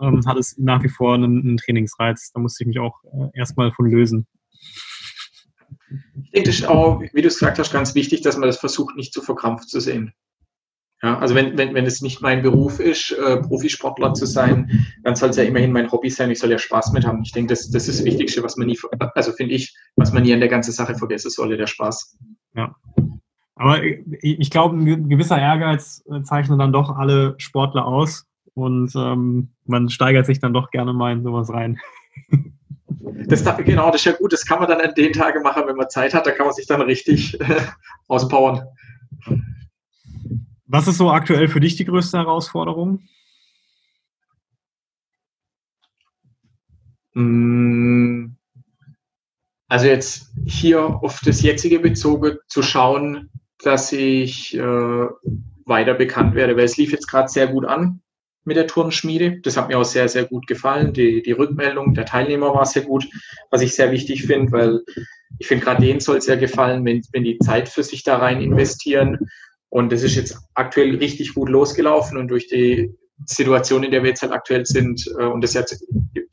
ähm, 0.00 0.24
hat 0.26 0.36
es 0.36 0.56
nach 0.58 0.82
wie 0.82 0.88
vor 0.88 1.14
einen, 1.14 1.40
einen 1.40 1.56
Trainingsreiz. 1.56 2.30
Da 2.32 2.40
musste 2.40 2.62
ich 2.62 2.68
mich 2.68 2.78
auch 2.78 3.02
äh, 3.04 3.38
erstmal 3.38 3.72
von 3.72 3.90
lösen. 3.90 4.26
Ich 6.28 6.32
denke, 6.32 6.50
das 6.50 6.58
ist 6.58 6.68
auch, 6.68 7.00
wie 7.00 7.22
du 7.22 7.28
es 7.28 7.38
gesagt 7.38 7.58
hast, 7.58 7.72
ganz 7.72 7.94
wichtig, 7.94 8.20
dass 8.20 8.36
man 8.36 8.48
das 8.48 8.58
versucht, 8.58 8.96
nicht 8.96 9.14
zu 9.14 9.22
verkrampft 9.22 9.70
zu 9.70 9.80
sehen. 9.80 10.12
Ja, 11.02 11.18
also 11.18 11.34
wenn, 11.34 11.56
wenn, 11.56 11.74
wenn 11.74 11.86
es 11.86 12.02
nicht 12.02 12.20
mein 12.20 12.42
Beruf 12.42 12.80
ist, 12.80 13.12
äh, 13.12 13.38
Profisportler 13.38 14.12
zu 14.12 14.26
sein, 14.26 14.86
dann 15.04 15.14
soll 15.14 15.30
es 15.30 15.36
ja 15.36 15.44
immerhin 15.44 15.72
mein 15.72 15.90
Hobby 15.90 16.10
sein. 16.10 16.30
Ich 16.30 16.40
soll 16.40 16.50
ja 16.50 16.58
Spaß 16.58 16.92
mit 16.92 17.06
haben. 17.06 17.22
Ich 17.22 17.32
denke, 17.32 17.54
das, 17.54 17.70
das 17.70 17.88
ist 17.88 18.00
das 18.00 18.04
Wichtigste, 18.04 18.42
was 18.42 18.58
man 18.58 18.66
nie, 18.66 18.78
also 19.14 19.32
finde 19.32 19.54
ich, 19.54 19.74
was 19.96 20.12
man 20.12 20.24
nie 20.24 20.34
an 20.34 20.40
der 20.40 20.50
ganzen 20.50 20.72
Sache 20.72 20.96
vergessen 20.96 21.30
solle, 21.30 21.56
der 21.56 21.66
Spaß. 21.66 22.18
Ja. 22.54 22.76
Aber 23.54 23.82
ich, 23.82 24.00
ich 24.20 24.50
glaube, 24.50 24.76
ein 24.76 25.08
gewisser 25.08 25.38
Ehrgeiz 25.38 26.04
äh, 26.10 26.22
zeichnet 26.24 26.60
dann 26.60 26.72
doch 26.72 26.94
alle 26.94 27.36
Sportler 27.38 27.86
aus 27.86 28.26
und 28.54 28.92
ähm, 28.94 29.50
man 29.64 29.88
steigert 29.88 30.26
sich 30.26 30.40
dann 30.40 30.52
doch 30.52 30.70
gerne 30.70 30.92
mal 30.92 31.12
in 31.12 31.22
sowas 31.22 31.48
rein. 31.50 31.78
Das, 33.00 33.44
genau, 33.58 33.90
das 33.90 34.00
ist 34.00 34.04
ja 34.06 34.12
gut. 34.12 34.32
Das 34.32 34.44
kann 34.44 34.58
man 34.58 34.68
dann 34.68 34.80
an 34.80 34.94
den 34.94 35.12
Tagen 35.12 35.42
machen, 35.42 35.64
wenn 35.66 35.76
man 35.76 35.90
Zeit 35.90 36.14
hat. 36.14 36.26
Da 36.26 36.32
kann 36.32 36.46
man 36.46 36.54
sich 36.54 36.66
dann 36.66 36.82
richtig 36.82 37.40
äh, 37.40 37.60
auspowern. 38.08 38.66
Was 40.66 40.88
ist 40.88 40.98
so 40.98 41.10
aktuell 41.10 41.48
für 41.48 41.60
dich 41.60 41.76
die 41.76 41.84
größte 41.84 42.18
Herausforderung? 42.18 43.00
Mm. 47.14 48.36
Also 49.70 49.86
jetzt 49.86 50.32
hier 50.46 50.82
auf 50.82 51.20
das 51.24 51.42
jetzige 51.42 51.78
bezogen 51.78 52.38
zu 52.46 52.62
schauen, 52.62 53.28
dass 53.62 53.92
ich 53.92 54.56
äh, 54.56 55.06
weiter 55.66 55.94
bekannt 55.94 56.34
werde, 56.34 56.56
weil 56.56 56.64
es 56.64 56.78
lief 56.78 56.90
jetzt 56.90 57.06
gerade 57.06 57.28
sehr 57.28 57.48
gut 57.48 57.66
an 57.66 58.00
mit 58.48 58.56
der 58.56 58.66
Turnschmiede. 58.66 59.40
Das 59.42 59.56
hat 59.56 59.68
mir 59.68 59.78
auch 59.78 59.84
sehr, 59.84 60.08
sehr 60.08 60.24
gut 60.24 60.46
gefallen. 60.46 60.92
Die, 60.92 61.22
die 61.22 61.32
Rückmeldung 61.32 61.94
der 61.94 62.06
Teilnehmer 62.06 62.52
war 62.54 62.66
sehr 62.66 62.82
gut, 62.82 63.06
was 63.50 63.62
ich 63.62 63.74
sehr 63.74 63.92
wichtig 63.92 64.26
finde, 64.26 64.50
weil 64.50 64.80
ich 65.38 65.46
finde, 65.46 65.64
gerade 65.64 65.82
denen 65.82 66.00
soll 66.00 66.16
es 66.16 66.24
sehr 66.24 66.36
gefallen, 66.36 66.84
wenn, 66.84 67.02
wenn 67.12 67.24
die 67.24 67.38
Zeit 67.38 67.68
für 67.68 67.84
sich 67.84 68.02
da 68.02 68.16
rein 68.16 68.40
investieren 68.40 69.18
und 69.68 69.92
das 69.92 70.02
ist 70.02 70.16
jetzt 70.16 70.38
aktuell 70.54 70.96
richtig 70.96 71.34
gut 71.34 71.48
losgelaufen 71.48 72.18
und 72.18 72.28
durch 72.28 72.48
die 72.48 72.94
Situation, 73.26 73.84
in 73.84 73.90
der 73.90 74.02
wir 74.02 74.10
jetzt 74.10 74.22
halt 74.22 74.32
aktuell 74.32 74.64
sind 74.64 75.06
äh, 75.18 75.24
und 75.24 75.42
das 75.42 75.54
jetzt 75.54 75.84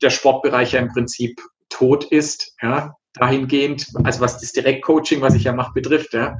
der 0.02 0.10
Sportbereich 0.10 0.72
ja 0.72 0.80
im 0.80 0.88
Prinzip 0.88 1.40
tot 1.68 2.04
ist, 2.04 2.54
ja, 2.62 2.94
dahingehend, 3.14 3.88
also 4.04 4.20
was 4.20 4.40
das 4.40 4.52
Direktcoaching, 4.52 5.20
was 5.20 5.34
ich 5.34 5.44
ja 5.44 5.52
mache, 5.52 5.72
betrifft, 5.74 6.14
ja, 6.14 6.38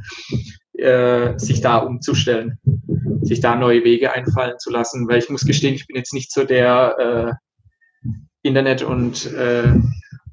äh, 0.79 1.39
sich 1.39 1.61
da 1.61 1.79
umzustellen, 1.79 2.59
sich 3.23 3.41
da 3.41 3.57
neue 3.57 3.85
Wege 3.85 4.13
einfallen 4.13 4.59
zu 4.59 4.71
lassen, 4.71 5.09
weil 5.09 5.19
ich 5.19 5.31
muss 5.31 5.45
gestehen, 5.45 5.75
ich 5.75 5.87
bin 5.87 5.97
jetzt 5.97 6.15
nicht 6.15 6.33
so 6.33 6.45
der 6.45 6.97
äh, 7.33 8.17
Internet- 8.43 8.83
und 8.83 9.33
äh, 9.33 9.75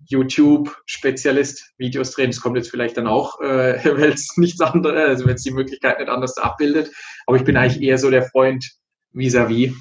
YouTube-Spezialist 0.07 1.73
Videos 1.77 2.11
drehen. 2.11 2.29
Das 2.31 2.41
kommt 2.41 2.57
jetzt 2.57 2.69
vielleicht 2.69 2.97
dann 2.97 3.07
auch, 3.07 3.39
äh, 3.41 3.79
weil 3.97 4.11
es 4.11 4.37
nichts 4.37 4.61
anderes, 4.61 5.09
also 5.09 5.25
wenn 5.25 5.35
es 5.35 5.43
die 5.43 5.51
Möglichkeit 5.51 5.99
nicht 5.99 6.09
anders 6.09 6.37
abbildet. 6.37 6.91
Aber 7.25 7.37
ich 7.37 7.43
bin 7.43 7.57
eigentlich 7.57 7.81
eher 7.81 7.97
so 7.97 8.09
der 8.09 8.23
Freund 8.23 8.69
vis-à-vis. 9.13 9.71
-vis. 9.71 9.75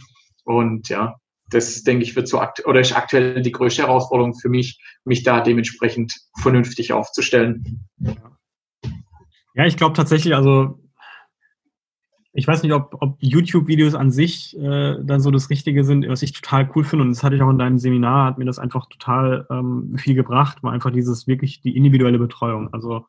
Und 0.44 0.88
ja, 0.88 1.16
das 1.50 1.82
denke 1.84 2.04
ich 2.04 2.16
wird 2.16 2.28
so 2.28 2.40
akt 2.40 2.66
oder 2.66 2.80
ist 2.80 2.96
aktuell 2.96 3.42
die 3.42 3.52
größte 3.52 3.82
Herausforderung 3.82 4.34
für 4.34 4.48
mich, 4.48 4.80
mich 5.04 5.22
da 5.22 5.40
dementsprechend 5.40 6.14
vernünftig 6.40 6.92
aufzustellen. 6.92 7.88
Ja, 7.98 8.31
ich 9.54 9.76
glaube 9.76 9.94
tatsächlich, 9.94 10.34
also 10.34 10.78
ich 12.34 12.48
weiß 12.48 12.62
nicht, 12.62 12.72
ob, 12.72 12.96
ob 13.00 13.16
YouTube-Videos 13.20 13.94
an 13.94 14.10
sich 14.10 14.56
äh, 14.58 14.96
dann 15.02 15.20
so 15.20 15.30
das 15.30 15.50
Richtige 15.50 15.84
sind, 15.84 16.08
was 16.08 16.22
ich 16.22 16.32
total 16.32 16.70
cool 16.74 16.84
finde. 16.84 17.04
Und 17.04 17.10
das 17.10 17.22
hatte 17.22 17.36
ich 17.36 17.42
auch 17.42 17.50
in 17.50 17.58
deinem 17.58 17.78
Seminar, 17.78 18.26
hat 18.26 18.38
mir 18.38 18.46
das 18.46 18.58
einfach 18.58 18.86
total 18.86 19.46
ähm, 19.50 19.96
viel 19.98 20.14
gebracht, 20.14 20.62
war 20.62 20.72
einfach 20.72 20.90
dieses 20.90 21.26
wirklich 21.26 21.60
die 21.60 21.76
individuelle 21.76 22.18
Betreuung. 22.18 22.72
Also, 22.72 23.06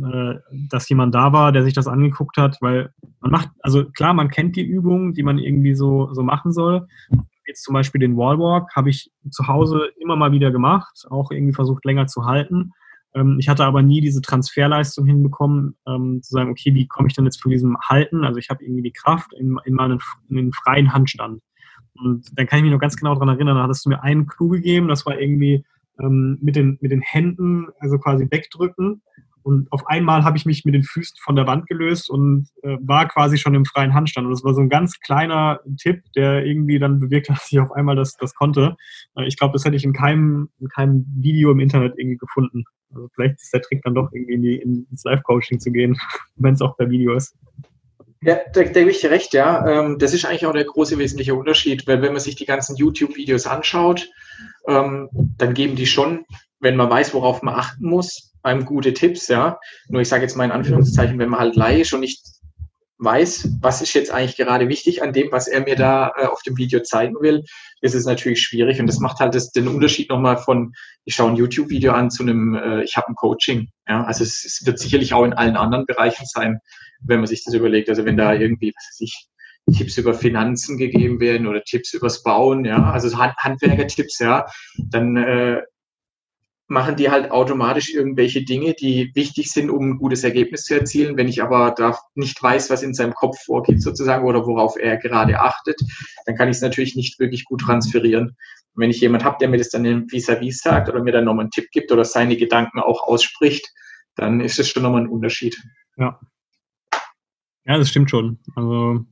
äh, 0.00 0.34
dass 0.68 0.88
jemand 0.88 1.16
da 1.16 1.32
war, 1.32 1.50
der 1.50 1.64
sich 1.64 1.74
das 1.74 1.88
angeguckt 1.88 2.36
hat, 2.36 2.58
weil 2.60 2.90
man 3.20 3.32
macht, 3.32 3.48
also 3.60 3.86
klar, 3.90 4.14
man 4.14 4.30
kennt 4.30 4.54
die 4.54 4.64
Übungen, 4.64 5.14
die 5.14 5.24
man 5.24 5.38
irgendwie 5.38 5.74
so, 5.74 6.14
so 6.14 6.22
machen 6.22 6.52
soll. 6.52 6.86
Jetzt 7.44 7.64
zum 7.64 7.72
Beispiel 7.72 8.00
den 8.00 8.16
Wallwalk 8.16 8.76
habe 8.76 8.90
ich 8.90 9.10
zu 9.30 9.48
Hause 9.48 9.90
immer 9.98 10.14
mal 10.14 10.30
wieder 10.30 10.52
gemacht, 10.52 11.06
auch 11.10 11.32
irgendwie 11.32 11.54
versucht 11.54 11.84
länger 11.84 12.06
zu 12.06 12.24
halten. 12.24 12.72
Ähm, 13.18 13.36
ich 13.38 13.48
hatte 13.48 13.64
aber 13.64 13.82
nie 13.82 14.00
diese 14.00 14.20
Transferleistung 14.20 15.06
hinbekommen, 15.06 15.76
ähm, 15.86 16.20
zu 16.22 16.32
sagen, 16.32 16.50
okay, 16.50 16.74
wie 16.74 16.86
komme 16.86 17.08
ich 17.08 17.14
denn 17.14 17.24
jetzt 17.24 17.42
von 17.42 17.50
diesem 17.50 17.76
Halten? 17.80 18.24
Also 18.24 18.38
ich 18.38 18.50
habe 18.50 18.64
irgendwie 18.64 18.82
die 18.82 18.92
Kraft 18.92 19.32
in, 19.34 19.58
in 19.64 19.74
meinen 19.74 19.98
in 20.28 20.36
den 20.36 20.52
freien 20.52 20.92
Handstand. 20.92 21.40
Und 21.94 22.26
dann 22.38 22.46
kann 22.46 22.58
ich 22.58 22.64
mich 22.64 22.72
noch 22.72 22.80
ganz 22.80 22.96
genau 22.96 23.14
daran 23.14 23.28
erinnern, 23.28 23.56
da 23.56 23.64
hattest 23.64 23.84
du 23.84 23.90
mir 23.90 24.02
einen 24.02 24.26
Clou 24.26 24.48
gegeben, 24.48 24.88
das 24.88 25.04
war 25.04 25.18
irgendwie 25.18 25.64
ähm, 26.00 26.38
mit, 26.40 26.54
den, 26.54 26.78
mit 26.80 26.92
den 26.92 27.00
Händen, 27.00 27.66
also 27.80 27.98
quasi 27.98 28.28
wegdrücken 28.30 29.02
und 29.48 29.72
auf 29.72 29.86
einmal 29.86 30.24
habe 30.24 30.36
ich 30.36 30.44
mich 30.44 30.66
mit 30.66 30.74
den 30.74 30.82
Füßen 30.82 31.16
von 31.22 31.34
der 31.34 31.46
Wand 31.46 31.66
gelöst 31.68 32.10
und 32.10 32.48
äh, 32.62 32.76
war 32.82 33.08
quasi 33.08 33.38
schon 33.38 33.54
im 33.54 33.64
freien 33.64 33.94
Handstand. 33.94 34.26
Und 34.26 34.32
das 34.32 34.44
war 34.44 34.52
so 34.52 34.60
ein 34.60 34.68
ganz 34.68 35.00
kleiner 35.00 35.60
Tipp, 35.78 36.02
der 36.14 36.44
irgendwie 36.44 36.78
dann 36.78 37.00
bewirkt 37.00 37.30
hat, 37.30 37.38
dass 37.38 37.50
ich 37.50 37.58
auf 37.58 37.72
einmal 37.72 37.96
das, 37.96 38.14
das 38.16 38.34
konnte. 38.34 38.76
Äh, 39.16 39.26
ich 39.26 39.38
glaube, 39.38 39.54
das 39.54 39.64
hätte 39.64 39.76
ich 39.76 39.84
in 39.84 39.94
keinem, 39.94 40.50
in 40.60 40.68
keinem 40.68 41.06
Video 41.16 41.50
im 41.50 41.60
Internet 41.60 41.94
irgendwie 41.96 42.18
gefunden. 42.18 42.64
Also 42.94 43.08
vielleicht 43.14 43.40
ist 43.40 43.52
der 43.52 43.62
Trick 43.62 43.82
dann 43.82 43.94
doch 43.94 44.10
irgendwie 44.12 44.34
in 44.34 44.42
die, 44.42 44.56
ins 44.90 45.04
Live-Coaching 45.04 45.60
zu 45.60 45.70
gehen, 45.70 45.98
wenn 46.36 46.54
es 46.54 46.62
auch 46.62 46.76
per 46.76 46.90
Video 46.90 47.14
ist. 47.14 47.34
Ja, 48.20 48.38
da, 48.52 48.64
gebe 48.64 48.90
ich 48.90 49.00
dir 49.00 49.10
recht, 49.10 49.32
ja. 49.32 49.66
Ähm, 49.66 49.98
das 49.98 50.12
ist 50.12 50.24
eigentlich 50.24 50.46
auch 50.46 50.52
der 50.52 50.64
große 50.64 50.98
wesentliche 50.98 51.34
Unterschied, 51.34 51.86
weil 51.86 52.02
wenn 52.02 52.12
man 52.12 52.20
sich 52.20 52.34
die 52.34 52.46
ganzen 52.46 52.76
YouTube-Videos 52.76 53.46
anschaut, 53.46 54.08
ähm, 54.66 55.08
dann 55.12 55.54
geben 55.54 55.76
die 55.76 55.86
schon, 55.86 56.24
wenn 56.58 56.76
man 56.76 56.90
weiß, 56.90 57.14
worauf 57.14 57.42
man 57.42 57.54
achten 57.54 57.88
muss, 57.88 58.32
einem 58.42 58.64
gute 58.64 58.92
Tipps, 58.92 59.28
ja. 59.28 59.60
Nur 59.88 60.00
ich 60.00 60.08
sage 60.08 60.22
jetzt 60.22 60.36
mal 60.36 60.44
in 60.44 60.50
Anführungszeichen, 60.50 61.18
wenn 61.18 61.28
man 61.28 61.40
halt 61.40 61.54
laisch 61.54 61.92
und 61.94 62.00
nicht 62.00 62.20
weiß, 62.98 63.48
was 63.60 63.80
ist 63.80 63.94
jetzt 63.94 64.10
eigentlich 64.10 64.36
gerade 64.36 64.68
wichtig 64.68 65.02
an 65.02 65.12
dem, 65.12 65.30
was 65.30 65.46
er 65.46 65.60
mir 65.60 65.76
da 65.76 66.12
äh, 66.16 66.26
auf 66.26 66.42
dem 66.42 66.56
Video 66.56 66.80
zeigen 66.80 67.14
will, 67.20 67.44
ist 67.80 67.94
es 67.94 68.04
natürlich 68.04 68.40
schwierig. 68.40 68.80
Und 68.80 68.86
das 68.86 68.98
macht 68.98 69.20
halt 69.20 69.34
das, 69.34 69.50
den 69.50 69.68
Unterschied 69.68 70.10
nochmal 70.10 70.38
von, 70.38 70.72
ich 71.04 71.14
schaue 71.14 71.30
ein 71.30 71.36
YouTube-Video 71.36 71.92
an 71.92 72.10
zu 72.10 72.22
einem, 72.22 72.54
äh, 72.54 72.82
ich 72.82 72.96
habe 72.96 73.08
ein 73.08 73.14
Coaching. 73.14 73.68
Ja? 73.88 74.04
Also 74.04 74.24
es, 74.24 74.44
es, 74.44 74.66
wird 74.66 74.78
sicherlich 74.78 75.14
auch 75.14 75.24
in 75.24 75.32
allen 75.32 75.56
anderen 75.56 75.86
Bereichen 75.86 76.26
sein, 76.26 76.58
wenn 77.00 77.20
man 77.20 77.28
sich 77.28 77.44
das 77.44 77.54
überlegt. 77.54 77.88
Also 77.88 78.04
wenn 78.04 78.16
da 78.16 78.34
irgendwie, 78.34 78.72
was 78.74 78.88
weiß 78.90 79.00
ich, 79.00 79.28
Tipps 79.76 79.98
über 79.98 80.14
Finanzen 80.14 80.78
gegeben 80.78 81.20
werden 81.20 81.46
oder 81.46 81.62
Tipps 81.62 81.92
übers 81.92 82.22
Bauen, 82.22 82.64
ja, 82.64 82.90
also 82.90 83.16
Handwerker-Tipps, 83.16 84.18
ja, 84.18 84.46
dann 84.78 85.16
äh, 85.16 85.60
machen 86.68 86.96
die 86.96 87.10
halt 87.10 87.30
automatisch 87.30 87.92
irgendwelche 87.92 88.44
Dinge, 88.44 88.74
die 88.74 89.10
wichtig 89.14 89.50
sind, 89.50 89.70
um 89.70 89.90
ein 89.90 89.98
gutes 89.98 90.22
Ergebnis 90.22 90.64
zu 90.64 90.74
erzielen. 90.74 91.16
Wenn 91.16 91.26
ich 91.26 91.42
aber 91.42 91.70
da 91.70 91.98
nicht 92.14 92.40
weiß, 92.42 92.68
was 92.68 92.82
in 92.82 92.92
seinem 92.92 93.14
Kopf 93.14 93.38
vorgeht 93.44 93.82
sozusagen 93.82 94.26
oder 94.26 94.46
worauf 94.46 94.76
er 94.78 94.98
gerade 94.98 95.40
achtet, 95.40 95.80
dann 96.26 96.36
kann 96.36 96.48
ich 96.48 96.56
es 96.56 96.62
natürlich 96.62 96.94
nicht 96.94 97.18
wirklich 97.18 97.46
gut 97.46 97.62
transferieren. 97.62 98.28
Und 98.28 98.82
wenn 98.82 98.90
ich 98.90 99.00
jemand 99.00 99.24
habe, 99.24 99.38
der 99.40 99.48
mir 99.48 99.56
das 99.56 99.70
dann 99.70 99.84
vis-à-vis 100.10 100.58
-vis 100.58 100.62
sagt 100.62 100.90
oder 100.90 101.02
mir 101.02 101.12
dann 101.12 101.24
nochmal 101.24 101.44
einen 101.44 101.50
Tipp 101.50 101.70
gibt 101.72 101.90
oder 101.90 102.04
seine 102.04 102.36
Gedanken 102.36 102.80
auch 102.80 103.02
ausspricht, 103.02 103.66
dann 104.14 104.40
ist 104.40 104.58
das 104.58 104.68
schon 104.68 104.82
nochmal 104.82 105.02
ein 105.02 105.08
Unterschied. 105.08 105.56
Ja. 105.96 106.20
Ja, 107.64 107.78
das 107.78 107.88
stimmt 107.88 108.10
schon. 108.10 108.38
Also 108.56 109.04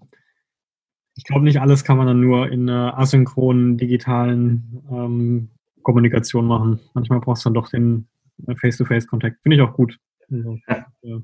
ich 1.14 1.24
glaube, 1.24 1.44
nicht 1.44 1.60
alles 1.60 1.84
kann 1.84 1.96
man 1.96 2.06
dann 2.06 2.20
nur 2.20 2.50
in 2.50 2.68
einer 2.68 2.98
asynchronen, 2.98 3.78
digitalen 3.78 4.82
ähm, 4.90 5.50
Kommunikation 5.86 6.48
machen. 6.48 6.80
Manchmal 6.94 7.20
brauchst 7.20 7.44
du 7.44 7.48
dann 7.48 7.54
doch 7.54 7.68
den 7.68 8.08
äh, 8.48 8.56
Face-to-Face-Kontakt. 8.56 9.40
Finde 9.44 9.54
ich 9.54 9.62
auch 9.62 9.72
gut. 9.72 10.00
Also, 10.28 10.58
äh, 10.66 11.20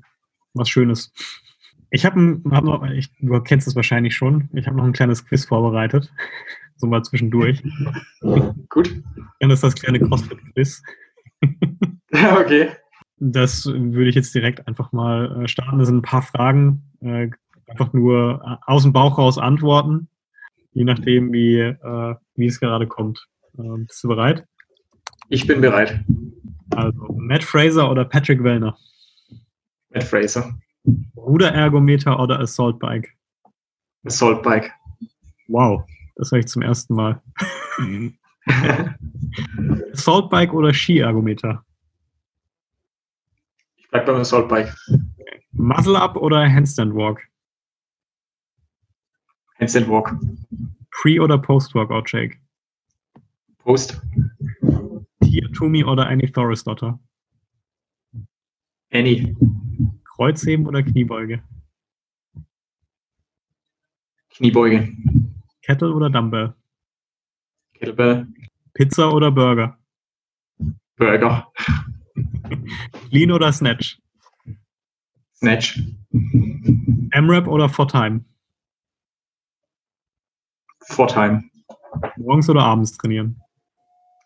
was 0.53 0.69
Schönes. 0.69 1.11
Ich 1.89 2.05
habe 2.05 2.41
hab 2.49 2.63
noch, 2.63 2.81
ich, 2.89 3.09
du 3.19 3.37
kennst 3.41 3.67
es 3.67 3.75
wahrscheinlich 3.75 4.15
schon, 4.15 4.49
ich 4.53 4.65
habe 4.65 4.77
noch 4.77 4.85
ein 4.85 4.93
kleines 4.93 5.25
Quiz 5.25 5.43
vorbereitet. 5.43 6.13
so 6.77 6.87
mal 6.87 7.03
zwischendurch. 7.03 7.61
Gut. 8.69 9.03
Dann 9.41 9.51
ist 9.51 9.63
das 9.63 9.75
kleine 9.75 9.99
CrossFit-Quiz. 9.99 10.81
okay. 12.13 12.69
Das 13.17 13.65
würde 13.65 14.07
ich 14.07 14.15
jetzt 14.15 14.33
direkt 14.33 14.65
einfach 14.65 14.93
mal 14.93 15.43
äh, 15.43 15.47
starten. 15.49 15.79
Das 15.79 15.89
sind 15.89 15.97
ein 15.97 16.03
paar 16.03 16.21
Fragen. 16.21 16.83
Einfach 17.67 17.91
nur 17.91 18.59
aus 18.65 18.83
dem 18.83 18.93
Bauch 18.93 19.17
raus 19.17 19.37
antworten. 19.37 20.07
Je 20.71 20.85
nachdem, 20.85 21.33
wie, 21.33 21.75
wie 22.35 22.45
es 22.45 22.61
gerade 22.61 22.87
kommt. 22.87 23.27
Bist 23.51 24.03
du 24.03 24.07
bereit? 24.07 24.47
Ich 25.29 25.47
bin 25.47 25.61
bereit. 25.61 26.03
Also 26.71 27.15
Matt 27.17 27.43
Fraser 27.43 27.89
oder 27.89 28.05
Patrick 28.05 28.43
Wellner? 28.43 28.77
Matt 29.91 30.03
Fraser. 30.03 30.53
Ruderergometer 31.15 32.19
oder 32.19 32.39
Assault 32.39 32.79
Bike? 32.79 33.15
Assault 34.05 34.43
Bike. 34.43 34.71
Wow, 35.47 35.83
das 36.15 36.31
höre 36.31 36.39
ich 36.39 36.47
zum 36.47 36.61
ersten 36.61 36.95
Mal. 36.95 37.21
Assault 39.93 40.29
Bike 40.29 40.53
oder 40.53 40.73
Skiergometer? 40.73 41.63
Ich 43.77 43.89
bleibe 43.89 44.11
beim 44.11 44.21
Assault 44.21 44.49
Bike. 44.49 44.75
Muzzle 45.53 45.99
Up 45.99 46.17
oder 46.17 46.49
Handstand 46.49 46.93
Walk? 46.95 47.21
Handstand 49.59 49.87
Walk. 49.87 50.15
Pre- 50.91 51.19
oder 51.19 51.37
Post-Workout 51.37 52.09
Shake? 52.09 52.39
Post. 53.59 54.01
Tia 55.33 55.47
Tumi 55.47 55.83
oder 55.83 56.05
Annie 56.05 56.31
Thorisdotter? 56.31 56.99
Annie. 58.91 59.35
Kreuzheben 60.03 60.67
oder 60.67 60.83
Kniebeuge? 60.83 61.41
Kniebeuge. 64.29 64.95
Kettle 65.63 65.91
oder 65.91 66.11
Dumbbell? 66.11 66.53
Kettlebell. 67.73 68.27
Pizza 68.75 69.11
oder 69.11 69.31
Burger? 69.31 69.75
Burger. 70.97 71.51
Clean 73.09 73.31
oder 73.31 73.51
Snatch? 73.51 73.99
Snatch. 75.33 75.81
M-Rap 76.11 77.47
oder 77.47 77.69
For-Time? 77.69 78.23
Vortime. 80.89 81.49
Morgens 82.17 82.47
oder 82.51 82.61
abends 82.61 82.95
trainieren? 82.95 83.41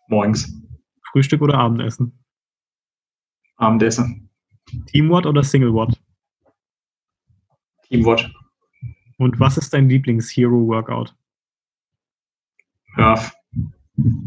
Morgens. 0.08 0.67
Frühstück 1.12 1.42
oder 1.42 1.54
Abendessen? 1.54 2.18
Abendessen. 3.56 4.30
Teamwatt 4.86 5.26
oder 5.26 5.42
Single 5.42 5.74
Watt? 5.74 5.98
Teamwatch. 7.88 8.30
Und 9.16 9.40
was 9.40 9.56
ist 9.56 9.72
dein 9.72 9.88
Lieblings-Hero-Workout? 9.88 11.14
Murph. 12.96 13.32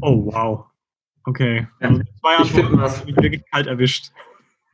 Oh, 0.01 0.25
wow. 0.25 0.65
Okay. 1.23 1.67
Ja. 1.79 1.89
Also 1.89 2.03
zwei 2.19 2.41
Ich 2.41 2.51
finde 2.51 2.67
Antworten 2.67 2.81
hast 2.81 3.01
du 3.01 3.05
mich 3.05 3.15
wirklich 3.15 3.43
kalt 3.51 3.67
erwischt. 3.67 4.11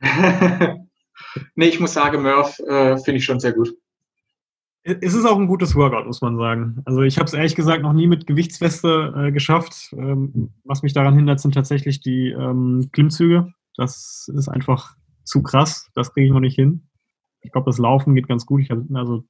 nee, 0.00 1.66
ich 1.66 1.78
muss 1.78 1.92
sagen, 1.92 2.22
Murph 2.22 2.58
äh, 2.60 2.96
finde 2.98 3.18
ich 3.18 3.24
schon 3.24 3.40
sehr 3.40 3.52
gut. 3.52 3.76
Es 4.88 5.12
ist 5.12 5.26
auch 5.26 5.38
ein 5.38 5.46
gutes 5.48 5.74
Workout, 5.74 6.06
muss 6.06 6.22
man 6.22 6.38
sagen. 6.38 6.80
Also 6.86 7.02
ich 7.02 7.18
habe 7.18 7.26
es 7.26 7.34
ehrlich 7.34 7.54
gesagt 7.54 7.82
noch 7.82 7.92
nie 7.92 8.06
mit 8.06 8.26
Gewichtsweste 8.26 9.12
äh, 9.16 9.32
geschafft. 9.32 9.92
Ähm, 9.92 10.54
was 10.64 10.82
mich 10.82 10.94
daran 10.94 11.14
hindert, 11.14 11.40
sind 11.40 11.52
tatsächlich 11.52 12.00
die 12.00 12.30
ähm, 12.30 12.88
Klimmzüge. 12.92 13.52
Das 13.76 14.30
ist 14.34 14.48
einfach 14.48 14.96
zu 15.24 15.42
krass. 15.42 15.90
Das 15.94 16.14
kriege 16.14 16.26
ich 16.26 16.32
noch 16.32 16.40
nicht 16.40 16.54
hin. 16.54 16.88
Ich 17.42 17.52
glaube, 17.52 17.66
das 17.66 17.76
Laufen 17.76 18.14
geht 18.14 18.28
ganz 18.28 18.46
gut. 18.46 18.62
Ich 18.62 18.70
hab, 18.70 18.78
also 18.94 19.24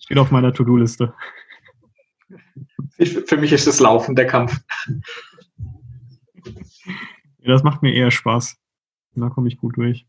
steht 0.00 0.16
auf 0.18 0.30
meiner 0.30 0.54
To-Do-Liste. 0.54 1.12
Für 3.26 3.36
mich 3.36 3.52
ist 3.52 3.66
das 3.66 3.80
Laufen 3.80 4.16
der 4.16 4.26
Kampf. 4.26 4.58
Ja, 7.38 7.52
das 7.52 7.62
macht 7.62 7.82
mir 7.82 7.92
eher 7.92 8.10
Spaß. 8.10 8.56
Da 9.14 9.28
komme 9.28 9.48
ich 9.48 9.58
gut 9.58 9.76
durch. 9.76 10.06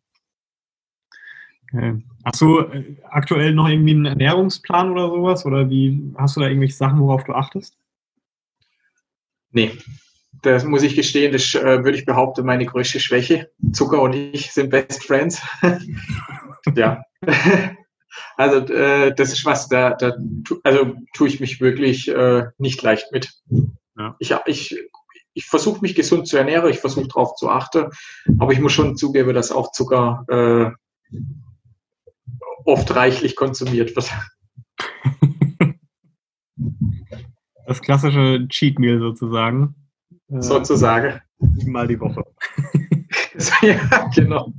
Okay. 1.72 2.02
Hast 2.26 2.42
du 2.42 2.60
äh, 2.60 2.96
aktuell 3.10 3.54
noch 3.54 3.68
irgendwie 3.68 3.92
einen 3.92 4.06
Ernährungsplan 4.06 4.92
oder 4.92 5.08
sowas? 5.08 5.46
Oder 5.46 5.70
wie 5.70 6.14
hast 6.18 6.36
du 6.36 6.42
da 6.42 6.48
irgendwelche 6.48 6.76
Sachen, 6.76 7.00
worauf 7.00 7.24
du 7.24 7.34
achtest? 7.34 7.78
Nee, 9.52 9.72
das 10.42 10.64
muss 10.64 10.84
ich 10.84 10.96
gestehen, 10.96 11.32
das 11.32 11.54
äh, 11.56 11.84
würde 11.84 11.98
ich 11.98 12.06
behaupten, 12.06 12.46
meine 12.46 12.66
größte 12.66 13.00
Schwäche. 13.00 13.52
Zucker 13.74 14.02
und 14.02 14.14
ich 14.14 14.52
sind 14.52 14.70
Best 14.70 15.04
Friends. 15.04 15.42
ja. 16.76 17.04
Also 18.36 18.74
äh, 18.74 19.14
das 19.14 19.32
ist 19.34 19.46
was, 19.46 19.68
da, 19.68 19.92
da 19.92 20.14
tu, 20.44 20.60
also 20.64 20.96
tue 21.14 21.28
ich 21.28 21.40
mich 21.40 21.60
wirklich 21.62 22.08
äh, 22.08 22.46
nicht 22.58 22.82
leicht 22.82 23.12
mit. 23.12 23.34
Ja. 23.98 24.16
Ich, 24.20 24.34
ich, 24.46 24.78
ich 25.34 25.46
versuche 25.46 25.82
mich 25.82 25.94
gesund 25.94 26.28
zu 26.28 26.38
ernähren, 26.38 26.70
ich 26.70 26.80
versuche 26.80 27.08
darauf 27.08 27.36
zu 27.36 27.50
achten, 27.50 27.92
aber 28.40 28.52
ich 28.54 28.60
muss 28.60 28.72
schon 28.72 28.96
zugeben, 28.96 29.34
dass 29.34 29.52
auch 29.52 29.72
Zucker 29.72 30.26
äh, 30.30 31.16
oft 32.66 32.94
reichlich 32.96 33.36
konsumiert 33.36 33.96
wird. 33.96 34.12
Das 37.68 37.84
klassische 37.84 38.48
Cheat 38.50 38.80
Meal 38.80 38.98
sozusagen. 39.00 39.76
Äh, 40.30 40.42
Sozusagen. 40.42 41.22
Mal 41.68 41.88
die 41.88 42.00
Woche. 42.00 42.24
ja, 43.62 44.10
genau. 44.16 44.52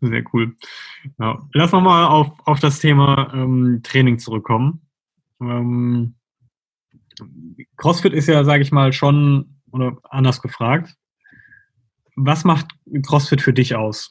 Sehr 0.00 0.24
cool. 0.32 0.56
Ja. 1.18 1.38
Lass 1.52 1.72
noch 1.72 1.82
mal 1.82 2.06
auf, 2.06 2.32
auf 2.46 2.60
das 2.60 2.80
Thema 2.80 3.30
ähm, 3.34 3.80
Training 3.82 4.18
zurückkommen. 4.18 4.80
Ähm, 5.40 6.14
CrossFit 7.76 8.12
ist 8.12 8.28
ja, 8.28 8.44
sage 8.44 8.62
ich 8.62 8.72
mal, 8.72 8.92
schon, 8.92 9.60
oder 9.70 9.98
anders 10.04 10.40
gefragt, 10.40 10.94
was 12.16 12.44
macht 12.44 12.68
CrossFit 13.06 13.42
für 13.42 13.52
dich 13.52 13.74
aus? 13.74 14.10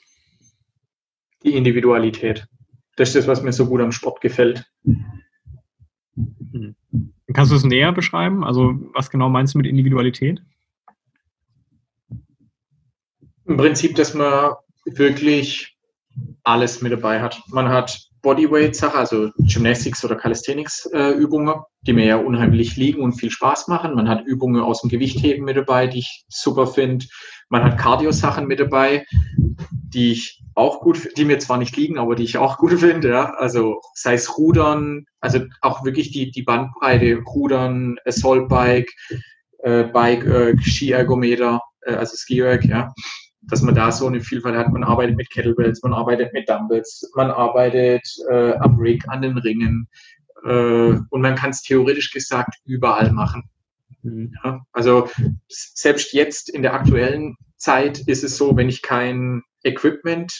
Die 1.44 1.56
Individualität. 1.56 2.48
Das 2.96 3.10
ist 3.10 3.16
das, 3.16 3.28
was 3.28 3.44
mir 3.44 3.54
so 3.54 3.68
gut 3.68 3.82
am 3.82 3.92
Sport 3.92 4.22
gefällt. 4.22 4.66
Hm. 4.84 6.76
Kannst 7.34 7.52
du 7.52 7.56
es 7.56 7.64
näher 7.64 7.92
beschreiben? 7.92 8.44
Also 8.44 8.74
was 8.94 9.10
genau 9.10 9.30
meinst 9.30 9.54
du 9.54 9.60
mit 9.60 9.68
Individualität? 9.68 10.42
Im 13.46 13.58
Prinzip, 13.58 13.96
dass 13.96 14.14
man 14.14 14.54
wirklich 14.86 15.78
alles 16.44 16.82
mit 16.82 16.92
dabei 16.92 17.22
hat. 17.22 17.40
Man 17.50 17.70
hat 17.70 18.08
Bodyweight-Sachen, 18.22 18.98
also 18.98 19.32
Gymnastics 19.38 20.04
oder 20.04 20.16
Calisthenics-Übungen, 20.16 21.62
die 21.82 21.94
mir 21.94 22.06
ja 22.06 22.18
unheimlich 22.18 22.76
liegen 22.76 23.02
und 23.02 23.14
viel 23.14 23.30
Spaß 23.30 23.68
machen. 23.68 23.94
Man 23.94 24.10
hat 24.10 24.26
Übungen 24.26 24.62
aus 24.62 24.82
dem 24.82 24.90
Gewichtheben 24.90 25.46
mit 25.46 25.56
dabei, 25.56 25.88
die 25.88 26.00
ich 26.00 26.26
super 26.28 26.68
finde. 26.68 27.06
Man 27.50 27.64
hat 27.64 27.78
Cardio-Sachen 27.78 28.48
mit 28.48 28.60
dabei, 28.60 29.06
die 29.90 30.12
ich 30.12 30.44
auch 30.56 30.82
gut, 30.82 31.10
die 31.18 31.26
mir 31.26 31.40
zwar 31.40 31.58
nicht 31.58 31.78
liegen, 31.78 31.98
aber 31.98 32.16
die 32.16 32.24
ich 32.24 32.38
auch 32.38 32.58
gut 32.58 32.74
finde. 32.80 33.10
Ja? 33.10 33.34
Also 33.36 33.82
sei 33.94 34.14
es 34.14 34.38
Rudern, 34.38 35.06
also 35.22 35.40
auch 35.62 35.84
wirklich 35.86 36.12
die, 36.12 36.32
die 36.32 36.44
Bandbreite, 36.44 37.22
Rudern, 37.26 37.98
Assault 38.06 38.50
Bike, 38.50 38.92
äh, 39.60 39.84
Bike, 39.84 40.26
äh, 40.26 40.58
Skiergometer, 40.62 41.62
äh, 41.82 41.94
also 41.94 42.16
Ski-Erg, 42.16 42.66
ja 42.66 42.94
dass 43.50 43.62
man 43.62 43.76
da 43.76 43.92
so 43.92 44.08
eine 44.08 44.20
Vielfalt 44.22 44.58
hat. 44.58 44.72
Man 44.72 44.84
arbeitet 44.84 45.16
mit 45.16 45.30
Kettlebells, 45.30 45.82
man 45.82 45.94
arbeitet 45.94 46.34
mit 46.34 46.50
Dumbbells, 46.50 47.10
man 47.16 47.32
arbeitet 47.32 48.06
äh, 48.30 48.54
am 48.56 48.78
Rig, 48.78 49.08
an 49.08 49.22
den 49.22 49.38
Ringen 49.38 49.88
äh, 50.44 50.50
und 51.10 51.22
man 51.22 51.36
kann 51.36 51.52
es 51.52 51.62
theoretisch 51.62 52.12
gesagt 52.12 52.56
überall 52.66 53.12
machen. 53.12 53.50
Mhm. 54.04 54.34
Ja, 54.44 54.62
also 54.72 55.10
selbst 55.48 56.14
jetzt 56.14 56.50
in 56.50 56.62
der 56.62 56.74
aktuellen 56.74 57.36
Zeit 57.58 58.00
ist 58.00 58.24
es 58.24 58.38
so, 58.38 58.56
wenn 58.56 58.70
ich 58.70 58.82
kein 58.82 59.44
Equipment 59.64 60.32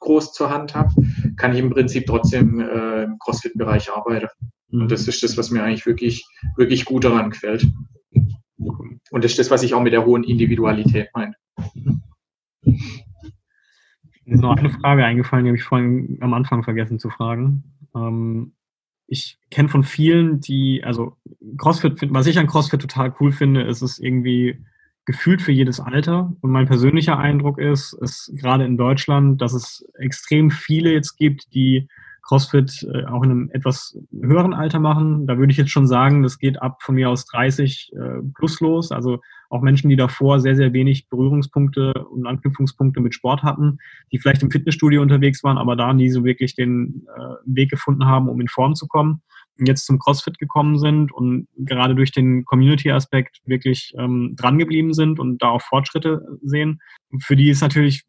groß 0.00 0.32
zur 0.32 0.50
Hand 0.50 0.74
habe, 0.74 0.92
kann 1.36 1.52
ich 1.52 1.58
im 1.58 1.70
Prinzip 1.70 2.06
trotzdem 2.06 2.60
äh, 2.60 3.04
im 3.04 3.18
CrossFit-Bereich 3.18 3.90
arbeiten. 3.92 4.28
Mhm. 4.68 4.82
Und 4.82 4.92
das 4.92 5.08
ist 5.08 5.22
das, 5.22 5.36
was 5.36 5.50
mir 5.50 5.62
eigentlich 5.62 5.86
wirklich, 5.86 6.26
wirklich 6.56 6.84
gut 6.84 7.04
daran 7.04 7.30
gefällt. 7.30 7.66
Und 9.10 9.24
das 9.24 9.32
ist 9.32 9.38
das, 9.38 9.50
was 9.50 9.62
ich 9.62 9.74
auch 9.74 9.82
mit 9.82 9.92
der 9.92 10.04
hohen 10.04 10.24
Individualität 10.24 11.08
meine. 11.14 11.34
Mir 12.64 14.34
ist 14.34 14.40
noch 14.40 14.56
eine 14.56 14.70
Frage 14.70 15.04
eingefallen, 15.04 15.44
die 15.44 15.50
habe 15.50 15.58
ich 15.58 15.64
vorhin 15.64 16.18
am 16.20 16.34
Anfang 16.34 16.64
vergessen 16.64 16.98
zu 16.98 17.10
fragen. 17.10 17.74
Ähm, 17.94 18.54
ich 19.06 19.38
kenne 19.50 19.68
von 19.68 19.82
vielen, 19.82 20.40
die, 20.40 20.82
also 20.84 21.16
CrossFit, 21.58 22.12
was 22.12 22.26
ich 22.26 22.38
an 22.38 22.46
CrossFit 22.46 22.80
total 22.80 23.14
cool 23.20 23.32
finde, 23.32 23.62
ist 23.62 23.82
es 23.82 23.98
irgendwie 23.98 24.58
gefühlt 25.04 25.42
für 25.42 25.52
jedes 25.52 25.80
Alter. 25.80 26.32
Und 26.40 26.50
mein 26.50 26.66
persönlicher 26.66 27.18
Eindruck 27.18 27.58
ist, 27.58 27.92
ist 27.94 28.32
gerade 28.34 28.64
in 28.64 28.76
Deutschland, 28.76 29.42
dass 29.42 29.52
es 29.52 29.86
extrem 29.98 30.50
viele 30.50 30.92
jetzt 30.92 31.16
gibt, 31.16 31.54
die 31.54 31.88
CrossFit 32.22 32.86
äh, 32.90 33.04
auch 33.04 33.22
in 33.22 33.30
einem 33.30 33.50
etwas 33.52 33.98
höheren 34.10 34.54
Alter 34.54 34.80
machen. 34.80 35.26
Da 35.26 35.36
würde 35.36 35.52
ich 35.52 35.58
jetzt 35.58 35.70
schon 35.70 35.86
sagen, 35.86 36.22
das 36.22 36.38
geht 36.38 36.60
ab 36.62 36.82
von 36.82 36.94
mir 36.94 37.10
aus 37.10 37.26
30 37.26 37.92
äh, 37.92 37.98
plus 38.34 38.60
los. 38.60 38.92
Also 38.92 39.20
auch 39.50 39.62
Menschen, 39.62 39.90
die 39.90 39.96
davor 39.96 40.40
sehr, 40.40 40.56
sehr 40.56 40.72
wenig 40.72 41.08
Berührungspunkte 41.08 41.92
und 42.10 42.26
Anknüpfungspunkte 42.26 43.00
mit 43.00 43.14
Sport 43.14 43.42
hatten, 43.42 43.78
die 44.12 44.18
vielleicht 44.18 44.42
im 44.42 44.50
Fitnessstudio 44.50 45.02
unterwegs 45.02 45.42
waren, 45.44 45.58
aber 45.58 45.76
da 45.76 45.92
nie 45.92 46.10
so 46.10 46.24
wirklich 46.24 46.54
den 46.54 47.06
äh, 47.16 47.20
Weg 47.44 47.70
gefunden 47.70 48.06
haben, 48.06 48.28
um 48.28 48.40
in 48.40 48.48
Form 48.48 48.74
zu 48.74 48.86
kommen 48.86 49.22
jetzt 49.58 49.86
zum 49.86 49.98
CrossFit 49.98 50.38
gekommen 50.38 50.78
sind 50.78 51.12
und 51.12 51.46
gerade 51.56 51.94
durch 51.94 52.12
den 52.12 52.44
Community-Aspekt 52.44 53.40
wirklich 53.46 53.92
ähm, 53.98 54.34
drangeblieben 54.36 54.92
sind 54.92 55.20
und 55.20 55.42
da 55.42 55.48
auch 55.50 55.62
Fortschritte 55.62 56.26
sehen. 56.42 56.80
Für 57.20 57.36
die 57.36 57.50
ist 57.50 57.60
natürlich 57.60 58.04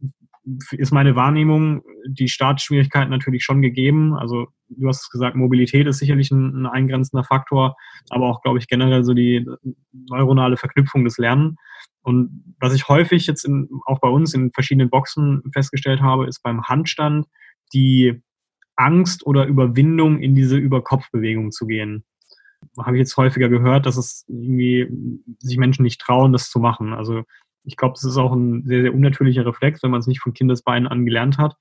ist 0.72 0.92
meine 0.92 1.16
Wahrnehmung, 1.16 1.82
die 2.08 2.28
Startschwierigkeiten 2.28 3.10
natürlich 3.10 3.44
schon 3.44 3.62
gegeben. 3.62 4.14
Also 4.16 4.48
du 4.70 4.88
hast 4.88 5.10
gesagt, 5.12 5.36
Mobilität 5.36 5.88
ist 5.88 6.00
sicherlich 6.00 6.32
ein, 6.32 6.64
ein 6.64 6.66
eingrenzender 6.66 7.24
Faktor, 7.24 7.76
aber 8.10 8.30
auch, 8.30 8.42
glaube 8.42 8.60
ich, 8.60 8.68
generell 8.68 9.04
so 9.04 9.14
die, 9.14 9.46
neuronale 9.92 10.58
Verknüpfung 10.58 11.04
des 11.04 11.18
Lernen. 11.18 11.58
Und 12.02 12.56
was 12.60 12.74
ich 12.74 12.88
häufig 12.88 13.28
jetzt 13.28 13.46
in, 13.46 13.70
auch 13.86 14.00
bei 14.00 14.10
uns 14.10 14.34
in 14.34 14.52
verschiedenen 14.52 14.90
Boxen 14.90 15.44
festgestellt 15.54 16.02
habe, 16.02 16.28
ist 16.28 16.44
beim 16.44 16.64
Handstand 16.64 17.26
die 17.74 18.22
Angst 18.76 19.26
oder 19.26 19.46
Überwindung 19.46 20.20
in 20.20 20.36
diese 20.36 20.58
Überkopfbewegung 20.58 21.52
zu 21.52 21.66
gehen. 21.66 22.04
Habe 22.78 22.98
ich 22.98 23.00
jetzt 23.00 23.18
häufiger 23.18 23.50
gehört, 23.50 23.86
dass 23.86 23.98
es 23.98 24.26
irgendwie 24.28 24.88
sich 25.40 25.58
Menschen 25.58 25.84
nicht 25.84 26.02
trauen, 26.02 26.34
das 26.34 26.50
zu 26.50 26.60
machen. 26.60 26.94
Also 26.94 27.24
ich 27.64 27.78
glaube, 27.78 27.94
das 27.94 28.04
ist 28.04 28.18
auch 28.18 28.34
ein 28.34 28.64
sehr, 28.66 28.82
sehr 28.82 28.94
unnatürlicher 28.94 29.46
Reflex, 29.46 29.82
wenn 29.82 29.92
man 29.92 30.00
es 30.00 30.08
nicht 30.08 30.22
von 30.22 30.34
Kindesbeinen 30.34 30.88
an 30.88 31.06
gelernt 31.06 31.38
hat. 31.38 31.56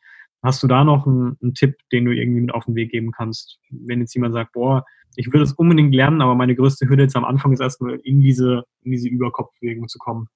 Hast 0.44 0.62
du 0.62 0.66
da 0.66 0.84
noch 0.84 1.06
einen, 1.06 1.38
einen, 1.42 1.54
Tipp, 1.54 1.78
den 1.90 2.04
du 2.04 2.12
irgendwie 2.12 2.42
mit 2.42 2.52
auf 2.52 2.66
den 2.66 2.74
Weg 2.74 2.90
geben 2.90 3.12
kannst? 3.12 3.58
Wenn 3.70 4.00
jetzt 4.00 4.14
jemand 4.14 4.34
sagt, 4.34 4.52
boah, 4.52 4.84
ich 5.16 5.32
will 5.32 5.40
das 5.40 5.54
unbedingt 5.54 5.94
lernen, 5.94 6.20
aber 6.20 6.34
meine 6.34 6.54
größte 6.54 6.86
Hürde 6.86 7.04
jetzt 7.04 7.16
am 7.16 7.24
Anfang 7.24 7.54
ist 7.54 7.60
erstmal 7.60 7.98
in 8.04 8.20
diese, 8.20 8.64
in 8.82 8.90
diese 8.90 9.08
Überkopfbewegung 9.08 9.88
zu 9.88 9.98
kommen. 9.98 10.28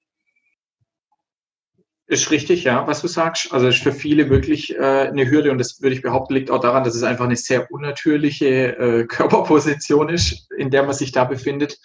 Ist 2.07 2.31
richtig, 2.31 2.63
ja, 2.63 2.87
was 2.87 3.03
du 3.03 3.07
sagst. 3.07 3.53
Also 3.53 3.67
ist 3.67 3.83
für 3.83 3.91
viele 3.91 4.31
wirklich 4.31 4.75
äh, 4.75 4.79
eine 4.79 5.29
Hürde 5.29 5.51
und 5.51 5.59
das 5.59 5.79
würde 5.79 5.93
ich 5.93 6.01
behaupten, 6.01 6.33
liegt 6.33 6.49
auch 6.49 6.59
daran, 6.59 6.83
dass 6.83 6.95
es 6.95 7.03
einfach 7.03 7.25
eine 7.25 7.35
sehr 7.35 7.71
unnatürliche 7.71 8.77
äh, 8.79 9.03
Körperposition 9.07 10.09
ist, 10.09 10.51
in 10.57 10.71
der 10.71 10.83
man 10.83 10.93
sich 10.93 11.11
da 11.11 11.25
befindet. 11.25 11.77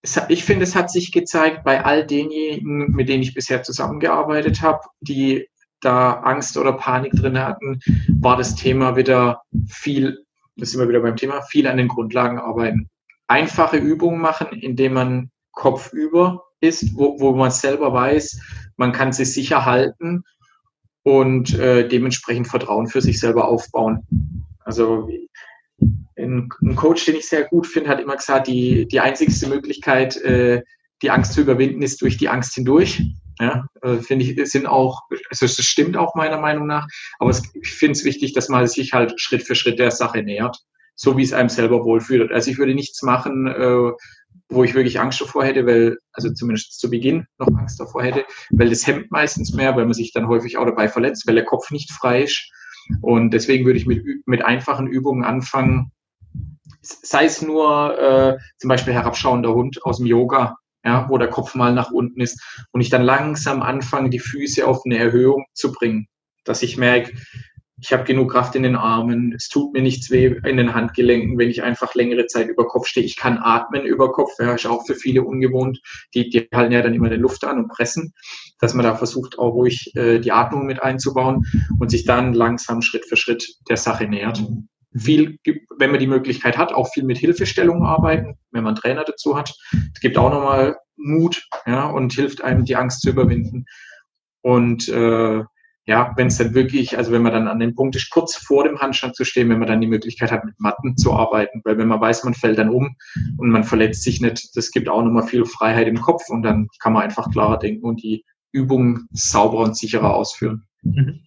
Es, 0.00 0.18
ich 0.30 0.42
finde, 0.44 0.62
es 0.64 0.74
hat 0.74 0.90
sich 0.90 1.12
gezeigt 1.12 1.64
bei 1.64 1.84
all 1.84 2.06
denjenigen, 2.06 2.92
mit 2.92 3.10
denen 3.10 3.22
ich 3.22 3.34
bisher 3.34 3.62
zusammengearbeitet 3.62 4.62
habe, 4.62 4.80
die 5.02 5.48
da 5.82 6.20
Angst 6.20 6.56
oder 6.56 6.72
Panik 6.72 7.12
drin 7.12 7.38
hatten, 7.38 7.80
war 8.20 8.36
das 8.36 8.54
Thema 8.54 8.96
wieder 8.96 9.42
viel, 9.68 10.24
das 10.56 10.70
sind 10.70 10.80
wir 10.80 10.88
wieder 10.88 11.00
beim 11.00 11.16
Thema, 11.16 11.42
viel 11.42 11.66
an 11.66 11.76
den 11.76 11.88
Grundlagen 11.88 12.38
arbeiten. 12.38 12.88
Einfache 13.26 13.76
Übungen 13.76 14.20
machen, 14.20 14.48
indem 14.52 14.94
man 14.94 15.30
kopfüber 15.52 16.44
ist, 16.60 16.96
wo, 16.96 17.20
wo 17.20 17.34
man 17.34 17.50
selber 17.50 17.92
weiß, 17.92 18.40
man 18.76 18.92
kann 18.92 19.12
sich 19.12 19.32
sicher 19.32 19.66
halten 19.66 20.24
und 21.02 21.58
äh, 21.58 21.88
dementsprechend 21.88 22.48
Vertrauen 22.48 22.86
für 22.86 23.00
sich 23.00 23.18
selber 23.18 23.48
aufbauen. 23.48 24.46
Also 24.60 25.08
ein, 26.16 26.48
ein 26.62 26.76
Coach, 26.76 27.04
den 27.04 27.16
ich 27.16 27.28
sehr 27.28 27.44
gut 27.44 27.66
finde, 27.66 27.90
hat 27.90 28.00
immer 28.00 28.16
gesagt, 28.16 28.46
die, 28.46 28.86
die 28.86 29.00
einzigste 29.00 29.48
Möglichkeit, 29.48 30.16
äh, 30.18 30.62
die 31.02 31.10
Angst 31.10 31.32
zu 31.32 31.40
überwinden, 31.40 31.82
ist 31.82 32.00
durch 32.00 32.16
die 32.16 32.28
Angst 32.28 32.54
hindurch. 32.54 33.02
Ja, 33.40 33.66
äh, 33.82 33.96
finde 33.96 34.24
ich, 34.24 34.50
sind 34.50 34.66
auch, 34.66 35.02
also 35.30 35.46
das 35.46 35.64
stimmt 35.64 35.96
auch 35.96 36.14
meiner 36.14 36.38
Meinung 36.38 36.66
nach, 36.66 36.86
aber 37.18 37.30
es, 37.30 37.42
ich 37.54 37.70
finde 37.70 37.92
es 37.92 38.04
wichtig, 38.04 38.34
dass 38.34 38.48
man 38.48 38.66
sich 38.66 38.92
halt 38.92 39.18
Schritt 39.20 39.42
für 39.42 39.54
Schritt 39.54 39.78
der 39.78 39.90
Sache 39.90 40.22
nähert, 40.22 40.58
so 40.94 41.16
wie 41.16 41.22
es 41.22 41.32
einem 41.32 41.48
selber 41.48 41.84
wohlfühlt. 41.84 42.30
Also 42.30 42.50
ich 42.50 42.58
würde 42.58 42.74
nichts 42.74 43.02
machen, 43.02 43.46
äh, 43.46 43.92
wo 44.48 44.64
ich 44.64 44.74
wirklich 44.74 45.00
Angst 45.00 45.20
davor 45.20 45.44
hätte, 45.44 45.66
weil, 45.66 45.98
also 46.12 46.32
zumindest 46.32 46.78
zu 46.78 46.90
Beginn 46.90 47.26
noch 47.38 47.48
Angst 47.58 47.80
davor 47.80 48.02
hätte, 48.02 48.24
weil 48.50 48.68
das 48.68 48.86
hemmt 48.86 49.10
meistens 49.10 49.52
mehr, 49.52 49.74
weil 49.76 49.84
man 49.84 49.94
sich 49.94 50.12
dann 50.12 50.28
häufig 50.28 50.58
auch 50.58 50.66
dabei 50.66 50.88
verletzt, 50.88 51.26
weil 51.26 51.34
der 51.34 51.44
Kopf 51.44 51.70
nicht 51.70 51.90
frei 51.90 52.22
ist. 52.24 52.50
Und 53.00 53.30
deswegen 53.30 53.64
würde 53.64 53.78
ich 53.78 53.86
mit, 53.86 54.04
mit 54.26 54.44
einfachen 54.44 54.86
Übungen 54.86 55.24
anfangen, 55.24 55.92
sei 56.82 57.24
es 57.24 57.40
nur 57.40 57.98
äh, 57.98 58.38
zum 58.58 58.68
Beispiel 58.68 58.92
herabschauender 58.92 59.54
Hund 59.54 59.84
aus 59.84 59.98
dem 59.98 60.06
Yoga, 60.06 60.56
ja, 60.84 61.08
wo 61.08 61.18
der 61.18 61.28
Kopf 61.28 61.54
mal 61.54 61.72
nach 61.72 61.90
unten 61.90 62.20
ist 62.20 62.66
und 62.72 62.80
ich 62.80 62.90
dann 62.90 63.02
langsam 63.02 63.62
anfange, 63.62 64.10
die 64.10 64.18
Füße 64.18 64.66
auf 64.66 64.82
eine 64.84 64.98
Erhöhung 64.98 65.44
zu 65.54 65.72
bringen, 65.72 66.08
dass 66.44 66.62
ich 66.62 66.76
merke, 66.76 67.12
ich 67.82 67.92
habe 67.92 68.04
genug 68.04 68.30
Kraft 68.30 68.54
in 68.54 68.62
den 68.62 68.76
Armen, 68.76 69.32
es 69.32 69.48
tut 69.48 69.72
mir 69.72 69.82
nichts 69.82 70.08
weh 70.10 70.36
in 70.44 70.56
den 70.56 70.72
Handgelenken, 70.72 71.36
wenn 71.36 71.50
ich 71.50 71.64
einfach 71.64 71.96
längere 71.96 72.26
Zeit 72.26 72.48
über 72.48 72.68
Kopf 72.68 72.86
stehe. 72.86 73.04
Ich 73.04 73.16
kann 73.16 73.38
atmen 73.38 73.84
über 73.84 74.12
Kopf, 74.12 74.30
ja, 74.38 74.54
ist 74.54 74.66
auch 74.66 74.86
für 74.86 74.94
viele 74.94 75.24
ungewohnt. 75.24 75.80
Die, 76.14 76.30
die 76.30 76.48
halten 76.54 76.72
ja 76.72 76.80
dann 76.80 76.94
immer 76.94 77.10
die 77.10 77.16
Luft 77.16 77.42
an 77.42 77.58
und 77.58 77.68
pressen, 77.68 78.14
dass 78.60 78.74
man 78.74 78.84
da 78.84 78.94
versucht, 78.94 79.38
auch 79.38 79.54
ruhig 79.54 79.90
äh, 79.96 80.20
die 80.20 80.30
Atmung 80.30 80.64
mit 80.66 80.80
einzubauen 80.80 81.44
und 81.80 81.90
sich 81.90 82.04
dann 82.04 82.34
langsam 82.34 82.82
Schritt 82.82 83.04
für 83.04 83.16
Schritt 83.16 83.56
der 83.68 83.76
Sache 83.76 84.06
nähert. 84.06 84.40
Viel, 84.94 85.38
wenn 85.78 85.90
man 85.90 86.00
die 86.00 86.06
Möglichkeit 86.06 86.58
hat, 86.58 86.72
auch 86.72 86.92
viel 86.92 87.04
mit 87.04 87.18
Hilfestellungen 87.18 87.84
arbeiten, 87.84 88.38
wenn 88.50 88.64
man 88.64 88.74
Trainer 88.74 89.04
dazu 89.04 89.36
hat. 89.36 89.54
Es 89.94 90.00
gibt 90.00 90.18
auch 90.18 90.30
nochmal 90.30 90.76
Mut 90.96 91.48
ja, 91.66 91.86
und 91.86 92.12
hilft 92.12 92.42
einem, 92.42 92.64
die 92.64 92.76
Angst 92.76 93.00
zu 93.00 93.10
überwinden. 93.10 93.64
Und 94.42 94.88
äh, 94.88 95.42
ja, 95.84 96.12
wenn 96.16 96.28
es 96.28 96.38
dann 96.38 96.54
wirklich, 96.54 96.96
also 96.96 97.10
wenn 97.10 97.22
man 97.22 97.32
dann 97.32 97.48
an 97.48 97.58
dem 97.58 97.74
Punkt 97.74 97.96
ist, 97.96 98.10
kurz 98.10 98.36
vor 98.36 98.64
dem 98.64 98.78
Handstand 98.78 99.16
zu 99.16 99.24
stehen, 99.24 99.48
wenn 99.48 99.58
man 99.58 99.68
dann 99.68 99.80
die 99.80 99.88
Möglichkeit 99.88 100.30
hat, 100.30 100.44
mit 100.44 100.58
Matten 100.60 100.96
zu 100.96 101.12
arbeiten, 101.12 101.60
weil 101.64 101.76
wenn 101.76 101.88
man 101.88 102.00
weiß, 102.00 102.22
man 102.24 102.34
fällt 102.34 102.58
dann 102.58 102.68
um 102.68 102.96
und 103.36 103.50
man 103.50 103.64
verletzt 103.64 104.02
sich 104.04 104.20
nicht, 104.20 104.56
das 104.56 104.70
gibt 104.70 104.88
auch 104.88 105.02
nochmal 105.02 105.26
viel 105.26 105.44
Freiheit 105.44 105.88
im 105.88 106.00
Kopf 106.00 106.28
und 106.28 106.42
dann 106.42 106.68
kann 106.78 106.92
man 106.92 107.02
einfach 107.02 107.30
klarer 107.30 107.58
denken 107.58 107.84
und 107.84 108.02
die 108.02 108.24
Übungen 108.52 109.08
sauberer 109.12 109.64
und 109.64 109.76
sicherer 109.76 110.14
ausführen. 110.14 110.66
Mhm. 110.82 111.20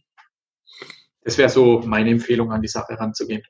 Das 1.26 1.40
wäre 1.40 1.50
so 1.50 1.82
meine 1.86 2.12
Empfehlung, 2.12 2.52
an 2.52 2.62
die 2.62 2.68
Sache 2.68 2.98
ranzugehen. 2.98 3.42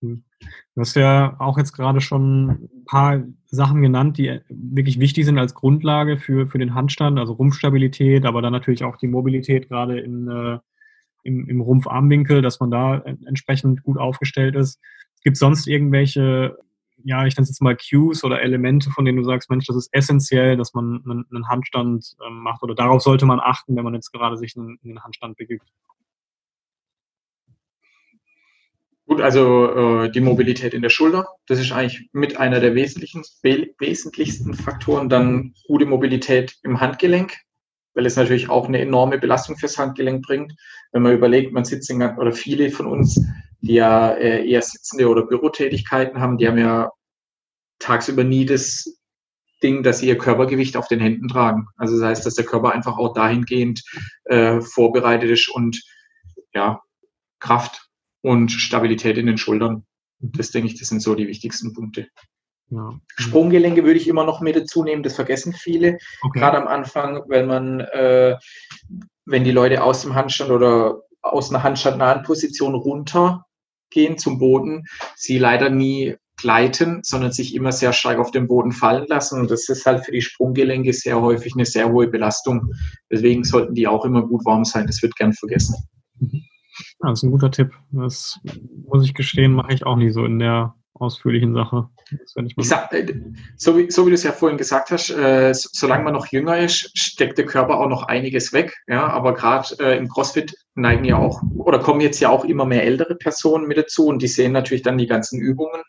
Du 0.00 0.80
hast 0.80 0.94
ja 0.94 1.34
auch 1.40 1.58
jetzt 1.58 1.72
gerade 1.72 2.00
schon 2.00 2.50
ein 2.50 2.84
paar 2.86 3.24
Sachen 3.46 3.82
genannt, 3.82 4.16
die 4.16 4.40
wirklich 4.48 5.00
wichtig 5.00 5.24
sind 5.24 5.38
als 5.38 5.54
Grundlage 5.54 6.18
für, 6.18 6.46
für 6.46 6.58
den 6.58 6.74
Handstand, 6.74 7.18
also 7.18 7.32
Rumpfstabilität, 7.32 8.26
aber 8.26 8.42
dann 8.42 8.52
natürlich 8.52 8.84
auch 8.84 8.96
die 8.96 9.08
Mobilität 9.08 9.68
gerade 9.68 9.98
in, 9.98 10.28
äh, 10.28 10.58
im, 11.24 11.48
im 11.48 11.60
Rumpfarmwinkel, 11.60 12.42
dass 12.42 12.60
man 12.60 12.70
da 12.70 12.98
entsprechend 12.98 13.82
gut 13.82 13.98
aufgestellt 13.98 14.54
ist. 14.54 14.80
Gibt 15.24 15.34
es 15.34 15.40
sonst 15.40 15.66
irgendwelche, 15.66 16.56
ja, 17.02 17.26
ich 17.26 17.36
nenne 17.36 17.42
es 17.42 17.48
jetzt 17.48 17.62
mal 17.62 17.76
Cues 17.76 18.22
oder 18.22 18.40
Elemente, 18.40 18.90
von 18.90 19.04
denen 19.04 19.18
du 19.18 19.24
sagst, 19.24 19.50
Mensch, 19.50 19.66
das 19.66 19.76
ist 19.76 19.88
essentiell, 19.92 20.56
dass 20.56 20.74
man 20.74 21.02
einen, 21.04 21.24
einen 21.32 21.48
Handstand 21.48 22.14
äh, 22.24 22.30
macht 22.30 22.62
oder 22.62 22.76
darauf 22.76 23.02
sollte 23.02 23.26
man 23.26 23.40
achten, 23.40 23.74
wenn 23.74 23.84
man 23.84 23.94
jetzt 23.94 24.12
gerade 24.12 24.36
sich 24.36 24.54
in, 24.54 24.78
in 24.82 24.90
den 24.90 25.02
Handstand 25.02 25.36
begibt? 25.36 25.66
Gut, 29.06 29.20
also 29.20 30.02
äh, 30.04 30.10
die 30.10 30.20
Mobilität 30.20 30.74
in 30.74 30.82
der 30.82 30.90
Schulter, 30.90 31.28
das 31.46 31.60
ist 31.60 31.70
eigentlich 31.70 32.08
mit 32.12 32.38
einer 32.38 32.58
der 32.58 32.74
wesentlichen, 32.74 33.22
wesentlichsten 33.42 34.54
Faktoren. 34.54 35.08
Dann 35.08 35.54
gute 35.68 35.86
Mobilität 35.86 36.56
im 36.64 36.80
Handgelenk, 36.80 37.36
weil 37.94 38.04
es 38.04 38.16
natürlich 38.16 38.50
auch 38.50 38.66
eine 38.66 38.80
enorme 38.80 39.18
Belastung 39.18 39.56
fürs 39.56 39.78
Handgelenk 39.78 40.26
bringt. 40.26 40.54
Wenn 40.90 41.02
man 41.02 41.14
überlegt, 41.14 41.52
man 41.52 41.64
sitzt 41.64 41.88
in, 41.88 42.02
oder 42.02 42.32
viele 42.32 42.70
von 42.70 42.86
uns, 42.86 43.24
die 43.60 43.74
ja 43.74 44.10
äh, 44.10 44.44
eher 44.44 44.62
sitzende 44.62 45.08
oder 45.08 45.24
Bürotätigkeiten 45.24 46.20
haben, 46.20 46.36
die 46.36 46.48
haben 46.48 46.58
ja 46.58 46.90
tagsüber 47.78 48.24
nie 48.24 48.44
das 48.44 48.98
Ding, 49.62 49.84
dass 49.84 50.00
sie 50.00 50.08
ihr 50.08 50.18
Körpergewicht 50.18 50.76
auf 50.76 50.88
den 50.88 50.98
Händen 50.98 51.28
tragen. 51.28 51.68
Also 51.76 51.96
das 51.96 52.08
heißt, 52.08 52.26
dass 52.26 52.34
der 52.34 52.44
Körper 52.44 52.72
einfach 52.72 52.98
auch 52.98 53.14
dahingehend 53.14 53.84
äh, 54.24 54.60
vorbereitet 54.60 55.30
ist 55.30 55.48
und 55.48 55.80
ja, 56.52 56.80
Kraft 57.38 57.85
und 58.26 58.50
Stabilität 58.50 59.18
in 59.18 59.26
den 59.26 59.38
Schultern. 59.38 59.84
Das 60.18 60.50
denke 60.50 60.68
ich, 60.68 60.78
das 60.78 60.88
sind 60.88 61.00
so 61.00 61.14
die 61.14 61.28
wichtigsten 61.28 61.72
Punkte. 61.72 62.08
Ja. 62.70 62.98
Sprunggelenke 63.16 63.84
würde 63.84 64.00
ich 64.00 64.08
immer 64.08 64.24
noch 64.24 64.40
mit 64.40 64.56
dazu 64.56 64.82
nehmen, 64.82 65.04
das 65.04 65.14
vergessen 65.14 65.52
viele, 65.52 65.98
okay. 66.22 66.40
gerade 66.40 66.56
am 66.58 66.66
Anfang, 66.66 67.22
wenn 67.28 67.46
man, 67.46 67.78
äh, 67.78 68.36
wenn 69.26 69.44
die 69.44 69.52
Leute 69.52 69.84
aus 69.84 70.02
dem 70.02 70.16
Handstand 70.16 70.50
oder 70.50 71.02
aus 71.22 71.50
einer 71.50 71.62
handstandnahen 71.62 72.24
Position 72.24 72.74
runtergehen 72.74 74.18
zum 74.18 74.40
Boden, 74.40 74.82
sie 75.14 75.38
leider 75.38 75.70
nie 75.70 76.16
gleiten, 76.36 77.02
sondern 77.04 77.30
sich 77.30 77.54
immer 77.54 77.70
sehr 77.70 77.92
stark 77.92 78.18
auf 78.18 78.32
den 78.32 78.48
Boden 78.48 78.72
fallen 78.72 79.06
lassen. 79.06 79.40
Und 79.40 79.52
das 79.52 79.68
ist 79.68 79.86
halt 79.86 80.04
für 80.04 80.12
die 80.12 80.20
Sprunggelenke 80.20 80.92
sehr 80.92 81.20
häufig 81.20 81.54
eine 81.54 81.64
sehr 81.64 81.92
hohe 81.92 82.08
Belastung. 82.08 82.72
Deswegen 83.08 83.44
sollten 83.44 83.74
die 83.74 83.86
auch 83.86 84.04
immer 84.04 84.26
gut 84.26 84.44
warm 84.44 84.64
sein. 84.64 84.88
Das 84.88 85.00
wird 85.00 85.14
gern 85.14 85.32
vergessen. 85.32 85.76
Mhm. 86.18 86.42
Ja, 87.02 87.10
das 87.10 87.20
ist 87.20 87.22
ein 87.24 87.30
guter 87.30 87.50
Tipp. 87.50 87.72
Das 87.90 88.40
muss 88.86 89.04
ich 89.04 89.14
gestehen, 89.14 89.52
mache 89.52 89.72
ich 89.72 89.84
auch 89.84 89.96
nie 89.96 90.10
so 90.10 90.24
in 90.24 90.38
der 90.38 90.74
ausführlichen 91.00 91.54
Sache. 91.54 91.88
Ich, 92.10 92.54
ich 92.56 92.68
sag, 92.68 92.92
äh, 92.92 93.20
so, 93.56 93.76
wie, 93.76 93.90
so 93.90 94.06
wie 94.06 94.10
du 94.10 94.14
es 94.14 94.22
ja 94.22 94.32
vorhin 94.32 94.58
gesagt 94.58 94.90
hast, 94.90 95.10
äh, 95.10 95.52
solange 95.54 96.04
man 96.04 96.12
noch 96.12 96.26
jünger 96.28 96.58
ist, 96.58 96.96
steckt 96.96 97.38
der 97.38 97.46
Körper 97.46 97.78
auch 97.78 97.88
noch 97.88 98.04
einiges 98.04 98.52
weg. 98.52 98.76
Ja, 98.86 99.08
aber 99.08 99.34
gerade 99.34 99.68
äh, 99.80 99.98
im 99.98 100.08
CrossFit 100.08 100.54
neigen 100.74 101.04
ja 101.04 101.16
auch 101.16 101.42
oder 101.56 101.78
kommen 101.78 102.00
jetzt 102.00 102.20
ja 102.20 102.30
auch 102.30 102.44
immer 102.44 102.64
mehr 102.64 102.84
ältere 102.84 103.16
Personen 103.16 103.66
mit 103.66 103.76
dazu 103.76 104.06
und 104.06 104.22
die 104.22 104.28
sehen 104.28 104.52
natürlich 104.52 104.82
dann 104.82 104.98
die 104.98 105.06
ganzen 105.06 105.40
Übungen, 105.40 105.82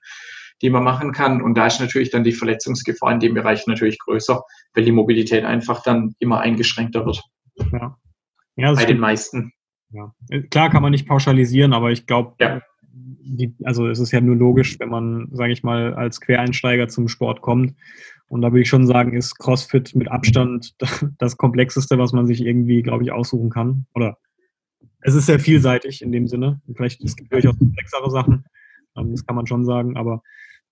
die 0.62 0.70
man 0.70 0.84
machen 0.84 1.12
kann. 1.12 1.42
Und 1.42 1.56
da 1.56 1.68
ist 1.68 1.80
natürlich 1.80 2.10
dann 2.10 2.24
die 2.24 2.34
Verletzungsgefahr 2.34 3.12
in 3.12 3.20
dem 3.20 3.34
Bereich 3.34 3.68
natürlich 3.68 4.00
größer, 4.00 4.42
weil 4.74 4.84
die 4.84 4.92
Mobilität 4.92 5.46
einfach 5.46 5.84
dann 5.84 6.16
immer 6.20 6.40
eingeschränkter 6.40 7.06
wird. 7.06 7.22
Ja. 7.72 7.98
Ja, 8.60 8.74
Bei 8.74 8.86
den 8.86 9.00
meisten. 9.00 9.54
Ja. 9.90 10.14
Äh, 10.30 10.42
klar 10.42 10.70
kann 10.70 10.82
man 10.82 10.92
nicht 10.92 11.08
pauschalisieren, 11.08 11.74
aber 11.74 11.92
ich 11.92 12.06
glaube, 12.06 12.36
ja. 12.40 12.62
also 13.64 13.88
es 13.88 14.00
ist 14.00 14.12
ja 14.12 14.22
nur 14.22 14.36
logisch, 14.36 14.80
wenn 14.80 14.90
man, 14.90 15.30
sage 15.32 15.54
ich 15.54 15.64
mal, 15.64 15.94
als 15.94 16.22
Quereinsteiger 16.22 16.88
zum 16.88 17.08
Sport 17.08 17.42
kommt. 17.42 17.76
Und 18.30 18.42
da 18.42 18.52
würde 18.52 18.62
ich 18.62 18.70
schon 18.70 18.86
sagen, 18.86 19.14
ist 19.14 19.38
CrossFit 19.40 19.96
mit 19.96 20.12
Abstand 20.12 20.76
das 21.18 21.38
komplexeste, 21.38 21.98
was 21.98 22.12
man 22.12 22.28
sich 22.28 22.46
irgendwie, 22.46 22.82
glaube 22.82 23.04
ich, 23.04 23.12
aussuchen 23.12 23.50
kann. 23.50 23.86
Oder 23.94 24.18
es 25.02 25.16
ist 25.16 25.28
sehr 25.28 25.40
vielseitig 25.40 26.02
in 26.02 26.12
dem 26.12 26.28
Sinne. 26.28 26.62
Vielleicht 26.76 27.02
es 27.04 27.16
gibt 27.16 27.32
durchaus 27.32 27.58
komplexere 27.58 28.10
Sachen, 28.12 28.46
ähm, 28.98 29.12
das 29.12 29.26
kann 29.26 29.36
man 29.36 29.48
schon 29.48 29.64
sagen, 29.64 29.96
aber 29.96 30.22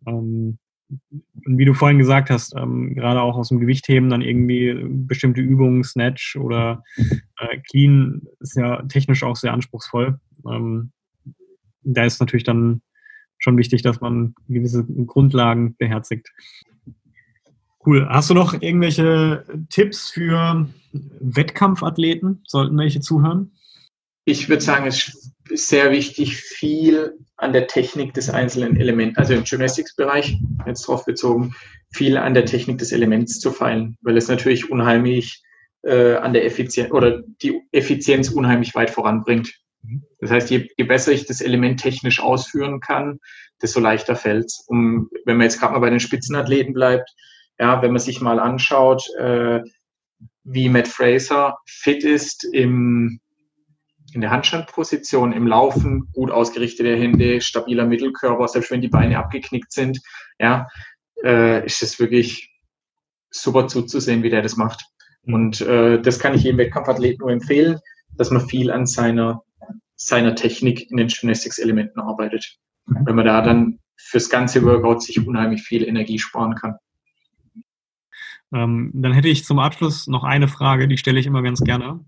ähm, 0.05 0.57
wie 1.47 1.65
du 1.65 1.73
vorhin 1.73 1.99
gesagt 1.99 2.29
hast, 2.29 2.55
ähm, 2.55 2.95
gerade 2.95 3.21
auch 3.21 3.37
aus 3.37 3.49
dem 3.49 3.59
Gewichtheben 3.59 4.09
dann 4.09 4.21
irgendwie 4.21 4.75
bestimmte 4.83 5.41
Übungen, 5.41 5.83
Snatch 5.83 6.35
oder 6.35 6.83
äh, 6.97 7.57
Clean 7.69 8.21
ist 8.39 8.55
ja 8.55 8.81
technisch 8.83 9.23
auch 9.23 9.35
sehr 9.35 9.53
anspruchsvoll. 9.53 10.19
Ähm, 10.49 10.91
da 11.81 12.05
ist 12.05 12.19
natürlich 12.19 12.43
dann 12.43 12.81
schon 13.37 13.57
wichtig, 13.57 13.81
dass 13.83 14.01
man 14.01 14.33
gewisse 14.47 14.85
Grundlagen 14.85 15.75
beherzigt. 15.77 16.31
Cool. 17.85 18.07
Hast 18.09 18.31
du 18.31 18.33
noch 18.33 18.59
irgendwelche 18.59 19.45
Tipps 19.69 20.09
für 20.09 20.67
Wettkampfathleten? 20.93 22.41
Sollten 22.47 22.77
welche 22.77 23.01
zuhören? 23.01 23.51
Ich 24.25 24.49
würde 24.49 24.63
sagen, 24.63 24.87
es 24.87 25.31
sehr 25.49 25.91
wichtig, 25.91 26.37
viel 26.37 27.13
an 27.37 27.53
der 27.53 27.67
Technik 27.67 28.13
des 28.13 28.29
einzelnen 28.29 28.77
Elements, 28.77 29.17
also 29.17 29.33
im 29.33 29.43
Gymnastics-Bereich 29.43 30.37
jetzt 30.65 30.87
drauf 30.87 31.05
bezogen, 31.05 31.53
viel 31.93 32.17
an 32.17 32.33
der 32.33 32.45
Technik 32.45 32.77
des 32.77 32.91
Elements 32.91 33.39
zu 33.39 33.51
feilen, 33.51 33.97
weil 34.01 34.17
es 34.17 34.27
natürlich 34.27 34.69
unheimlich 34.69 35.43
äh, 35.83 36.15
an 36.15 36.33
der 36.33 36.45
Effizienz 36.45 36.91
oder 36.91 37.21
die 37.41 37.61
Effizienz 37.71 38.29
unheimlich 38.29 38.73
weit 38.75 38.89
voranbringt. 38.89 39.53
Das 40.19 40.31
heißt, 40.31 40.49
je, 40.49 40.67
je 40.77 40.85
besser 40.85 41.11
ich 41.11 41.27
das 41.27 41.41
Element 41.41 41.79
technisch 41.79 42.19
ausführen 42.19 42.79
kann, 42.79 43.19
desto 43.61 43.79
leichter 43.79 44.15
fällt 44.15 44.45
es. 44.45 44.65
Um, 44.67 45.09
wenn 45.25 45.37
man 45.37 45.45
jetzt 45.45 45.59
gerade 45.59 45.73
mal 45.73 45.79
bei 45.79 45.89
den 45.89 45.99
Spitzenathleten 45.99 46.73
bleibt, 46.73 47.09
ja, 47.59 47.81
wenn 47.81 47.91
man 47.91 48.01
sich 48.01 48.19
mal 48.19 48.39
anschaut, 48.39 49.03
äh, 49.19 49.61
wie 50.43 50.69
Matt 50.69 50.87
Fraser 50.87 51.57
fit 51.65 52.03
ist 52.03 52.43
im, 52.51 53.19
in 54.15 54.21
der 54.21 54.31
Handstandposition, 54.31 55.33
im 55.33 55.45
Laufen, 55.45 56.07
gut 56.13 56.31
ausgerichtete 56.31 56.95
Hände, 56.95 57.41
stabiler 57.41 57.85
Mittelkörper, 57.85 58.47
selbst 58.47 58.71
wenn 58.71 58.81
die 58.81 58.87
Beine 58.87 59.19
abgeknickt 59.19 59.73
sind, 59.73 59.99
ja, 60.39 60.67
äh, 61.21 61.65
ist 61.65 61.83
es 61.83 61.99
wirklich 61.99 62.49
super 63.29 63.67
zuzusehen, 63.67 64.23
wie 64.23 64.29
der 64.29 64.41
das 64.41 64.55
macht. 64.55 64.85
Mhm. 65.23 65.33
Und 65.33 65.61
äh, 65.61 66.01
das 66.01 66.17
kann 66.17 66.33
ich 66.33 66.43
jedem 66.43 66.59
Wettkampfathleten 66.59 67.19
nur 67.19 67.31
empfehlen, 67.31 67.79
dass 68.13 68.31
man 68.31 68.47
viel 68.47 68.71
an 68.71 68.85
seiner, 68.85 69.43
seiner 69.97 70.33
Technik 70.33 70.89
in 70.89 70.95
den 70.95 71.09
Gymnastics-Elementen 71.09 71.99
arbeitet. 71.99 72.57
Mhm. 72.85 73.05
Wenn 73.05 73.15
man 73.15 73.25
da 73.25 73.41
dann 73.41 73.79
fürs 73.97 74.29
ganze 74.29 74.63
Workout 74.63 75.03
sich 75.03 75.27
unheimlich 75.27 75.61
viel 75.61 75.83
Energie 75.83 76.19
sparen 76.19 76.55
kann. 76.55 76.77
Ähm, 78.53 78.91
dann 78.93 79.11
hätte 79.11 79.27
ich 79.27 79.43
zum 79.43 79.59
Abschluss 79.59 80.07
noch 80.07 80.23
eine 80.23 80.47
Frage, 80.47 80.87
die 80.87 80.97
stelle 80.97 81.19
ich 81.19 81.25
immer 81.25 81.41
ganz 81.41 81.59
gerne. 81.59 82.05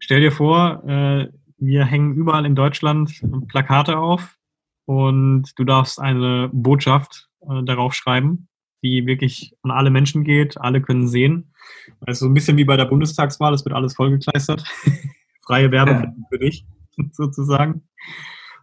Stell 0.00 0.20
dir 0.20 0.32
vor, 0.32 0.82
äh, 0.88 1.28
wir 1.58 1.84
hängen 1.84 2.14
überall 2.14 2.46
in 2.46 2.54
Deutschland 2.54 3.22
Plakate 3.48 3.98
auf 3.98 4.38
und 4.86 5.52
du 5.56 5.64
darfst 5.64 6.00
eine 6.00 6.48
Botschaft 6.52 7.28
äh, 7.42 7.62
darauf 7.64 7.94
schreiben, 7.94 8.48
die 8.82 9.06
wirklich 9.06 9.54
an 9.62 9.70
alle 9.70 9.90
Menschen 9.90 10.24
geht, 10.24 10.58
alle 10.58 10.80
können 10.80 11.06
sehen. 11.06 11.52
Also 12.00 12.26
ein 12.26 12.34
bisschen 12.34 12.56
wie 12.56 12.64
bei 12.64 12.78
der 12.78 12.86
Bundestagswahl, 12.86 13.52
es 13.52 13.64
wird 13.64 13.74
alles 13.74 13.94
vollgekleistert. 13.94 14.64
Freie 15.42 15.70
Werbung 15.70 16.02
ja. 16.02 16.14
für 16.30 16.38
dich, 16.38 16.66
sozusagen. 17.12 17.82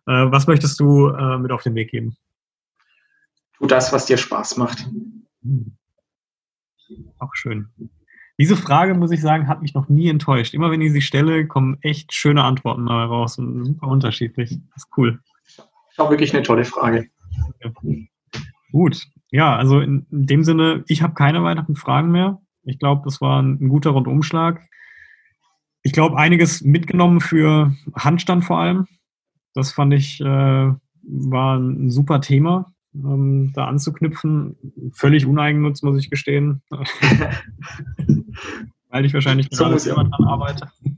Äh, 0.07 0.31
was 0.31 0.47
möchtest 0.47 0.79
du 0.79 1.09
äh, 1.09 1.37
mit 1.37 1.51
auf 1.51 1.61
den 1.61 1.75
Weg 1.75 1.91
geben? 1.91 2.17
Tu 3.57 3.67
das, 3.67 3.93
was 3.93 4.07
dir 4.07 4.17
Spaß 4.17 4.57
macht. 4.57 4.89
Hm. 5.43 5.77
Auch 7.19 7.35
schön. 7.35 7.69
Diese 8.39 8.55
Frage, 8.55 8.93
muss 8.93 9.11
ich 9.11 9.21
sagen, 9.21 9.47
hat 9.47 9.61
mich 9.61 9.73
noch 9.73 9.89
nie 9.89 10.09
enttäuscht. 10.09 10.53
Immer 10.53 10.69
wenn 10.69 10.81
ich 10.81 10.91
sie 10.91 11.01
stelle, 11.01 11.47
kommen 11.47 11.77
echt 11.81 12.13
schöne 12.13 12.43
Antworten 12.43 12.85
dabei 12.85 13.05
raus 13.05 13.37
und 13.39 13.65
super 13.65 13.87
unterschiedlich. 13.87 14.51
Das 14.73 14.83
ist 14.83 14.97
cool. 14.97 15.19
Auch 15.97 16.11
wirklich 16.11 16.33
eine 16.33 16.43
tolle 16.43 16.63
Frage. 16.63 17.07
Ja. 17.63 17.71
Gut. 18.71 19.07
Ja, 19.31 19.55
also 19.55 19.79
in, 19.79 20.05
in 20.11 20.27
dem 20.27 20.43
Sinne, 20.43 20.83
ich 20.87 21.01
habe 21.01 21.15
keine 21.15 21.43
weiteren 21.43 21.75
Fragen 21.75 22.11
mehr. 22.11 22.39
Ich 22.63 22.77
glaube, 22.77 23.01
das 23.05 23.21
war 23.21 23.41
ein, 23.41 23.57
ein 23.59 23.69
guter 23.69 23.89
Rundumschlag. 23.91 24.61
Ich 25.81 25.91
glaube, 25.91 26.17
einiges 26.17 26.61
mitgenommen 26.61 27.21
für 27.21 27.73
Handstand 27.95 28.45
vor 28.45 28.59
allem. 28.59 28.87
Das 29.53 29.71
fand 29.71 29.93
ich, 29.93 30.21
äh, 30.21 30.23
war 30.23 31.57
ein 31.57 31.89
super 31.89 32.21
Thema 32.21 32.71
ähm, 33.05 33.51
da 33.53 33.65
anzuknüpfen. 33.65 34.55
Völlig 34.93 35.25
uneigennutz, 35.25 35.81
muss 35.83 35.99
ich 35.99 36.09
gestehen. 36.09 36.61
Weil 38.89 39.05
ich 39.05 39.13
wahrscheinlich 39.13 39.49
gerade 39.49 39.77
selber 39.79 40.03
dran 40.05 40.25
arbeite. 40.25 40.69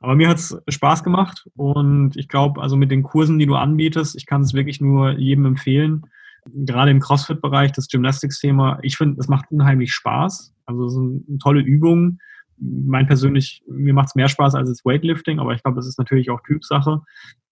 Aber 0.00 0.14
mir 0.14 0.28
hat 0.28 0.38
es 0.38 0.56
Spaß 0.68 1.02
gemacht 1.02 1.48
und 1.56 2.16
ich 2.16 2.28
glaube, 2.28 2.62
also 2.62 2.76
mit 2.76 2.92
den 2.92 3.02
Kursen, 3.02 3.40
die 3.40 3.46
du 3.46 3.56
anbietest, 3.56 4.14
ich 4.14 4.26
kann 4.26 4.42
es 4.42 4.54
wirklich 4.54 4.80
nur 4.80 5.18
jedem 5.18 5.44
empfehlen. 5.44 6.02
Gerade 6.46 6.92
im 6.92 7.00
CrossFit-Bereich, 7.00 7.72
das 7.72 7.88
Gymnastics-Thema, 7.88 8.78
ich 8.82 8.96
finde, 8.96 9.18
es 9.18 9.26
macht 9.26 9.50
unheimlich 9.50 9.92
Spaß. 9.92 10.54
Also 10.66 10.86
es 10.86 10.94
sind 10.94 11.40
tolle 11.42 11.62
Übungen. 11.62 12.20
Mein 12.58 13.08
persönlich, 13.08 13.64
mir 13.68 13.92
macht 13.92 14.08
es 14.08 14.14
mehr 14.14 14.28
Spaß 14.28 14.54
als 14.54 14.68
das 14.68 14.84
Weightlifting, 14.84 15.40
aber 15.40 15.52
ich 15.54 15.62
glaube, 15.64 15.76
das 15.76 15.88
ist 15.88 15.98
natürlich 15.98 16.30
auch 16.30 16.42
Typsache 16.46 17.02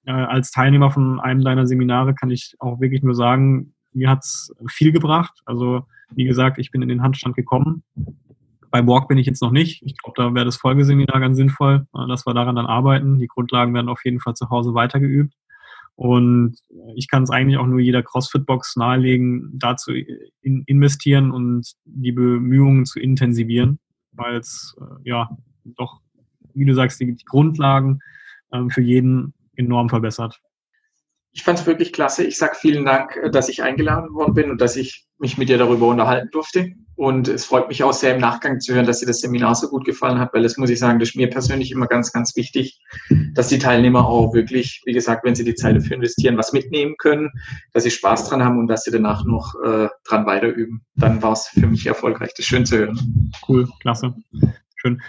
äh, 0.06 0.12
als 0.12 0.50
Teilnehmer 0.50 0.90
von 0.90 1.20
einem 1.20 1.42
deiner 1.42 1.66
Seminare 1.66 2.14
kann 2.14 2.30
ich 2.30 2.54
auch 2.58 2.80
wirklich 2.80 3.02
nur 3.02 3.14
sagen, 3.14 3.74
mir 3.92 4.08
hat 4.08 4.20
es 4.20 4.52
viel 4.68 4.92
gebracht. 4.92 5.40
Also 5.44 5.84
wie 6.14 6.24
gesagt, 6.24 6.58
ich 6.58 6.70
bin 6.70 6.82
in 6.82 6.88
den 6.88 7.02
Handstand 7.02 7.34
gekommen. 7.34 7.82
Bei 8.70 8.86
Walk 8.86 9.08
bin 9.08 9.18
ich 9.18 9.26
jetzt 9.26 9.42
noch 9.42 9.50
nicht. 9.50 9.82
Ich 9.84 9.96
glaube, 9.96 10.22
da 10.22 10.34
wäre 10.34 10.44
das 10.44 10.56
Folgeseminar 10.56 11.20
ganz 11.20 11.36
sinnvoll, 11.36 11.86
äh, 11.94 12.08
dass 12.08 12.26
wir 12.26 12.34
daran 12.34 12.56
dann 12.56 12.66
arbeiten. 12.66 13.18
Die 13.18 13.26
Grundlagen 13.26 13.74
werden 13.74 13.88
auf 13.88 14.04
jeden 14.04 14.20
Fall 14.20 14.34
zu 14.34 14.48
Hause 14.48 14.74
weitergeübt. 14.74 15.34
Und 15.96 16.58
ich 16.94 17.08
kann 17.08 17.22
es 17.22 17.30
eigentlich 17.30 17.56
auch 17.56 17.66
nur 17.66 17.80
jeder 17.80 18.02
CrossFit-Box 18.02 18.76
nahelegen, 18.76 19.50
dazu 19.54 19.92
in 20.42 20.62
investieren 20.66 21.30
und 21.30 21.72
die 21.86 22.12
Bemühungen 22.12 22.84
zu 22.84 23.00
intensivieren, 23.00 23.78
weil 24.12 24.36
es 24.36 24.76
äh, 24.78 25.08
ja 25.08 25.30
doch, 25.64 26.00
wie 26.52 26.66
du 26.66 26.74
sagst, 26.74 27.00
die, 27.00 27.16
die 27.16 27.24
Grundlagen 27.24 28.00
ähm, 28.52 28.68
für 28.68 28.82
jeden 28.82 29.32
enorm 29.56 29.88
verbessert. 29.88 30.40
Ich 31.32 31.42
fand 31.42 31.58
es 31.58 31.66
wirklich 31.66 31.92
klasse. 31.92 32.24
Ich 32.24 32.38
sage 32.38 32.56
vielen 32.58 32.86
Dank, 32.86 33.16
äh, 33.16 33.30
dass 33.30 33.48
ich 33.48 33.62
eingeladen 33.62 34.14
worden 34.14 34.34
bin 34.34 34.50
und 34.50 34.60
dass 34.60 34.76
ich 34.76 35.06
mich 35.18 35.36
mit 35.36 35.48
dir 35.48 35.58
darüber 35.58 35.86
unterhalten 35.88 36.30
durfte. 36.30 36.72
Und 36.94 37.28
es 37.28 37.44
freut 37.44 37.68
mich 37.68 37.82
auch 37.82 37.92
sehr 37.92 38.14
im 38.14 38.20
Nachgang 38.22 38.58
zu 38.58 38.74
hören, 38.74 38.86
dass 38.86 39.00
dir 39.00 39.06
das 39.06 39.20
Seminar 39.20 39.54
so 39.54 39.68
gut 39.68 39.84
gefallen 39.84 40.18
hat, 40.18 40.32
weil 40.32 40.42
das 40.42 40.56
muss 40.56 40.70
ich 40.70 40.78
sagen, 40.78 40.98
das 40.98 41.10
ist 41.10 41.14
mir 41.14 41.28
persönlich 41.28 41.70
immer 41.70 41.86
ganz, 41.86 42.10
ganz 42.10 42.34
wichtig, 42.36 42.80
dass 43.34 43.48
die 43.48 43.58
Teilnehmer 43.58 44.06
auch 44.06 44.32
wirklich, 44.32 44.80
wie 44.86 44.94
gesagt, 44.94 45.22
wenn 45.24 45.34
sie 45.34 45.44
die 45.44 45.54
Zeit 45.54 45.76
dafür 45.76 45.96
investieren, 45.96 46.38
was 46.38 46.54
mitnehmen 46.54 46.94
können, 46.96 47.30
dass 47.74 47.84
sie 47.84 47.90
Spaß 47.90 48.30
dran 48.30 48.42
haben 48.42 48.58
und 48.58 48.68
dass 48.68 48.84
sie 48.84 48.90
danach 48.90 49.26
noch 49.26 49.54
äh, 49.62 49.88
dran 50.04 50.24
weiterüben. 50.24 50.86
Dann 50.94 51.22
war 51.22 51.32
es 51.32 51.48
für 51.48 51.66
mich 51.66 51.86
erfolgreich. 51.86 52.30
Das 52.30 52.40
ist 52.40 52.46
schön 52.46 52.64
zu 52.64 52.78
hören. 52.78 53.32
Cool, 53.46 53.68
klasse. 53.80 54.14
Schön. 54.76 55.02